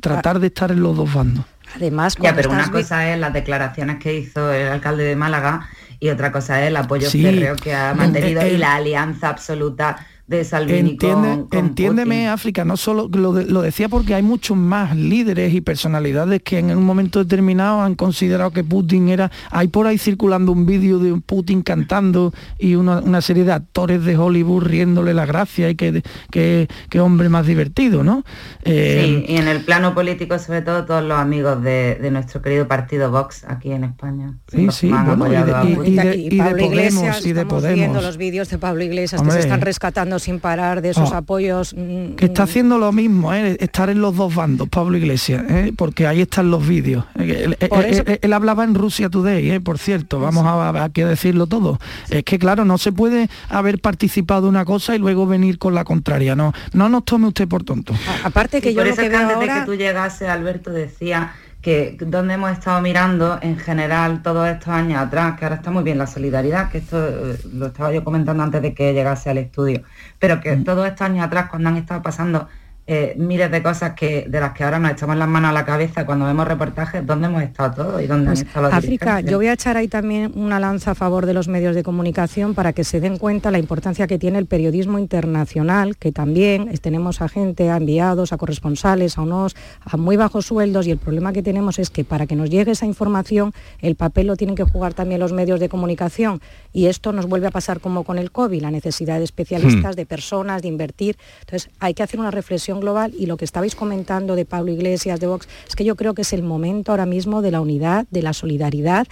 tratar 0.00 0.40
de 0.40 0.48
estar 0.48 0.70
en 0.70 0.82
los 0.82 0.96
dos 0.96 1.12
bandos. 1.12 1.44
Además, 1.74 2.16
ya, 2.20 2.34
pero 2.34 2.50
una 2.50 2.70
cosa 2.70 3.12
es 3.12 3.18
las 3.18 3.32
declaraciones 3.32 3.98
que 3.98 4.14
hizo 4.14 4.52
el 4.52 4.68
alcalde 4.68 5.04
de 5.04 5.16
Málaga 5.16 5.68
y 5.98 6.10
otra 6.10 6.32
cosa 6.32 6.62
es 6.62 6.68
el 6.68 6.76
apoyo 6.76 7.10
sí, 7.10 7.22
férreo 7.22 7.56
que 7.56 7.74
ha 7.74 7.92
mantenido 7.94 8.40
el, 8.42 8.48
el, 8.48 8.54
y 8.54 8.58
la 8.58 8.76
alianza 8.76 9.28
absoluta 9.28 10.06
de 10.26 10.42
Salvini 10.42 10.90
Entiende, 10.90 11.28
con, 11.28 11.46
con 11.46 11.58
entiéndeme, 11.60 12.14
Putin. 12.16 12.28
África, 12.28 12.64
no 12.64 12.76
solo 12.76 13.08
lo, 13.12 13.32
de- 13.32 13.44
lo 13.46 13.62
decía 13.62 13.88
porque 13.88 14.12
hay 14.12 14.22
muchos 14.24 14.56
más 14.56 14.96
líderes 14.96 15.54
y 15.54 15.60
personalidades 15.60 16.42
que 16.42 16.58
en 16.58 16.76
un 16.76 16.82
momento 16.84 17.20
determinado 17.22 17.80
han 17.80 17.94
considerado 17.94 18.50
que 18.50 18.64
Putin 18.64 19.08
era. 19.08 19.30
Hay 19.52 19.68
por 19.68 19.86
ahí 19.86 19.98
circulando 19.98 20.50
un 20.50 20.66
vídeo 20.66 20.98
de 20.98 21.12
un 21.12 21.22
Putin 21.22 21.62
cantando 21.62 22.34
y 22.58 22.74
una, 22.74 22.98
una 22.98 23.20
serie 23.20 23.44
de 23.44 23.52
actores 23.52 24.04
de 24.04 24.16
Hollywood 24.16 24.64
riéndole 24.64 25.14
la 25.14 25.26
gracia 25.26 25.70
y 25.70 25.76
que, 25.76 26.02
que, 26.32 26.66
que 26.90 26.98
hombre 27.00 27.28
más 27.28 27.46
divertido, 27.46 28.02
¿no? 28.02 28.24
Eh, 28.64 29.22
Sí, 29.26 29.32
y 29.32 29.36
en 29.36 29.46
el 29.46 29.60
plano 29.64 29.94
político, 29.94 30.38
sobre 30.40 30.62
todo, 30.62 30.84
todos 30.86 31.04
los 31.04 31.18
amigos 31.18 31.62
de, 31.62 31.98
de 32.02 32.10
nuestro 32.10 32.42
querido 32.42 32.66
partido 32.66 33.10
Vox 33.12 33.44
aquí 33.46 33.70
en 33.70 33.84
España. 33.84 34.38
Sí, 34.48 34.66
sí, 34.72 34.88
bueno, 34.88 35.26
y 35.28 35.30
de- 35.30 35.54
a 35.54 35.64
y- 35.64 35.78
y 35.92 35.94
de- 35.94 36.16
y 36.16 36.38
Podemos, 36.66 37.24
y 37.26 37.32
de 37.32 37.46
Podemos. 37.46 37.74
viendo 37.74 38.00
los 38.00 38.16
vídeos 38.16 38.48
de 38.50 38.58
Pablo 38.58 38.82
Iglesias 38.82 39.22
que 39.22 39.30
se 39.30 39.38
están 39.40 39.60
rescatando 39.60 40.15
sin 40.18 40.40
parar 40.40 40.82
de 40.82 40.90
esos 40.90 41.10
Oh. 41.12 41.16
apoyos. 41.16 41.74
mm, 41.76 42.14
que 42.16 42.26
está 42.26 42.44
haciendo 42.44 42.78
lo 42.78 42.92
mismo, 42.92 43.32
¿eh? 43.32 43.56
estar 43.60 43.90
en 43.90 44.00
los 44.00 44.16
dos 44.16 44.34
bandos, 44.34 44.68
Pablo 44.68 44.96
Iglesias, 44.96 45.44
¿eh? 45.48 45.72
porque 45.76 46.06
ahí 46.06 46.20
están 46.22 46.50
los 46.50 46.66
vídeos. 46.66 47.04
Eh, 47.18 47.42
Él, 47.44 47.56
él- 47.60 47.68
Por 47.68 47.84
eso- 47.84 48.02
él- 48.06 48.18
él 48.22 48.32
hablaba 48.32 48.64
en 48.64 48.74
Rusia 48.74 49.08
Today, 49.10 49.50
¿eh? 49.50 49.60
por 49.60 49.78
cierto, 49.78 50.18
vamos 50.20 50.44
a, 50.46 50.70
a- 50.70 50.84
a 50.84 50.88
decirlo 50.88 51.46
todo. 51.46 51.78
Es 52.10 52.22
que 52.24 52.38
claro, 52.38 52.64
no 52.64 52.78
se 52.78 52.92
puede 52.92 53.28
haber 53.48 53.80
participado 53.80 54.42
de 54.42 54.48
una 54.48 54.64
cosa 54.64 54.94
y 54.94 54.98
luego 54.98 55.26
venir 55.26 55.58
con 55.58 55.74
la 55.74 55.84
contraria. 55.84 56.34
No, 56.36 56.52
no 56.72 56.88
nos 56.88 57.04
tome 57.04 57.28
usted 57.28 57.46
por 57.48 57.62
tonto. 57.64 57.94
Aparte 58.24 58.60
que 58.60 58.70
Y 58.70 58.74
yo 58.74 58.80
por 58.80 58.88
lo 58.90 58.96
que 58.96 59.02
que 59.02 59.08
veo 59.08 59.18
antes 59.20 59.38
de 59.38 59.42
ahora... 59.44 59.60
que 59.60 59.66
tú 59.66 59.74
llegase, 59.76 60.28
Alberto 60.28 60.70
decía 60.70 61.32
que 61.66 61.96
donde 61.98 62.34
hemos 62.34 62.52
estado 62.52 62.80
mirando 62.80 63.40
en 63.42 63.58
general 63.58 64.22
todos 64.22 64.46
estos 64.46 64.68
años 64.68 65.00
atrás, 65.00 65.36
que 65.36 65.44
ahora 65.44 65.56
está 65.56 65.72
muy 65.72 65.82
bien 65.82 65.98
la 65.98 66.06
solidaridad, 66.06 66.70
que 66.70 66.78
esto 66.78 66.96
eh, 67.08 67.40
lo 67.54 67.66
estaba 67.66 67.92
yo 67.92 68.04
comentando 68.04 68.44
antes 68.44 68.62
de 68.62 68.72
que 68.72 68.92
llegase 68.94 69.30
al 69.30 69.38
estudio, 69.38 69.82
pero 70.20 70.36
Mm. 70.36 70.40
que 70.42 70.56
todos 70.58 70.86
estos 70.86 71.00
años 71.02 71.26
atrás, 71.26 71.48
cuando 71.50 71.68
han 71.70 71.76
estado 71.76 72.02
pasando 72.02 72.46
eh, 72.86 73.14
miles 73.18 73.50
de 73.50 73.62
cosas 73.62 73.94
que 73.94 74.26
de 74.28 74.40
las 74.40 74.52
que 74.52 74.62
ahora 74.64 74.78
nos 74.78 74.92
echamos 74.92 75.16
las 75.16 75.28
manos 75.28 75.50
a 75.50 75.52
la 75.52 75.64
cabeza 75.64 76.06
cuando 76.06 76.24
vemos 76.26 76.46
reportajes, 76.46 77.04
¿dónde 77.06 77.26
hemos 77.26 77.42
estado 77.42 77.74
todos 77.84 78.02
y 78.02 78.06
dónde 78.06 78.26
Pues, 78.26 78.40
han 78.42 78.46
estado 78.46 78.66
los 78.66 78.74
África, 78.74 79.06
dirigentes? 79.06 79.30
yo 79.32 79.36
voy 79.38 79.46
a 79.48 79.52
echar 79.54 79.76
ahí 79.76 79.88
también 79.88 80.32
una 80.36 80.60
lanza 80.60 80.92
a 80.92 80.94
favor 80.94 81.26
de 81.26 81.34
los 81.34 81.48
medios 81.48 81.74
de 81.74 81.82
comunicación 81.82 82.54
para 82.54 82.72
que 82.72 82.84
se 82.84 83.00
den 83.00 83.18
cuenta 83.18 83.50
la 83.50 83.58
importancia 83.58 84.06
que 84.06 84.18
tiene 84.18 84.38
el 84.38 84.46
periodismo 84.46 84.98
internacional, 85.00 85.96
que 85.96 86.12
también 86.12 86.68
es- 86.68 86.80
tenemos 86.80 87.20
a 87.20 87.28
gente, 87.28 87.70
a 87.70 87.76
enviados, 87.76 88.32
a 88.32 88.36
corresponsales, 88.36 89.18
a 89.18 89.22
unos 89.22 89.56
a 89.84 89.96
muy 89.96 90.16
bajos 90.16 90.46
sueldos 90.46 90.86
y 90.86 90.90
el 90.92 90.98
problema 90.98 91.32
que 91.32 91.42
tenemos 91.42 91.78
es 91.78 91.90
que 91.90 92.04
para 92.04 92.26
que 92.26 92.36
nos 92.36 92.50
llegue 92.50 92.70
esa 92.72 92.86
información 92.86 93.52
el 93.80 93.96
papel 93.96 94.28
lo 94.28 94.36
tienen 94.36 94.54
que 94.56 94.62
jugar 94.64 94.94
también 94.94 95.20
los 95.20 95.32
medios 95.32 95.58
de 95.60 95.68
comunicación 95.68 96.40
y 96.72 96.86
esto 96.86 97.12
nos 97.12 97.26
vuelve 97.26 97.48
a 97.48 97.50
pasar 97.50 97.80
como 97.80 98.04
con 98.04 98.18
el 98.18 98.30
COVID, 98.30 98.62
la 98.62 98.70
necesidad 98.70 99.18
de 99.18 99.24
especialistas, 99.24 99.94
Hmm. 99.94 99.96
de 99.96 100.06
personas, 100.06 100.62
de 100.62 100.68
invertir. 100.68 101.16
Entonces 101.40 101.70
hay 101.80 101.94
que 101.94 102.02
hacer 102.02 102.20
una 102.20 102.30
reflexión 102.30 102.75
global 102.80 103.12
y 103.18 103.26
lo 103.26 103.36
que 103.36 103.44
estabais 103.44 103.74
comentando 103.74 104.36
de 104.36 104.44
Pablo 104.44 104.72
Iglesias, 104.72 105.20
de 105.20 105.26
Vox, 105.26 105.48
es 105.68 105.76
que 105.76 105.84
yo 105.84 105.96
creo 105.96 106.14
que 106.14 106.22
es 106.22 106.32
el 106.32 106.42
momento 106.42 106.92
ahora 106.92 107.06
mismo 107.06 107.42
de 107.42 107.50
la 107.50 107.60
unidad, 107.60 108.06
de 108.10 108.22
la 108.22 108.32
solidaridad 108.32 109.06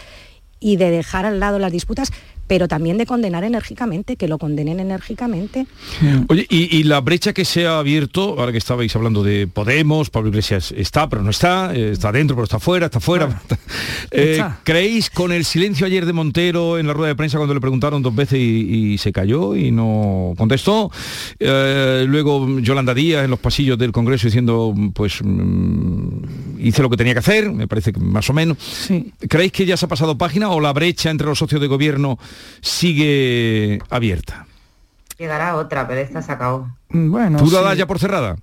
y 0.64 0.76
de 0.76 0.90
dejar 0.90 1.26
al 1.26 1.40
lado 1.40 1.58
las 1.58 1.70
disputas, 1.70 2.10
pero 2.46 2.68
también 2.68 2.96
de 2.96 3.04
condenar 3.04 3.44
enérgicamente, 3.44 4.16
que 4.16 4.28
lo 4.28 4.38
condenen 4.38 4.80
enérgicamente. 4.80 5.66
Oye, 6.28 6.46
y, 6.48 6.74
y 6.74 6.84
la 6.84 7.00
brecha 7.00 7.34
que 7.34 7.44
se 7.44 7.66
ha 7.66 7.78
abierto, 7.78 8.40
ahora 8.40 8.50
que 8.50 8.58
estabais 8.58 8.94
hablando 8.96 9.22
de 9.22 9.46
Podemos, 9.46 10.08
Pablo 10.08 10.30
Iglesias 10.30 10.72
está, 10.76 11.08
pero 11.08 11.22
no 11.22 11.30
está, 11.30 11.74
eh, 11.74 11.90
está 11.92 12.12
dentro, 12.12 12.34
pero 12.34 12.44
está 12.44 12.58
fuera, 12.58 12.86
está 12.86 12.98
fuera. 12.98 13.42
Eh, 14.10 14.32
Está. 14.32 14.60
¿Creéis 14.62 15.10
con 15.10 15.32
el 15.32 15.44
silencio 15.44 15.86
ayer 15.86 16.06
de 16.06 16.12
Montero 16.12 16.78
en 16.78 16.86
la 16.86 16.92
rueda 16.92 17.08
de 17.08 17.16
prensa 17.16 17.36
cuando 17.36 17.52
le 17.54 17.60
preguntaron 17.60 18.00
dos 18.02 18.14
veces 18.14 18.38
y, 18.38 18.92
y 18.92 18.98
se 18.98 19.12
cayó 19.12 19.56
y 19.56 19.72
no 19.72 20.34
contestó? 20.36 20.90
Eh, 21.40 22.04
luego 22.06 22.60
Yolanda 22.60 22.94
Díaz 22.94 23.24
en 23.24 23.30
los 23.30 23.40
pasillos 23.40 23.76
del 23.76 23.90
Congreso 23.90 24.28
diciendo, 24.28 24.72
pues 24.94 25.20
mm, 25.24 26.43
hice 26.64 26.82
lo 26.82 26.90
que 26.90 26.96
tenía 26.96 27.12
que 27.12 27.20
hacer, 27.20 27.50
me 27.52 27.68
parece 27.68 27.92
que 27.92 28.00
más 28.00 28.28
o 28.30 28.32
menos. 28.32 28.58
¿Creéis 29.28 29.52
que 29.52 29.66
ya 29.66 29.76
se 29.76 29.84
ha 29.84 29.88
pasado 29.88 30.18
página 30.18 30.50
o 30.50 30.60
la 30.60 30.72
brecha 30.72 31.10
entre 31.10 31.26
los 31.26 31.38
socios 31.38 31.60
de 31.60 31.66
gobierno 31.66 32.18
sigue 32.60 33.80
abierta? 33.90 34.46
Llegará 35.18 35.56
otra, 35.56 35.86
pero 35.86 36.00
esta 36.00 36.22
se 36.22 36.32
acabó. 36.32 36.68
Bueno, 36.88 37.38
¿Tú 37.38 37.50
la 37.50 37.58
sí. 37.58 37.64
das 37.64 37.78
ya 37.78 37.86
por 37.86 37.98
cerrada? 37.98 38.36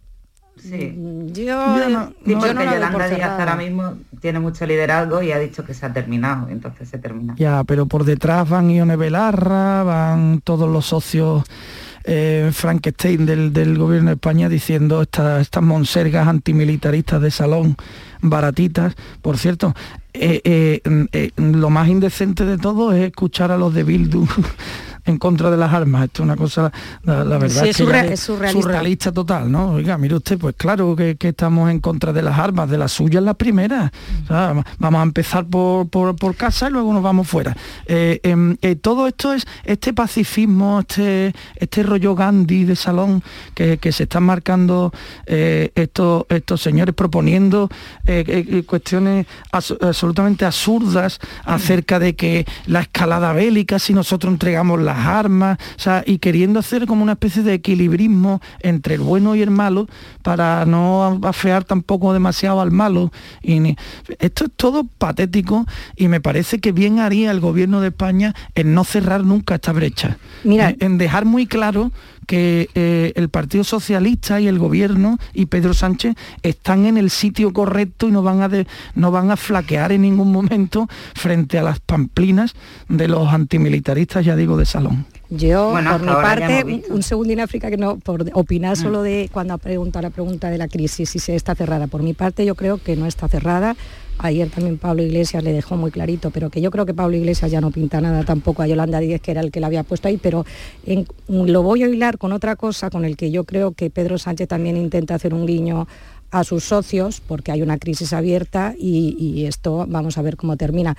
Sí. 0.61 0.93
Yo, 1.33 1.43
Yo 1.43 1.89
no, 1.89 2.09
yo 2.09 2.15
sí, 2.25 2.33
no 2.33 2.39
porque 2.39 2.53
la 2.53 2.63
doy 2.65 2.79
por 2.79 2.91
Yolanda 2.91 3.07
Díaz 3.07 3.39
ahora 3.39 3.55
mismo 3.55 3.93
tiene 4.21 4.39
mucho 4.39 4.65
liderazgo 4.65 5.23
y 5.23 5.31
ha 5.31 5.39
dicho 5.39 5.65
que 5.65 5.73
se 5.73 5.85
ha 5.85 5.93
terminado, 5.93 6.49
entonces 6.49 6.87
se 6.87 6.99
termina. 6.99 7.33
Ya, 7.37 7.63
pero 7.63 7.87
por 7.87 8.03
detrás 8.03 8.47
van 8.47 8.69
Ione 8.69 8.95
Belarra, 8.95 9.83
van 9.83 10.41
todos 10.43 10.69
los 10.69 10.85
socios 10.85 11.43
eh, 12.03 12.49
Frankenstein 12.53 13.25
del, 13.25 13.77
gobierno 13.77 14.09
de 14.09 14.15
España 14.15 14.49
diciendo 14.49 15.01
estas 15.01 15.61
monsergas 15.61 16.27
antimilitaristas 16.27 17.21
de 17.21 17.31
salón 17.31 17.75
baratitas. 18.21 18.95
Por 19.21 19.37
cierto, 19.37 19.73
eh, 20.13 20.81
eh, 20.83 21.31
lo 21.37 21.69
más 21.69 21.87
indecente 21.87 22.45
de 22.45 22.57
todo 22.57 22.91
es 22.91 23.05
escuchar 23.05 23.51
a 23.51 23.57
los 23.57 23.73
de 23.73 23.83
Bildu 23.83 24.27
en 25.05 25.17
contra 25.17 25.49
de 25.51 25.57
las 25.57 25.73
armas. 25.73 26.05
Esto 26.05 26.23
es 26.23 26.25
una 26.25 26.35
cosa, 26.35 26.71
la, 27.03 27.23
la 27.23 27.37
verdad 27.37 27.63
Sí, 27.63 27.69
es 27.69 27.77
que 27.77 28.13
es 28.13 28.19
surrealista. 28.21 28.61
surrealista 28.61 29.11
total, 29.11 29.51
¿no? 29.51 29.71
Oiga, 29.73 29.97
mire 29.97 30.15
usted, 30.15 30.37
pues 30.37 30.55
claro 30.57 30.95
que, 30.95 31.15
que 31.15 31.29
estamos 31.29 31.69
en 31.71 31.79
contra 31.79 32.13
de 32.13 32.21
las 32.21 32.37
armas, 32.37 32.69
de 32.69 32.77
las 32.77 32.91
suyas 32.91 33.23
las 33.23 33.35
primeras. 33.35 33.91
O 34.23 34.27
sea, 34.27 34.63
vamos 34.79 34.99
a 34.99 35.03
empezar 35.03 35.45
por, 35.45 35.87
por- 35.89 36.15
por 36.15 36.35
casa 36.35 36.67
y 36.67 36.71
luego 36.71 36.93
nos 36.93 37.03
vamos 37.03 37.27
fuera. 37.27 37.55
Eh, 37.85 38.19
em, 38.23 38.57
eh, 38.61 38.75
todo 38.75 39.07
esto 39.07 39.33
es 39.33 39.45
este 39.63 39.93
pacifismo, 39.93 40.79
este, 40.81 41.33
este 41.55 41.83
rollo 41.83 42.15
Gandhi 42.15 42.65
de 42.65 42.75
salón 42.75 43.23
que, 43.55 43.77
que 43.77 43.91
se 43.91 44.03
están 44.03 44.23
marcando 44.23 44.91
eh, 45.25 45.71
estos, 45.75 46.25
estos 46.29 46.61
señores 46.61 46.93
proponiendo 46.95 47.69
cuestiones 48.67 49.25
abs- 49.51 49.77
absolutamente 49.81 50.45
absurdas 50.45 51.19
acerca 51.45 51.99
de 51.99 52.15
que 52.15 52.45
la 52.67 52.81
escalada 52.81 53.33
bélica, 53.33 53.79
si 53.79 53.93
nosotros 53.93 54.31
entregamos 54.31 54.79
las 54.93 55.07
armas, 55.07 55.57
o 55.77 55.79
sea, 55.79 56.03
y 56.05 56.17
queriendo 56.19 56.59
hacer 56.59 56.85
como 56.85 57.03
una 57.03 57.13
especie 57.13 57.43
de 57.43 57.53
equilibrismo 57.53 58.41
entre 58.59 58.95
el 58.95 59.01
bueno 59.01 59.35
y 59.35 59.41
el 59.41 59.51
malo 59.51 59.87
para 60.21 60.65
no 60.65 61.19
afear 61.23 61.63
tampoco 61.63 62.13
demasiado 62.13 62.61
al 62.61 62.71
malo. 62.71 63.11
Y 63.41 63.59
ni- 63.59 63.75
Esto 64.19 64.45
es 64.45 64.51
todo 64.55 64.83
patético 64.97 65.65
y 65.95 66.07
me 66.07 66.21
parece 66.21 66.59
que 66.59 66.71
bien 66.71 66.99
haría 66.99 67.31
el 67.31 67.39
gobierno 67.39 67.81
de 67.81 67.89
España 67.89 68.33
en 68.55 68.73
no 68.73 68.83
cerrar 68.83 69.23
nunca 69.23 69.55
esta 69.55 69.71
brecha. 69.71 70.17
Mira- 70.43 70.69
en, 70.69 70.77
en 70.79 70.97
dejar 70.97 71.25
muy 71.25 71.45
claro 71.47 71.91
que 72.27 72.69
eh, 72.75 73.11
el 73.15 73.29
Partido 73.29 73.63
Socialista 73.63 74.39
y 74.39 74.47
el 74.47 74.59
Gobierno 74.59 75.17
y 75.33 75.47
Pedro 75.47 75.73
Sánchez 75.73 76.15
están 76.43 76.85
en 76.85 76.97
el 76.97 77.09
sitio 77.09 77.51
correcto 77.53 78.07
y 78.07 78.11
no 78.11 78.21
van 78.21 78.41
a 78.41 78.47
de- 78.49 78.67
no 78.95 79.11
van 79.11 79.31
a 79.31 79.37
flaquear 79.37 79.91
en 79.91 80.01
ningún 80.03 80.31
momento 80.31 80.87
frente 81.15 81.57
a 81.59 81.63
las 81.63 81.79
pamplinas 81.79 82.53
de 82.89 83.07
los 83.07 83.27
antimilitaristas, 83.33 84.25
ya 84.25 84.35
digo, 84.35 84.57
de 84.57 84.65
salón. 84.65 85.05
Yo, 85.29 85.71
Bueno, 85.71 85.91
por 85.91 86.01
mi 86.01 86.07
parte, 86.07 86.63
un, 86.89 86.95
un 86.97 87.03
segundín 87.03 87.39
África 87.39 87.69
que 87.69 87.77
no, 87.77 87.97
por 87.97 88.25
opinar 88.33 88.77
Mm. 88.77 88.81
solo 88.81 89.01
de 89.01 89.29
cuando 89.31 89.53
ha 89.53 89.57
preguntado 89.57 90.03
la 90.03 90.09
pregunta 90.09 90.49
de 90.49 90.57
la 90.57 90.67
crisis, 90.67 91.09
si 91.09 91.19
se 91.19 91.35
está 91.35 91.55
cerrada. 91.55 91.87
Por 91.87 92.03
mi 92.03 92.13
parte, 92.13 92.45
yo 92.45 92.55
creo 92.55 92.77
que 92.83 92.95
no 92.97 93.05
está 93.05 93.27
cerrada. 93.29 93.75
Ayer 94.23 94.49
también 94.49 94.77
Pablo 94.77 95.01
Iglesias 95.01 95.43
le 95.43 95.51
dejó 95.51 95.77
muy 95.77 95.89
clarito, 95.89 96.29
pero 96.29 96.51
que 96.51 96.61
yo 96.61 96.69
creo 96.69 96.85
que 96.85 96.93
Pablo 96.93 97.17
Iglesias 97.17 97.49
ya 97.49 97.59
no 97.59 97.71
pinta 97.71 98.01
nada 98.01 98.23
tampoco 98.23 98.61
a 98.61 98.67
Yolanda 98.67 98.99
Díez, 98.99 99.19
que 99.19 99.31
era 99.31 99.41
el 99.41 99.51
que 99.51 99.59
la 99.59 99.65
había 99.67 99.81
puesto 99.83 100.07
ahí, 100.07 100.17
pero 100.17 100.45
en- 100.85 101.07
lo 101.27 101.63
voy 101.63 101.81
a 101.83 101.87
hilar 101.87 102.19
con 102.19 102.31
otra 102.31 102.55
cosa 102.55 102.89
con 102.91 103.03
el 103.03 103.17
que 103.17 103.31
yo 103.31 103.45
creo 103.45 103.71
que 103.71 103.89
Pedro 103.89 104.19
Sánchez 104.19 104.47
también 104.47 104.77
intenta 104.77 105.15
hacer 105.15 105.33
un 105.33 105.47
guiño 105.47 105.87
a 106.29 106.43
sus 106.43 106.63
socios, 106.63 107.19
porque 107.27 107.51
hay 107.51 107.61
una 107.63 107.77
crisis 107.79 108.13
abierta 108.13 108.75
y, 108.77 109.15
y 109.19 109.45
esto 109.47 109.85
vamos 109.89 110.17
a 110.17 110.21
ver 110.21 110.37
cómo 110.37 110.55
termina 110.55 110.95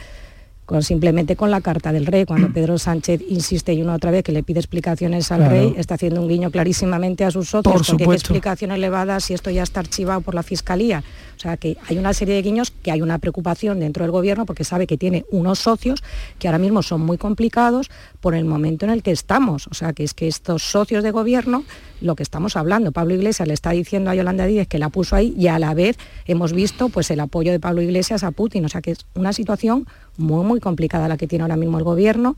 con, 0.67 0.83
simplemente 0.83 1.37
con 1.37 1.51
la 1.51 1.61
carta 1.61 1.93
del 1.93 2.07
rey, 2.07 2.25
cuando 2.25 2.49
Pedro 2.53 2.77
Sánchez 2.79 3.21
insiste 3.29 3.73
y 3.73 3.83
una 3.83 3.95
otra 3.95 4.11
vez 4.11 4.25
que 4.25 4.33
le 4.33 4.43
pide 4.43 4.59
explicaciones 4.59 5.31
al 5.31 5.39
Claro. 5.41 5.55
rey, 5.55 5.75
está 5.77 5.95
haciendo 5.95 6.21
un 6.23 6.29
guiño 6.29 6.51
clarísimamente 6.51 7.25
a 7.25 7.31
sus 7.31 7.49
socios, 7.51 7.73
Por 7.73 7.87
porque 7.87 8.05
qué 8.05 8.13
explicaciones 8.15 8.79
le 8.81 8.91
va 8.91 9.03
a 9.03 9.07
dar 9.07 9.23
si 9.23 9.33
esto 9.33 9.49
ya 9.51 9.63
está 9.63 9.81
archivado 9.81 10.21
por 10.23 10.35
la 10.35 10.43
Fiscalía. 10.43 11.03
O 11.43 11.49
sea 11.49 11.57
que 11.57 11.77
hay 11.89 11.99
una 11.99 12.15
serie 12.15 12.37
de 12.37 12.43
guiños, 12.43 12.71
que 12.71 12.93
hay 12.93 13.03
una 13.03 13.19
preocupación 13.19 13.81
dentro 13.81 14.05
del 14.05 14.13
gobierno 14.13 14.47
porque 14.47 14.63
sabe 14.63 14.87
que 14.87 14.97
tiene 14.97 15.25
unos 15.33 15.59
socios 15.59 16.05
que 16.39 16.47
ahora 16.47 16.59
mismo 16.59 16.85
son 16.85 17.01
muy 17.01 17.19
complicados 17.19 17.91
por 18.21 18.37
el 18.37 18.45
momento 18.45 18.85
en 18.85 18.93
el 18.93 19.03
que 19.03 19.11
estamos. 19.11 19.67
O 19.67 19.75
sea 19.75 19.93
que 19.93 20.05
es 20.05 20.15
que 20.15 20.29
estos 20.29 20.63
socios 20.63 21.03
de 21.03 21.11
gobierno, 21.11 21.65
lo 22.01 22.15
que 22.15 22.23
estamos 22.23 22.55
hablando, 22.55 22.93
Pablo 22.93 23.15
Iglesias 23.15 23.49
le 23.49 23.55
está 23.55 23.71
diciendo 23.71 24.09
a 24.09 24.15
Yolanda 24.15 24.47
Díez 24.47 24.69
que 24.69 24.79
la 24.79 24.89
puso 24.89 25.17
ahí 25.17 25.35
y 25.37 25.49
a 25.49 25.59
la 25.59 25.75
vez 25.75 25.99
hemos 26.27 26.53
visto 26.53 26.91
pues 26.91 27.11
el 27.11 27.19
apoyo 27.19 27.51
de 27.51 27.59
Pablo 27.59 27.83
Iglesias 27.83 28.23
a 28.23 28.31
Putin. 28.31 28.65
O 28.65 28.69
sea 28.69 28.81
que 28.81 28.93
es 28.93 29.05
una 29.15 29.33
situación 29.33 29.89
muy 30.19 30.45
muy 30.45 30.61
complicada 30.61 31.09
la 31.09 31.17
que 31.17 31.27
tiene 31.27 31.43
ahora 31.43 31.57
mismo 31.57 31.77
el 31.77 31.83
gobierno. 31.83 32.37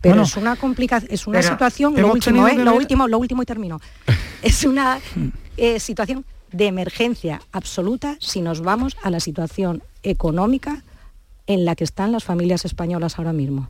Pero 0.00 0.14
Bueno, 0.14 0.22
es 0.22 0.34
una 0.34 0.56
complica 0.56 1.02
es 1.10 1.26
una 1.26 1.42
situación, 1.42 1.94
lo 2.00 2.10
último, 2.10 2.48
¿eh? 2.48 2.56
lo 2.56 2.74
último, 2.74 3.06
lo 3.06 3.18
último 3.18 3.42
y 3.42 3.44
termino. 3.44 3.82
es 4.42 4.64
una 4.64 4.98
eh, 5.58 5.78
situación 5.78 6.24
de 6.56 6.66
emergencia 6.66 7.40
absoluta 7.52 8.16
si 8.20 8.40
nos 8.40 8.60
vamos 8.62 8.96
a 9.02 9.10
la 9.10 9.20
situación 9.20 9.82
económica 10.02 10.82
en 11.48 11.64
la 11.64 11.76
que 11.76 11.84
están 11.84 12.10
las 12.10 12.24
familias 12.24 12.64
españolas 12.64 13.18
ahora 13.18 13.32
mismo. 13.32 13.68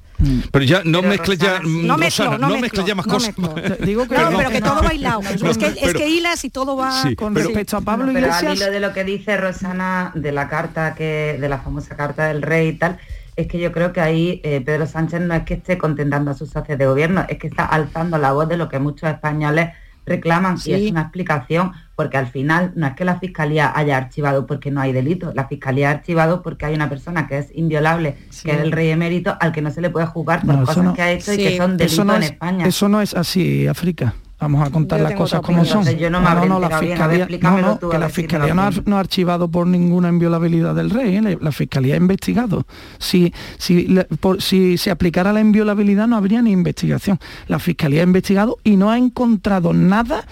Pero 0.50 0.64
ya 0.64 0.80
no 0.84 1.02
mezcles 1.02 1.38
ya, 1.38 1.60
mm, 1.62 1.86
No 1.86 1.98
mezclo, 1.98 2.24
Rosana, 2.24 2.46
no 2.48 2.54
no 2.54 2.58
mezclo, 2.60 2.86
ya 2.86 2.94
más 2.94 3.06
no 3.06 3.12
cosas. 3.14 3.34
Digo 3.84 4.08
que 4.08 4.16
no, 4.16 4.30
pero 4.38 4.48
que 4.50 4.60
no. 4.60 4.66
todo 4.72 4.82
bailado. 4.82 5.20
No, 5.20 5.50
es, 5.50 5.58
que, 5.58 5.66
es 5.66 5.74
pero- 5.82 5.98
que 5.98 6.08
hilas 6.08 6.42
y 6.44 6.48
todo 6.50 6.74
va 6.76 7.02
Sí, 7.02 7.14
Con 7.14 7.34
pero- 7.34 7.48
respecto 7.48 7.76
a 7.76 7.82
Pablo 7.82 8.06
Pero 8.14 8.32
al 8.32 8.44
Iglesias, 8.44 8.56
hilo 8.56 8.70
de 8.72 8.80
lo 8.80 8.94
que 8.94 9.04
dice 9.04 9.36
Rosana 9.36 10.12
de 10.14 10.32
la 10.32 10.48
carta 10.48 10.94
que, 10.94 11.36
de 11.38 11.48
la 11.50 11.58
famosa 11.58 11.96
carta 11.96 12.28
del 12.28 12.40
rey 12.40 12.68
y 12.68 12.72
tal, 12.78 12.98
es 13.36 13.46
que 13.46 13.58
yo 13.58 13.70
creo 13.72 13.92
que 13.92 14.00
ahí 14.00 14.40
eh, 14.42 14.62
Pedro 14.64 14.86
Sánchez 14.86 15.20
no 15.20 15.34
es 15.34 15.42
que 15.42 15.54
esté 15.54 15.76
contentando 15.76 16.30
a 16.30 16.34
sus 16.34 16.48
socios 16.48 16.78
de 16.78 16.86
gobierno, 16.86 17.26
es 17.28 17.36
que 17.38 17.48
está 17.48 17.66
alzando 17.66 18.16
la 18.16 18.32
voz 18.32 18.48
de 18.48 18.56
lo 18.56 18.70
que 18.70 18.78
muchos 18.78 19.10
españoles 19.10 19.68
reclaman 20.06 20.56
Sí. 20.56 20.70
y 20.70 20.74
es 20.86 20.90
una 20.90 21.02
explicación, 21.02 21.72
porque 21.96 22.16
al 22.18 22.26
final 22.28 22.72
no 22.76 22.86
es 22.86 22.94
que 22.94 23.04
la 23.04 23.18
fiscalía 23.18 23.72
haya 23.74 23.96
archivado 23.96 24.46
porque 24.46 24.70
no 24.70 24.80
hay 24.80 24.92
delito, 24.92 25.32
la 25.34 25.48
fiscalía 25.48 25.88
ha 25.88 25.92
archivado 25.92 26.42
porque 26.42 26.66
hay 26.66 26.74
una 26.74 26.88
persona 26.88 27.26
que 27.26 27.38
es 27.38 27.48
inviolable, 27.54 28.16
que 28.44 28.52
es 28.52 28.58
el 28.60 28.70
rey 28.70 28.90
emérito, 28.90 29.34
al 29.40 29.50
que 29.52 29.62
no 29.62 29.70
se 29.70 29.80
le 29.80 29.90
puede 29.90 30.06
juzgar 30.06 30.44
por 30.44 30.54
No, 30.54 30.64
cosas 30.66 30.84
no. 30.84 30.94
que 30.94 31.02
ha 31.02 31.10
hecho 31.12 31.32
y 31.32 31.38
que 31.38 31.56
son 31.56 31.76
delitos 31.76 32.04
no, 32.06 32.14
en 32.16 32.22
es, 32.22 32.30
España. 32.30 32.66
eso 32.66 32.88
no 32.88 33.00
es 33.00 33.14
así, 33.14 33.66
África. 33.66 34.14
Vamos 34.38 34.68
a 34.68 34.70
contar 34.70 34.98
Yo 34.98 35.04
las 35.04 35.14
cosas 35.14 35.40
como 35.40 35.64
son. 35.64 35.82
Yo 35.96 36.10
no 36.10 36.20
me 36.20 36.26
la 36.60 36.78
bien. 36.78 36.92
Fiscalía, 36.92 37.26
no, 37.40 37.58
no, 37.62 37.78
tú, 37.78 37.86
a 37.88 37.92
que 37.92 37.98
la 37.98 38.04
ver 38.04 38.14
si 38.14 38.20
me 38.20 38.28
fiscalía 38.28 38.52
no 38.54 38.62
ha, 38.62 38.66
entiendo. 38.66 38.90
no 38.90 38.96
ha 38.98 39.00
archivado 39.00 39.50
por 39.50 39.66
ninguna 39.66 40.10
inviolabilidad 40.10 40.74
del 40.74 40.90
rey, 40.90 41.16
¿eh? 41.16 41.22
la, 41.22 41.36
la 41.40 41.52
fiscalía 41.52 41.94
ha 41.94 41.96
investigado. 41.96 42.66
Si, 42.98 43.32
si, 43.56 43.86
la- 43.86 44.04
por- 44.04 44.42
si 44.42 44.76
se 44.76 44.90
aplicara 44.90 45.32
la 45.32 45.40
inviolabilidad 45.40 46.06
no 46.06 46.18
habría 46.18 46.42
ni 46.42 46.52
investigación. 46.52 47.18
La 47.48 47.58
fiscalía 47.58 48.02
ha 48.02 48.04
investigado 48.04 48.58
y 48.62 48.76
no 48.76 48.90
ha 48.90 48.98
encontrado 48.98 49.72
nada 49.72 50.26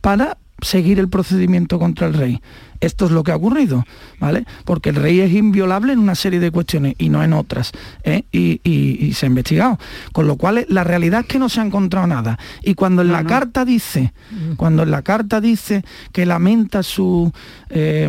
para 0.00 0.38
seguir 0.62 0.98
el 0.98 1.08
procedimiento 1.08 1.78
contra 1.78 2.06
el 2.06 2.14
rey. 2.14 2.40
Esto 2.80 3.04
es 3.06 3.10
lo 3.10 3.22
que 3.22 3.32
ha 3.32 3.36
ocurrido, 3.36 3.84
¿vale? 4.18 4.44
Porque 4.64 4.88
el 4.90 4.96
rey 4.96 5.20
es 5.20 5.32
inviolable 5.32 5.92
en 5.92 5.98
una 5.98 6.14
serie 6.14 6.40
de 6.40 6.50
cuestiones 6.50 6.94
y 6.98 7.08
no 7.10 7.22
en 7.22 7.32
otras, 7.34 7.72
¿eh? 8.04 8.24
y, 8.32 8.60
y- 8.64 8.98
y 9.04 9.12
se 9.14 9.26
ha 9.26 9.28
investigado. 9.28 9.78
Con 10.12 10.26
lo 10.26 10.36
cual, 10.36 10.64
la 10.68 10.82
realidad 10.84 11.20
es 11.20 11.26
que 11.26 11.38
no 11.38 11.48
se 11.48 11.60
ha 11.60 11.64
encontrado 11.64 12.06
nada. 12.06 12.38
Y 12.62 12.74
cuando 12.74 13.02
en 13.02 13.12
la 13.12 13.24
carta 13.24 13.64
dice, 13.64 14.12
cuando 14.56 14.82
en 14.82 14.90
la 14.90 15.02
carta 15.02 15.40
dice 15.40 15.84
que 16.12 16.24
lamenta 16.24 16.82
su, 16.82 17.32
eh, 17.68 18.08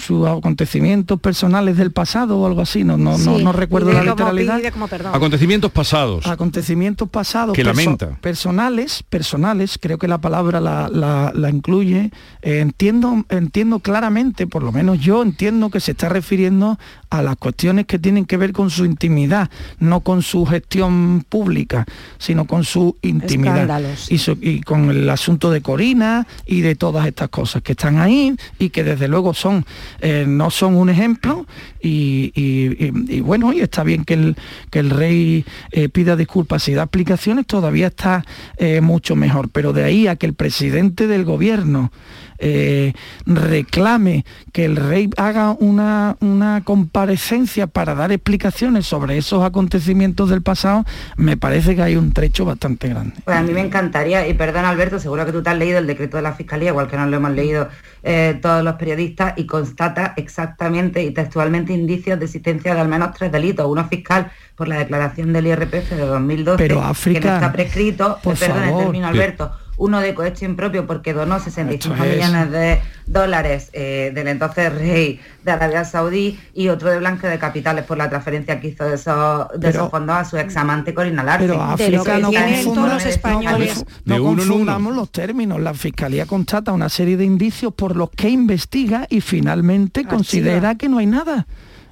sus 0.00 0.26
acontecimientos 0.26 1.20
personales 1.20 1.76
del 1.76 1.92
pasado 1.92 2.38
o 2.38 2.46
algo 2.46 2.62
así, 2.62 2.84
no, 2.84 2.96
no, 2.96 3.18
no, 3.18 3.36
Sí, 3.38 3.44
no 3.44 3.52
recuerdo 3.52 3.92
la 3.92 4.02
literalidad 4.02 4.60
como. 4.72 4.86
Acontecimientos 5.12 5.70
pasados. 5.72 6.26
acontecimientos 6.26 7.08
pasados 7.08 7.54
Que 7.54 7.62
perso- 7.62 7.66
lamenta. 7.76 8.10
personales 8.20 9.02
personales 9.08 9.78
creo 9.80 9.98
que 9.98 10.08
la 10.08 10.18
palabra 10.18 10.60
la, 10.60 10.88
la- 10.88 11.32
la 11.34 11.50
incluye 11.50 12.10
Eh, 12.42 12.60
entiendo 12.60 13.24
entiendo 13.28 13.80
claramente 13.80 14.05
por 14.50 14.62
lo 14.62 14.72
menos 14.72 15.00
yo 15.00 15.22
entiendo 15.22 15.70
que 15.70 15.80
se 15.80 15.92
está 15.92 16.08
refiriendo 16.08 16.78
a 17.10 17.22
las 17.22 17.36
cuestiones 17.36 17.86
que 17.86 17.98
tienen 17.98 18.24
que 18.24 18.36
ver 18.36 18.52
con 18.52 18.70
su 18.70 18.84
intimidad 18.84 19.50
no 19.78 20.00
con 20.00 20.22
su 20.22 20.44
gestión 20.46 21.24
pública 21.28 21.84
sino 22.18 22.46
con 22.46 22.64
su 22.64 22.96
intimidad. 23.02 23.66
Y, 24.10 24.18
con 24.62 24.90
el 24.90 25.08
asunto 25.10 25.50
de 25.50 25.60
Corina 25.60 26.26
y 26.46 26.60
de 26.60 26.74
todas 26.74 27.06
estas 27.06 27.28
cosas 27.28 27.62
que 27.62 27.72
están 27.72 27.98
ahí 27.98 28.34
y 28.58 28.70
que 28.70 28.84
desde 28.84 29.08
luego 29.08 29.34
son 29.34 29.64
eh, 30.00 30.24
no 30.26 30.50
son 30.50 30.74
un 30.76 30.88
ejemplo. 30.88 31.46
Y, 31.80 32.32
y- 32.34 32.84
y- 32.86 33.16
y 33.16 33.20
bueno 33.20 33.52
y 33.52 33.60
está 33.60 33.84
bien 33.84 34.04
que 34.04 34.14
el, 34.14 34.36
que 34.70 34.80
el 34.80 34.90
rey 34.90 35.44
eh, 35.70 35.88
pida 35.88 36.16
disculpas. 36.16 36.68
Y 36.68 36.74
da 36.74 36.82
explicaciones 36.84 37.46
todavía 37.46 37.88
está 37.88 38.24
eh, 38.58 38.80
mucho 38.80 39.14
mejor. 39.16 39.48
Pero 39.50 39.72
de 39.72 39.84
ahí 39.84 40.06
a 40.06 40.16
que 40.16 40.26
el 40.26 40.34
presidente 40.34 41.06
del 41.06 41.24
gobierno 41.24 41.92
eh, 42.38 42.92
reclame 43.24 44.24
que 44.52 44.64
el 44.64 44.76
rey 44.76 45.10
haga 45.16 45.52
una, 45.58 46.16
una 46.20 46.62
comparecencia 46.64 47.66
para 47.66 47.94
dar 47.94 48.12
explicaciones 48.12 48.86
sobre 48.86 49.18
esos 49.18 49.44
acontecimientos 49.44 50.30
del 50.30 50.42
pasado, 50.42 50.84
me 51.16 51.36
parece 51.36 51.76
que 51.76 51.82
hay 51.82 51.96
un 51.96 52.12
trecho 52.12 52.44
bastante 52.44 52.88
grande. 52.88 53.14
Pues 53.24 53.36
a 53.36 53.42
mí 53.42 53.52
me 53.52 53.60
encantaría, 53.60 54.26
y 54.28 54.34
perdón 54.34 54.64
Alberto, 54.64 54.98
seguro 54.98 55.26
que 55.26 55.32
tú 55.32 55.42
te 55.42 55.50
has 55.50 55.58
leído 55.58 55.78
el 55.78 55.86
decreto 55.86 56.16
de 56.16 56.22
la 56.22 56.32
Fiscalía, 56.32 56.70
igual 56.70 56.88
que 56.88 56.96
nos 56.96 57.08
lo 57.08 57.16
hemos 57.16 57.32
leído 57.32 57.68
eh, 58.02 58.38
todos 58.40 58.62
los 58.62 58.74
periodistas, 58.74 59.34
y 59.36 59.46
constata 59.46 60.14
exactamente 60.16 61.02
y 61.02 61.10
textualmente 61.12 61.72
indicios 61.72 62.18
de 62.18 62.24
existencia 62.24 62.74
de 62.74 62.80
al 62.80 62.88
menos 62.88 63.12
tres 63.16 63.32
delitos. 63.32 63.66
Uno 63.66 63.86
fiscal 63.88 64.30
por 64.54 64.68
la 64.68 64.78
declaración 64.78 65.32
del 65.32 65.46
IRPF 65.46 65.90
de 65.90 66.06
2012, 66.06 66.56
Pero 66.56 66.76
que 66.76 66.80
no 66.80 66.86
África, 66.86 67.34
está 67.34 67.52
prescrito, 67.52 68.18
por 68.22 68.34
eh, 68.34 68.38
perdón, 68.40 68.64
favor. 68.64 68.82
termino 68.84 69.06
Alberto, 69.06 69.52
uno 69.78 70.00
de 70.00 70.14
cohecho 70.14 70.44
impropio 70.44 70.86
porque 70.86 71.12
donó 71.12 71.38
65 71.38 71.94
Esto 71.94 72.04
es. 72.04 72.16
millones 72.16 72.50
de 72.50 72.80
dólares 73.06 73.70
eh, 73.72 74.10
del 74.14 74.28
entonces 74.28 74.72
rey 74.74 75.20
de 75.44 75.50
Arabia 75.52 75.84
Saudí 75.84 76.38
y 76.54 76.68
otro 76.68 76.90
de 76.90 76.98
blanqueo 76.98 77.30
de 77.30 77.38
capitales 77.38 77.84
por 77.84 77.98
la 77.98 78.08
transferencia 78.08 78.58
que 78.60 78.68
hizo 78.68 78.84
de 78.84 78.94
esos, 78.94 79.48
de 79.50 79.58
Pero- 79.58 79.68
esos 79.70 79.90
fondos 79.90 80.16
a 80.16 80.24
su 80.24 80.36
examante 80.38 80.92
Corina 80.94 81.22
Larsen. 81.22 81.48
Pero 81.50 81.62
África 81.62 82.18
no 82.18 82.30
tienen 82.30 82.54
confunda- 82.64 82.74
todos 82.74 82.92
los 82.94 83.04
no 83.04 83.10
españoles. 83.10 83.84
no 84.04 84.14
De 84.14 84.20
uno 84.20 84.30
en 84.42 84.48
confundamos 84.48 84.94
los 84.96 85.10
términos. 85.12 85.60
La 85.60 85.74
Fiscalía 85.74 86.26
constata 86.26 86.72
una 86.72 86.88
serie 86.88 87.16
de 87.16 87.24
indicios 87.24 87.72
por 87.74 87.96
los 87.96 88.10
que 88.10 88.28
investiga 88.30 89.06
y 89.10 89.20
finalmente 89.20 90.04
considera 90.04 90.74
que 90.76 90.88
no 90.88 90.98
hay 90.98 91.06
nada. 91.06 91.46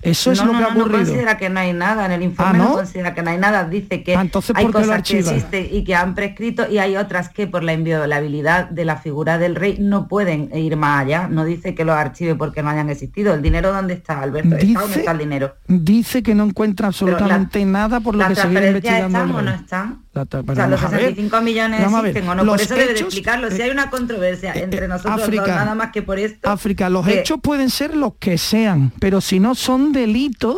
Eso 0.05 0.33
es 0.33 0.39
no, 0.41 0.47
lo 0.47 0.53
no, 0.53 0.59
que 0.59 0.65
ha 0.65 0.69
no, 0.69 0.75
no 0.75 0.81
ocurrido. 0.83 0.99
considera 1.05 1.37
que 1.39 1.49
no 1.51 1.61
hay 1.61 1.73
nada, 1.73 2.07
en 2.07 2.13
el 2.13 2.23
informe 2.23 2.59
Ah, 2.61 2.65
¿no? 2.65 2.73
considera 2.75 3.15
que 3.15 3.23
no 3.23 3.31
hay 3.31 3.39
nada, 3.39 3.65
dice 3.69 4.03
que 4.03 4.17
Ah, 4.17 4.21
entonces, 4.21 4.55
hay 4.57 4.65
¿por 4.65 4.73
qué 4.75 4.79
lo 4.81 4.87
cosas 4.87 5.03
que 5.09 5.19
existen 5.19 5.69
y 5.71 5.85
que 5.85 5.95
han 5.95 6.15
prescrito 6.15 6.71
y 6.71 6.79
hay 6.79 6.97
otras 6.97 7.29
que 7.29 7.47
por 7.47 7.63
la 7.65 7.73
inviolabilidad 7.73 8.69
de 8.71 8.85
la 8.85 8.97
figura 8.97 9.39
del 9.39 9.55
rey 9.57 9.77
no 9.81 10.07
pueden 10.09 10.51
ir 10.55 10.77
más 10.77 11.03
allá, 11.05 11.29
no 11.29 11.45
dice 11.45 11.75
que 11.75 11.85
los 11.85 11.97
archive 11.97 12.35
porque 12.35 12.63
no 12.63 12.71
hayan 12.71 12.91
existido. 12.91 13.35
¿El 13.35 13.43
dinero 13.43 13.73
dónde 13.73 13.95
está, 13.95 14.21
Alberto? 14.21 14.57
¿Está 14.57 14.67
Dice- 14.83 14.99
está 15.01 15.13
el 15.13 15.19
dinero? 15.19 15.55
Dice 15.67 16.23
que 16.23 16.35
no 16.35 16.45
encuentra 16.45 16.89
absolutamente 16.89 17.65
nada 17.65 18.01
por 18.01 18.15
lo 18.15 18.21
¿Las 18.21 18.29
que 18.31 18.35
seguir 18.37 18.59
transferencias 18.59 18.95
investigando. 19.05 19.19
están 19.19 19.35
o 19.37 19.43
no 19.51 19.63
están? 19.63 20.04
La 20.15 20.23
O 20.23 20.27
sea, 20.55 20.69
los 20.69 20.81
vamos 20.81 20.85
a 20.85 20.89
ver. 20.91 21.01
65 21.09 21.41
millones 21.41 21.81
Vamos 21.83 21.99
a 21.99 22.03
ver, 22.03 22.11
existen 22.11 22.29
o 22.31 22.35
no, 22.37 22.45
por 22.47 22.61
eso 22.61 22.75
debe 22.75 22.95
de 22.95 23.01
explicarlo. 23.01 23.51
Si 23.51 23.61
eh, 23.61 23.65
hay 23.65 23.71
una 23.71 23.91
controversia 23.91 24.53
entre 24.55 24.87
nosotros 24.87 25.23
África, 25.23 25.43
dos, 25.43 25.51
nada 25.57 25.75
más 25.75 25.91
que 25.91 26.03
por 26.03 26.19
esto... 26.19 26.49
África, 26.49 26.89
los 26.89 27.05
que- 27.05 27.21
hechos 27.21 27.41
pueden 27.43 27.69
ser 27.71 27.97
los 27.97 28.15
que 28.21 28.39
sean, 28.39 28.93
pero 29.01 29.21
si 29.21 29.41
no 29.41 29.55
son 29.57 29.93
delitos, 29.93 30.57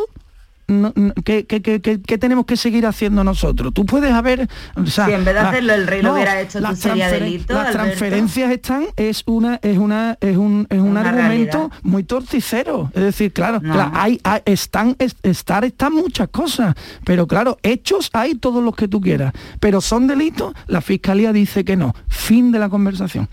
no- 0.68 0.92
¿qué, 1.24 1.46
qué- 1.46 1.62
qué- 1.62 1.80
qué- 1.80 2.18
tenemos 2.18 2.44
que 2.46 2.56
seguir 2.56 2.86
haciendo 2.86 3.22
nosotros? 3.24 3.72
Tú 3.72 3.84
puedes 3.86 4.12
haber... 4.12 4.48
o 4.74 4.86
sea, 4.86 5.06
Si 5.06 5.12
en 5.12 5.24
vez 5.24 5.34
de 5.34 5.40
la- 5.42 5.48
hacerlo 5.50 5.74
el 5.74 5.86
rey 5.86 6.02
lo 6.02 6.12
hubiera 6.14 6.40
hecho, 6.40 6.58
tú 6.58 6.64
las 6.64 6.78
sería 6.78 7.08
transferen- 7.08 7.20
delito, 7.24 7.54
Las 7.54 7.66
Alberto. 7.68 7.82
transferencias 7.84 8.50
están, 8.50 8.86
es 8.96 9.22
una, 9.26 9.58
es 9.62 9.78
una, 9.78 10.16
es 10.20 10.36
un, 10.36 10.66
es 10.70 10.78
un 10.78 10.88
Una 10.88 11.00
argumento 11.00 11.58
realidad. 11.58 11.70
muy 11.82 12.04
torticero. 12.04 12.90
Es 12.94 13.02
decir, 13.02 13.32
claro, 13.32 13.60
No. 13.62 13.90
hay, 13.94 14.20
hay- 14.24 14.42
están, 14.44 14.96
es- 14.98 15.16
estar 15.22 15.64
están 15.64 15.92
muchas 15.94 16.28
cosas, 16.28 16.74
pero 17.04 17.26
claro, 17.26 17.58
hechos 17.62 18.10
hay 18.12 18.34
todos 18.34 18.62
los 18.62 18.74
que 18.74 18.88
tú 18.88 19.00
quieras, 19.00 19.32
pero 19.60 19.80
son 19.80 20.06
delitos, 20.06 20.52
la 20.66 20.80
fiscalía 20.80 21.32
dice 21.32 21.64
que 21.64 21.76
no. 21.76 21.94
Fin 22.08 22.50
de 22.52 22.58
la 22.58 22.68
conversación. 22.68 23.28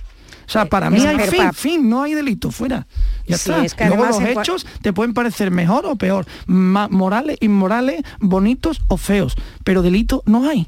O 0.45 0.49
sea, 0.49 0.65
para 0.65 0.89
mí 0.89 0.99
hay 1.05 1.17
fin, 1.53 1.89
no 1.89 2.03
hay 2.03 2.13
delito, 2.13 2.51
fuera. 2.51 2.85
Ya 3.25 3.37
Sí, 3.37 3.51
está. 3.51 3.65
es 3.65 3.73
que 3.73 3.85
Luego 3.87 4.05
los 4.05 4.21
hechos 4.21 4.65
te 4.81 4.91
pueden 4.93 5.13
parecer 5.13 5.51
mejor 5.51 5.85
o 5.85 5.95
peor, 5.95 6.25
morales, 6.47 7.37
inmorales, 7.41 8.01
bonitos 8.19 8.81
o 8.87 8.97
feos, 8.97 9.35
pero 9.63 9.81
delito 9.81 10.23
no 10.25 10.47
hay. 10.49 10.67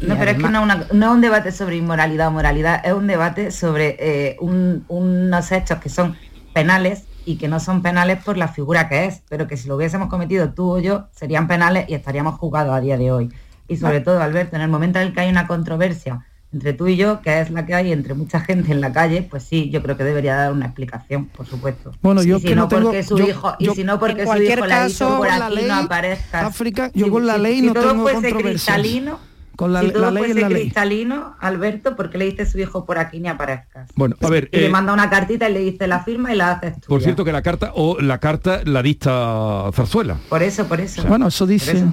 No, 0.00 0.16
pero 0.18 0.32
es 0.32 0.36
que 0.36 0.42
no, 0.48 0.58
es 0.58 0.64
una- 0.64 0.86
no 0.92 1.06
es 1.06 1.12
un 1.12 1.20
debate 1.20 1.52
sobre 1.52 1.76
inmoralidad 1.76 2.28
o 2.28 2.30
moralidad, 2.32 2.84
es 2.84 2.92
un 2.92 3.06
debate 3.06 3.50
sobre 3.52 3.96
eh, 4.00 4.36
un- 4.40 4.84
unos 4.88 5.52
hechos 5.52 5.78
que 5.78 5.88
son 5.88 6.16
penales 6.52 7.04
y 7.24 7.36
que 7.36 7.46
no 7.46 7.60
son 7.60 7.82
penales 7.82 8.18
por 8.24 8.36
la 8.36 8.48
figura 8.48 8.88
que 8.88 9.04
es, 9.04 9.22
pero 9.28 9.46
que 9.46 9.56
si 9.56 9.68
lo 9.68 9.76
hubiésemos 9.76 10.08
cometido 10.08 10.50
tú 10.50 10.72
o 10.72 10.78
yo, 10.80 11.06
serían 11.12 11.46
penales 11.46 11.84
y 11.88 11.94
estaríamos 11.94 12.34
juzgados 12.40 12.74
a 12.74 12.80
día 12.80 12.98
de 12.98 13.12
hoy. 13.12 13.32
Y 13.68 13.76
sobre 13.76 14.00
todo, 14.00 14.20
Alberto, 14.20 14.56
en 14.56 14.62
el 14.62 14.68
momento 14.68 14.98
en 14.98 15.06
el 15.06 15.14
que 15.14 15.20
hay 15.20 15.30
una 15.30 15.46
controversia 15.46 16.26
entre 16.52 16.72
tú 16.74 16.86
y 16.86 16.96
yo, 16.96 17.20
que 17.22 17.40
es 17.40 17.50
la 17.50 17.64
que 17.64 17.74
hay 17.74 17.92
entre 17.92 18.14
mucha 18.14 18.40
gente 18.40 18.72
en 18.72 18.80
la 18.80 18.92
calle, 18.92 19.26
pues 19.30 19.42
sí, 19.44 19.70
yo 19.70 19.82
creo 19.82 19.96
que 19.96 20.04
debería 20.04 20.34
dar 20.36 20.52
una 20.52 20.66
explicación, 20.66 21.26
por 21.26 21.46
supuesto. 21.46 21.92
Bueno, 22.02 22.22
yo 22.22 22.36
y 22.36 22.40
si 22.40 22.48
que 22.48 22.54
no 22.54 22.62
no 22.62 22.68
tengo- 22.68 22.82
porque 22.84 23.02
su 23.02 23.18
yo- 23.18 23.28
hijo, 23.28 23.54
yo- 23.58 23.72
y 23.72 23.74
si 23.74 23.84
no 23.84 23.98
porque 23.98 24.26
su 24.26 24.36
hijo 24.42 24.62
caso, 24.66 25.08
por 25.18 25.28
con 25.28 25.38
la 25.38 25.46
aquí 25.46 25.54
ley, 25.54 25.64
no 25.68 25.74
aparezcas. 25.74 26.44
África, 26.44 26.90
yo 26.94 27.06
Si- 27.06 27.10
con 27.10 27.26
la 27.26 27.36
si- 27.36 27.40
ley 27.40 27.60
si 27.60 27.66
no 27.68 27.72
todo 27.74 27.88
tengo 27.88 28.04
cristalino, 28.38 29.18
Con 29.56 29.72
la, 29.72 29.80
si 29.82 29.90
todo 29.90 30.02
la 30.02 30.10
ley 30.10 30.22
es 30.24 30.28
fuese 30.30 30.40
la 30.42 30.48
ley. 30.48 30.62
cristalino, 30.62 31.36
Alberto, 31.40 31.96
¿por 31.96 32.10
qué 32.10 32.18
le 32.18 32.24
dice 32.26 32.42
a 32.42 32.46
su 32.46 32.58
hijo 32.58 32.84
por 32.84 32.98
aquí 32.98 33.20
ni 33.20 33.28
aparezcas? 33.28 33.88
Bueno, 33.94 34.16
a 34.20 34.28
ver, 34.28 34.48
Y 34.52 34.56
le 34.58 34.66
eh, 34.66 34.70
manda 34.70 34.92
una 34.92 35.08
cartita 35.08 35.48
y 35.48 35.52
le 35.54 35.60
dice 35.60 35.86
la 35.86 36.02
firma 36.04 36.32
y 36.34 36.36
la 36.36 36.52
haces 36.52 36.80
tú. 36.80 36.88
por 36.88 37.02
cierto 37.02 37.24
que 37.24 37.32
la 37.32 37.42
carta 37.42 37.72
o 37.74 37.98
la 38.00 38.18
carta 38.18 38.60
la 38.64 38.82
dicta 38.82 39.70
Zarzuela. 39.72 40.16
Por 40.28 40.42
eso, 40.42 40.66
por 40.66 40.80
eso. 40.80 41.02
Bueno, 41.04 41.28
eso 41.28 41.46
dice. 41.46 41.84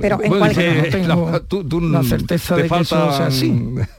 Pero 0.00 0.22
en 0.22 0.28
Bueno, 0.28 0.38
cualquier- 0.44 0.76
no 0.76 0.90
tengo 0.90 1.30
la, 1.30 1.40
tú- 1.40 1.64
tú- 1.64 1.80
la 1.80 2.02
certeza 2.02 2.56
te 2.56 2.62
de 2.64 2.68
que 2.68 2.80
eso 2.80 3.12
sea 3.12 3.26
así. 3.28 3.48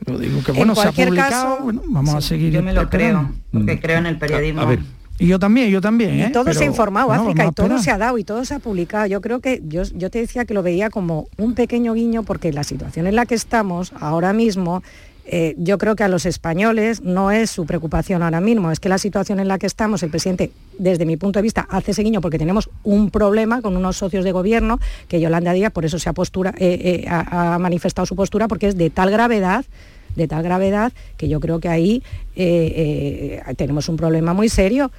Yo 0.06 0.18
digo 0.20 0.44
que 0.44 0.52
En 0.52 0.58
bueno, 0.58 0.76
se 0.76 0.82
ha 0.82 0.84
cualquier 0.84 1.08
publicado, 1.08 1.50
caso, 1.56 1.64
bueno, 1.64 1.82
vamos 1.88 2.14
a 2.16 2.22
seguir. 2.22 2.52
Yo 2.54 2.62
me 2.62 2.74
lo 2.74 2.90
creo, 2.90 3.32
porque 3.52 3.80
creo 3.80 3.98
en 3.98 4.06
el 4.06 4.18
periodismo. 4.20 4.62
A 4.62 4.66
ver, 4.66 4.80
Y 5.18 5.28
yo 5.28 5.38
también, 5.40 5.70
yo 5.70 5.82
también, 5.82 6.12
¿eh? 6.20 6.28
Y 6.30 6.32
todo 6.32 6.54
se 6.54 6.64
ha 6.64 6.68
informado, 6.68 7.08
bueno, 7.08 7.24
África, 7.24 7.46
y 7.48 7.52
todo 7.52 7.78
se 7.80 7.92
ha 7.92 7.98
dado 7.98 8.18
y 8.20 8.24
todo 8.24 8.46
se 8.46 8.54
ha 8.54 8.60
publicado. 8.60 9.06
Yo 9.08 9.20
creo 9.20 9.40
que 9.42 9.62
yo, 9.68 9.82
yo 9.96 10.10
te 10.10 10.20
decía 10.20 10.46
que 10.46 10.54
lo 10.54 10.64
veía 10.64 10.90
como 10.90 11.28
un 11.38 11.56
pequeño 11.56 11.94
guiño 11.94 12.24
porque 12.24 12.54
la 12.54 12.64
situación 12.64 13.06
en 13.08 13.16
la 13.16 13.26
que 13.26 13.36
estamos 13.36 13.92
ahora 14.00 14.32
mismo 14.32 14.82
eh, 15.32 15.56
yo 15.58 15.78
creo 15.78 15.96
que 15.96 16.04
a 16.04 16.08
los 16.08 16.26
españoles 16.26 17.02
no 17.02 17.32
es 17.32 17.50
su 17.52 17.66
preocupación 17.66 18.24
ahora 18.24 18.42
mismo, 18.42 18.72
es 18.72 18.80
que 18.80 18.90
la 18.90 18.98
situación 18.98 19.40
en 19.40 19.48
la 19.48 19.58
que 19.60 19.68
estamos, 19.68 20.02
el 20.04 20.10
presidente, 20.10 20.52
desde 20.78 21.06
mi 21.06 21.18
punto 21.18 21.40
de 21.40 21.44
vista, 21.44 21.68
hace 21.70 21.92
ese 21.92 22.04
guiño 22.04 22.20
porque 22.22 22.38
tenemos 22.40 22.70
un 22.84 23.12
problema 23.12 23.62
con 23.62 23.78
unos 23.78 23.98
socios 23.98 24.24
de 24.26 24.32
gobierno, 24.32 24.80
que 25.08 25.20
Yolanda 25.22 25.54
Díaz 25.54 25.72
por 25.72 25.86
eso 25.86 26.00
se 26.00 26.10
ha, 26.10 26.14
postura, 26.14 26.54
eh, 26.58 27.04
eh, 27.04 27.08
ha, 27.10 27.56
ha 27.56 27.60
manifestado 27.60 28.06
su 28.06 28.16
postura, 28.16 28.48
porque 28.48 28.68
es 28.68 28.76
de 28.78 28.90
tal 28.90 29.12
gravedad 29.12 29.66
de 30.16 30.28
tal 30.28 30.42
gravedad 30.42 30.92
que 31.18 31.30
yo 31.30 31.40
creo 31.40 31.60
que 31.60 31.70
ahí 31.70 32.04
eh, 32.36 33.42
eh, 33.48 33.54
tenemos 33.56 33.88
un 33.90 33.96
problema 33.96 34.34
muy 34.34 34.50
serio. 34.50 34.92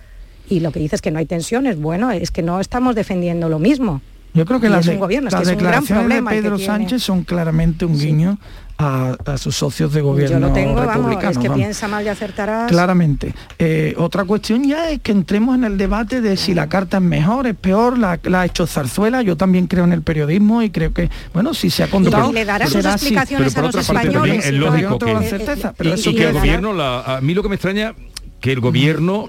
Y 0.49 0.61
lo 0.61 0.71
que 0.73 0.79
dices 0.81 1.03
que 1.03 1.11
no 1.11 1.19
hay 1.19 1.27
tensiones, 1.27 1.79
bueno, 1.81 2.11
es 2.13 2.31
que 2.31 2.43
no 2.43 2.61
estamos 2.61 2.95
defendiendo 2.95 3.49
lo 3.49 3.59
mismo. 3.59 4.01
Yo 4.35 4.45
creo 4.47 4.61
que 4.61 4.69
las, 4.69 4.87
es 4.87 4.93
de- 4.93 4.99
gobierno, 4.99 5.29
es 5.29 5.35
las 5.35 5.43
que 5.43 5.49
es 5.49 5.57
un 5.57 5.63
gran 5.65 5.81
declaraciones 5.83 6.25
de 6.25 6.31
que 6.37 6.43
Pedro. 6.43 6.59
Sánchez 6.59 7.03
son 7.03 7.25
claramente 7.25 7.85
un 7.85 7.99
guiño 7.99 8.39
a, 8.83 9.17
a 9.27 9.37
sus 9.39 9.55
socios 9.57 9.93
de 9.93 10.01
gobierno 10.01 10.39
Yo 10.41 10.47
lo 10.49 10.53
tengo, 10.55 10.75
vamos, 10.75 10.95
republicanos. 10.95 11.37
es 11.37 11.43
que 11.43 11.49
vamos. 11.49 11.63
piensa 11.63 11.87
mal 11.89 12.03
y 12.05 12.09
acertarás. 12.09 12.71
Claramente. 12.71 13.35
Eh, 13.59 13.95
otra 13.99 14.25
cuestión 14.25 14.65
ya 14.65 14.91
es 14.91 15.01
que 15.01 15.13
entremos 15.13 15.55
en 15.55 15.65
el 15.65 15.77
debate 15.77 16.21
de 16.23 16.37
si 16.39 16.55
la 16.55 16.69
carta 16.69 16.97
es 16.97 17.03
mejor, 17.03 17.47
es 17.47 17.55
peor, 17.57 17.99
la, 17.99 18.19
la 18.25 18.41
ha 18.43 18.47
hecho 18.47 18.67
Zarzuela. 18.67 19.21
Yo 19.23 19.37
también 19.37 19.67
creo 19.67 19.85
en 19.85 19.93
el 19.93 20.01
periodismo 20.03 20.63
y 20.63 20.71
creo 20.71 20.95
que, 20.95 21.11
bueno, 21.35 21.53
si 21.53 21.69
se 21.69 21.83
ha 21.83 21.91
contado, 21.91 22.31
Y 22.31 22.35
le 22.35 22.45
dará 22.47 22.67
sus 22.67 22.85
explicaciones 22.85 23.55
Pero 23.55 23.67
otra 23.69 23.83
parte 23.83 24.09
también 24.11 24.37
es 24.37 24.53
lógico 24.53 24.97
tengo 24.99 25.15
la 25.15 25.21
que, 25.21 25.29
certeza, 25.29 25.75
pero 25.77 25.91
y 25.91 25.93
eso 25.93 26.11
que 26.11 26.17
quiere 26.17 26.31
el 26.31 26.37
gobierno, 26.37 26.73
la- 26.73 27.17
a 27.17 27.21
mí 27.21 27.35
lo 27.35 27.43
que 27.43 27.49
me 27.51 27.57
extraña 27.57 27.95
que 28.41 28.53
el 28.53 28.61
gobierno 28.61 29.29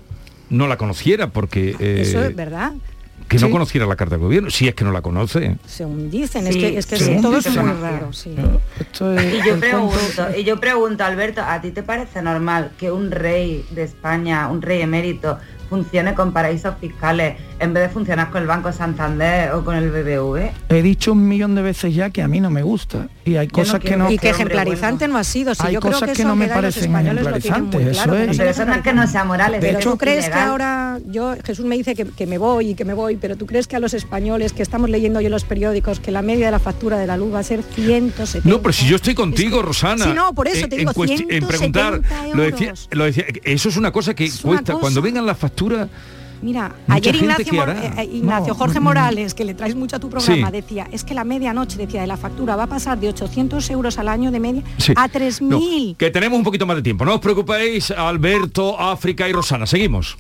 no 0.50 0.68
la 0.68 0.78
conociera, 0.78 1.28
porque 1.28 1.76
eh, 1.80 2.04
Eso 2.06 2.24
es 2.24 2.36
verdad. 2.36 2.72
Que 3.32 3.40
no 3.40 3.50
conociera 3.50 3.86
la 3.86 3.96
carta 3.96 4.16
del 4.16 4.24
gobierno, 4.26 4.50
si 4.50 4.68
es 4.68 4.76
que 4.76 4.84
no 4.84 4.92
la 4.92 5.02
conoce. 5.02 5.56
Según 5.66 6.12
dicen, 6.12 6.48
es 6.48 6.56
que, 6.58 6.78
es 6.78 6.86
que 6.86 6.98
todo 7.22 7.38
es 7.38 7.48
muy 7.56 7.72
raro. 7.74 8.12
Sí. 8.12 8.36
Y 8.36 9.48
yo 9.48 9.58
pregunto, 9.58 10.28
y 10.38 10.44
yo 10.44 10.60
pregunto, 10.60 11.06
Alberto, 11.06 11.42
¿a 11.42 11.62
ti 11.62 11.72
te 11.72 11.82
parece 11.82 12.22
normal 12.22 12.72
que 12.78 12.92
un 12.92 13.10
rey 13.10 13.66
de 13.72 13.84
España, 13.84 14.50
un 14.50 14.62
rey 14.62 14.82
emérito, 14.82 15.40
funcione 15.76 16.14
con 16.14 16.34
paraísos 16.34 16.76
fiscales 16.82 17.38
en 17.60 17.74
vez 17.74 17.84
de 17.84 17.90
funcionar 17.90 18.30
con 18.30 18.42
el 18.42 18.48
Banco 18.48 18.74
Santander 18.74 19.54
o 19.54 19.64
con 19.64 19.76
el 19.78 19.90
BBV? 19.90 20.52
He 20.68 20.82
dicho 20.82 21.14
un 21.14 21.26
millón 21.30 21.56
de 21.56 21.62
veces 21.62 21.96
ya 21.96 22.10
que 22.10 22.22
a 22.22 22.28
mí 22.28 22.42
no 22.42 22.50
me 22.50 22.62
gusta 22.62 23.08
y 23.24 23.38
hay 23.38 23.48
cosas 23.48 23.80
que 23.80 23.96
no 23.96 24.12
y 24.12 24.18
que 24.18 24.32
ejemplarizante 24.32 25.08
no 25.08 25.18
ha 25.18 25.24
sido. 25.24 25.56
Si 25.56 25.66
Hay 25.66 25.74
yo 25.76 25.80
creo 25.80 25.94
cosas 25.94 26.10
que, 26.10 26.16
que 26.16 26.22
eso 26.24 26.28
no 26.28 26.36
me 26.36 26.48
parecen 26.50 26.84
españoles 26.84 27.24
lo 27.24 27.40
tienen 27.40 27.62
muy 27.64 27.76
ejemplarizantes, 27.84 27.98
claro, 27.98 28.14
eso 28.14 28.20
que 28.22 28.26
no 28.28 28.32
es. 28.34 28.38
Pero 28.38 28.50
eso 28.50 28.66
no 28.66 28.74
es 28.74 28.82
que 28.82 28.94
no 28.94 29.08
sea 29.08 29.24
moral, 29.24 29.54
es 29.54 29.62
Pero 29.62 29.78
que 29.80 29.84
tú 29.86 29.94
es 29.94 30.00
crees 30.00 30.30
que 30.30 30.34
ahora, 30.34 31.00
yo, 31.06 31.36
Jesús 31.46 31.66
me 31.66 31.78
dice 31.78 31.96
que, 31.96 32.06
que 32.06 32.28
me 32.28 32.38
voy 32.38 32.72
y 32.72 32.76
que 32.76 32.84
me 32.84 32.94
voy, 32.94 33.16
pero 33.16 33.38
tú 33.38 33.46
crees 33.46 33.68
que 33.68 33.78
a 33.78 33.80
los 33.80 33.94
españoles 33.94 34.52
que 34.52 34.62
estamos 34.64 34.90
leyendo 34.90 35.22
yo 35.22 35.28
en 35.28 35.32
los 35.32 35.46
periódicos 35.46 36.02
que 36.02 36.12
la 36.12 36.22
media 36.22 36.48
de 36.48 36.52
la 36.52 36.60
factura 36.60 36.98
de 36.98 37.08
la 37.08 37.16
luz 37.16 37.34
va 37.34 37.40
a 37.40 37.44
ser 37.44 37.64
170. 37.64 38.50
No, 38.50 38.62
pero 38.62 38.74
si 38.74 38.88
yo 38.88 38.98
estoy 38.98 39.14
contigo, 39.16 39.62
Rosana. 39.62 40.04
Sí, 40.06 40.12
no, 40.14 40.34
por 40.34 40.50
eso 40.50 40.66
en- 40.66 40.70
te 40.70 40.76
digo, 40.78 40.92
en, 40.92 40.96
cuesti- 40.98 41.26
en 41.30 41.48
preguntar, 41.48 41.94
170 42.02 42.36
lo 42.36 42.44
decía, 42.44 42.66
euros. 42.68 42.90
lo 42.92 43.04
decía, 43.06 43.26
eso 43.46 43.70
es 43.70 43.78
una 43.78 43.92
cosa 43.94 44.14
que 44.14 44.30
cuesta. 44.42 44.74
Cuando 44.76 45.02
vengan 45.02 45.26
las 45.26 45.38
facturas, 45.38 45.61
Mira, 46.42 46.74
Mucha 46.88 46.96
ayer 46.98 47.16
Ignacio, 47.18 47.46
que 47.46 47.52
Mor- 47.52 47.70
hará. 47.70 48.02
eh, 48.02 48.10
Ignacio 48.14 48.48
No, 48.54 48.56
Jorge 48.56 48.80
Morales, 48.80 49.36
que 49.36 49.46
le 49.46 49.54
traes 49.54 49.76
mucho 49.76 49.98
a 49.98 50.00
tu 50.00 50.10
programa, 50.10 50.48
Sí. 50.48 50.52
decía, 50.52 50.88
es 50.92 51.04
que 51.04 51.14
la 51.14 51.24
medianoche, 51.24 51.78
decía, 51.78 52.02
de 52.02 52.08
la 52.08 52.18
factura 52.18 52.56
va 52.56 52.64
a 52.64 52.68
pasar 52.68 53.00
de 53.00 53.10
800 53.10 53.70
euros 53.70 54.00
al 54.00 54.08
año 54.08 54.32
de 54.32 54.40
media 54.40 54.64
Sí. 54.78 54.94
a 54.96 55.06
no, 55.06 55.14
3.000. 55.14 55.96
que 55.98 56.10
tenemos 56.10 56.40
un 56.40 56.44
poquito 56.44 56.66
más 56.66 56.78
de 56.78 56.82
tiempo. 56.82 57.06
No 57.06 57.14
os 57.14 57.20
preocupéis, 57.20 57.92
Alberto, 57.92 58.80
África 58.80 59.30
y 59.30 59.34
Rosana. 59.34 59.68
Seguimos. 59.68 60.18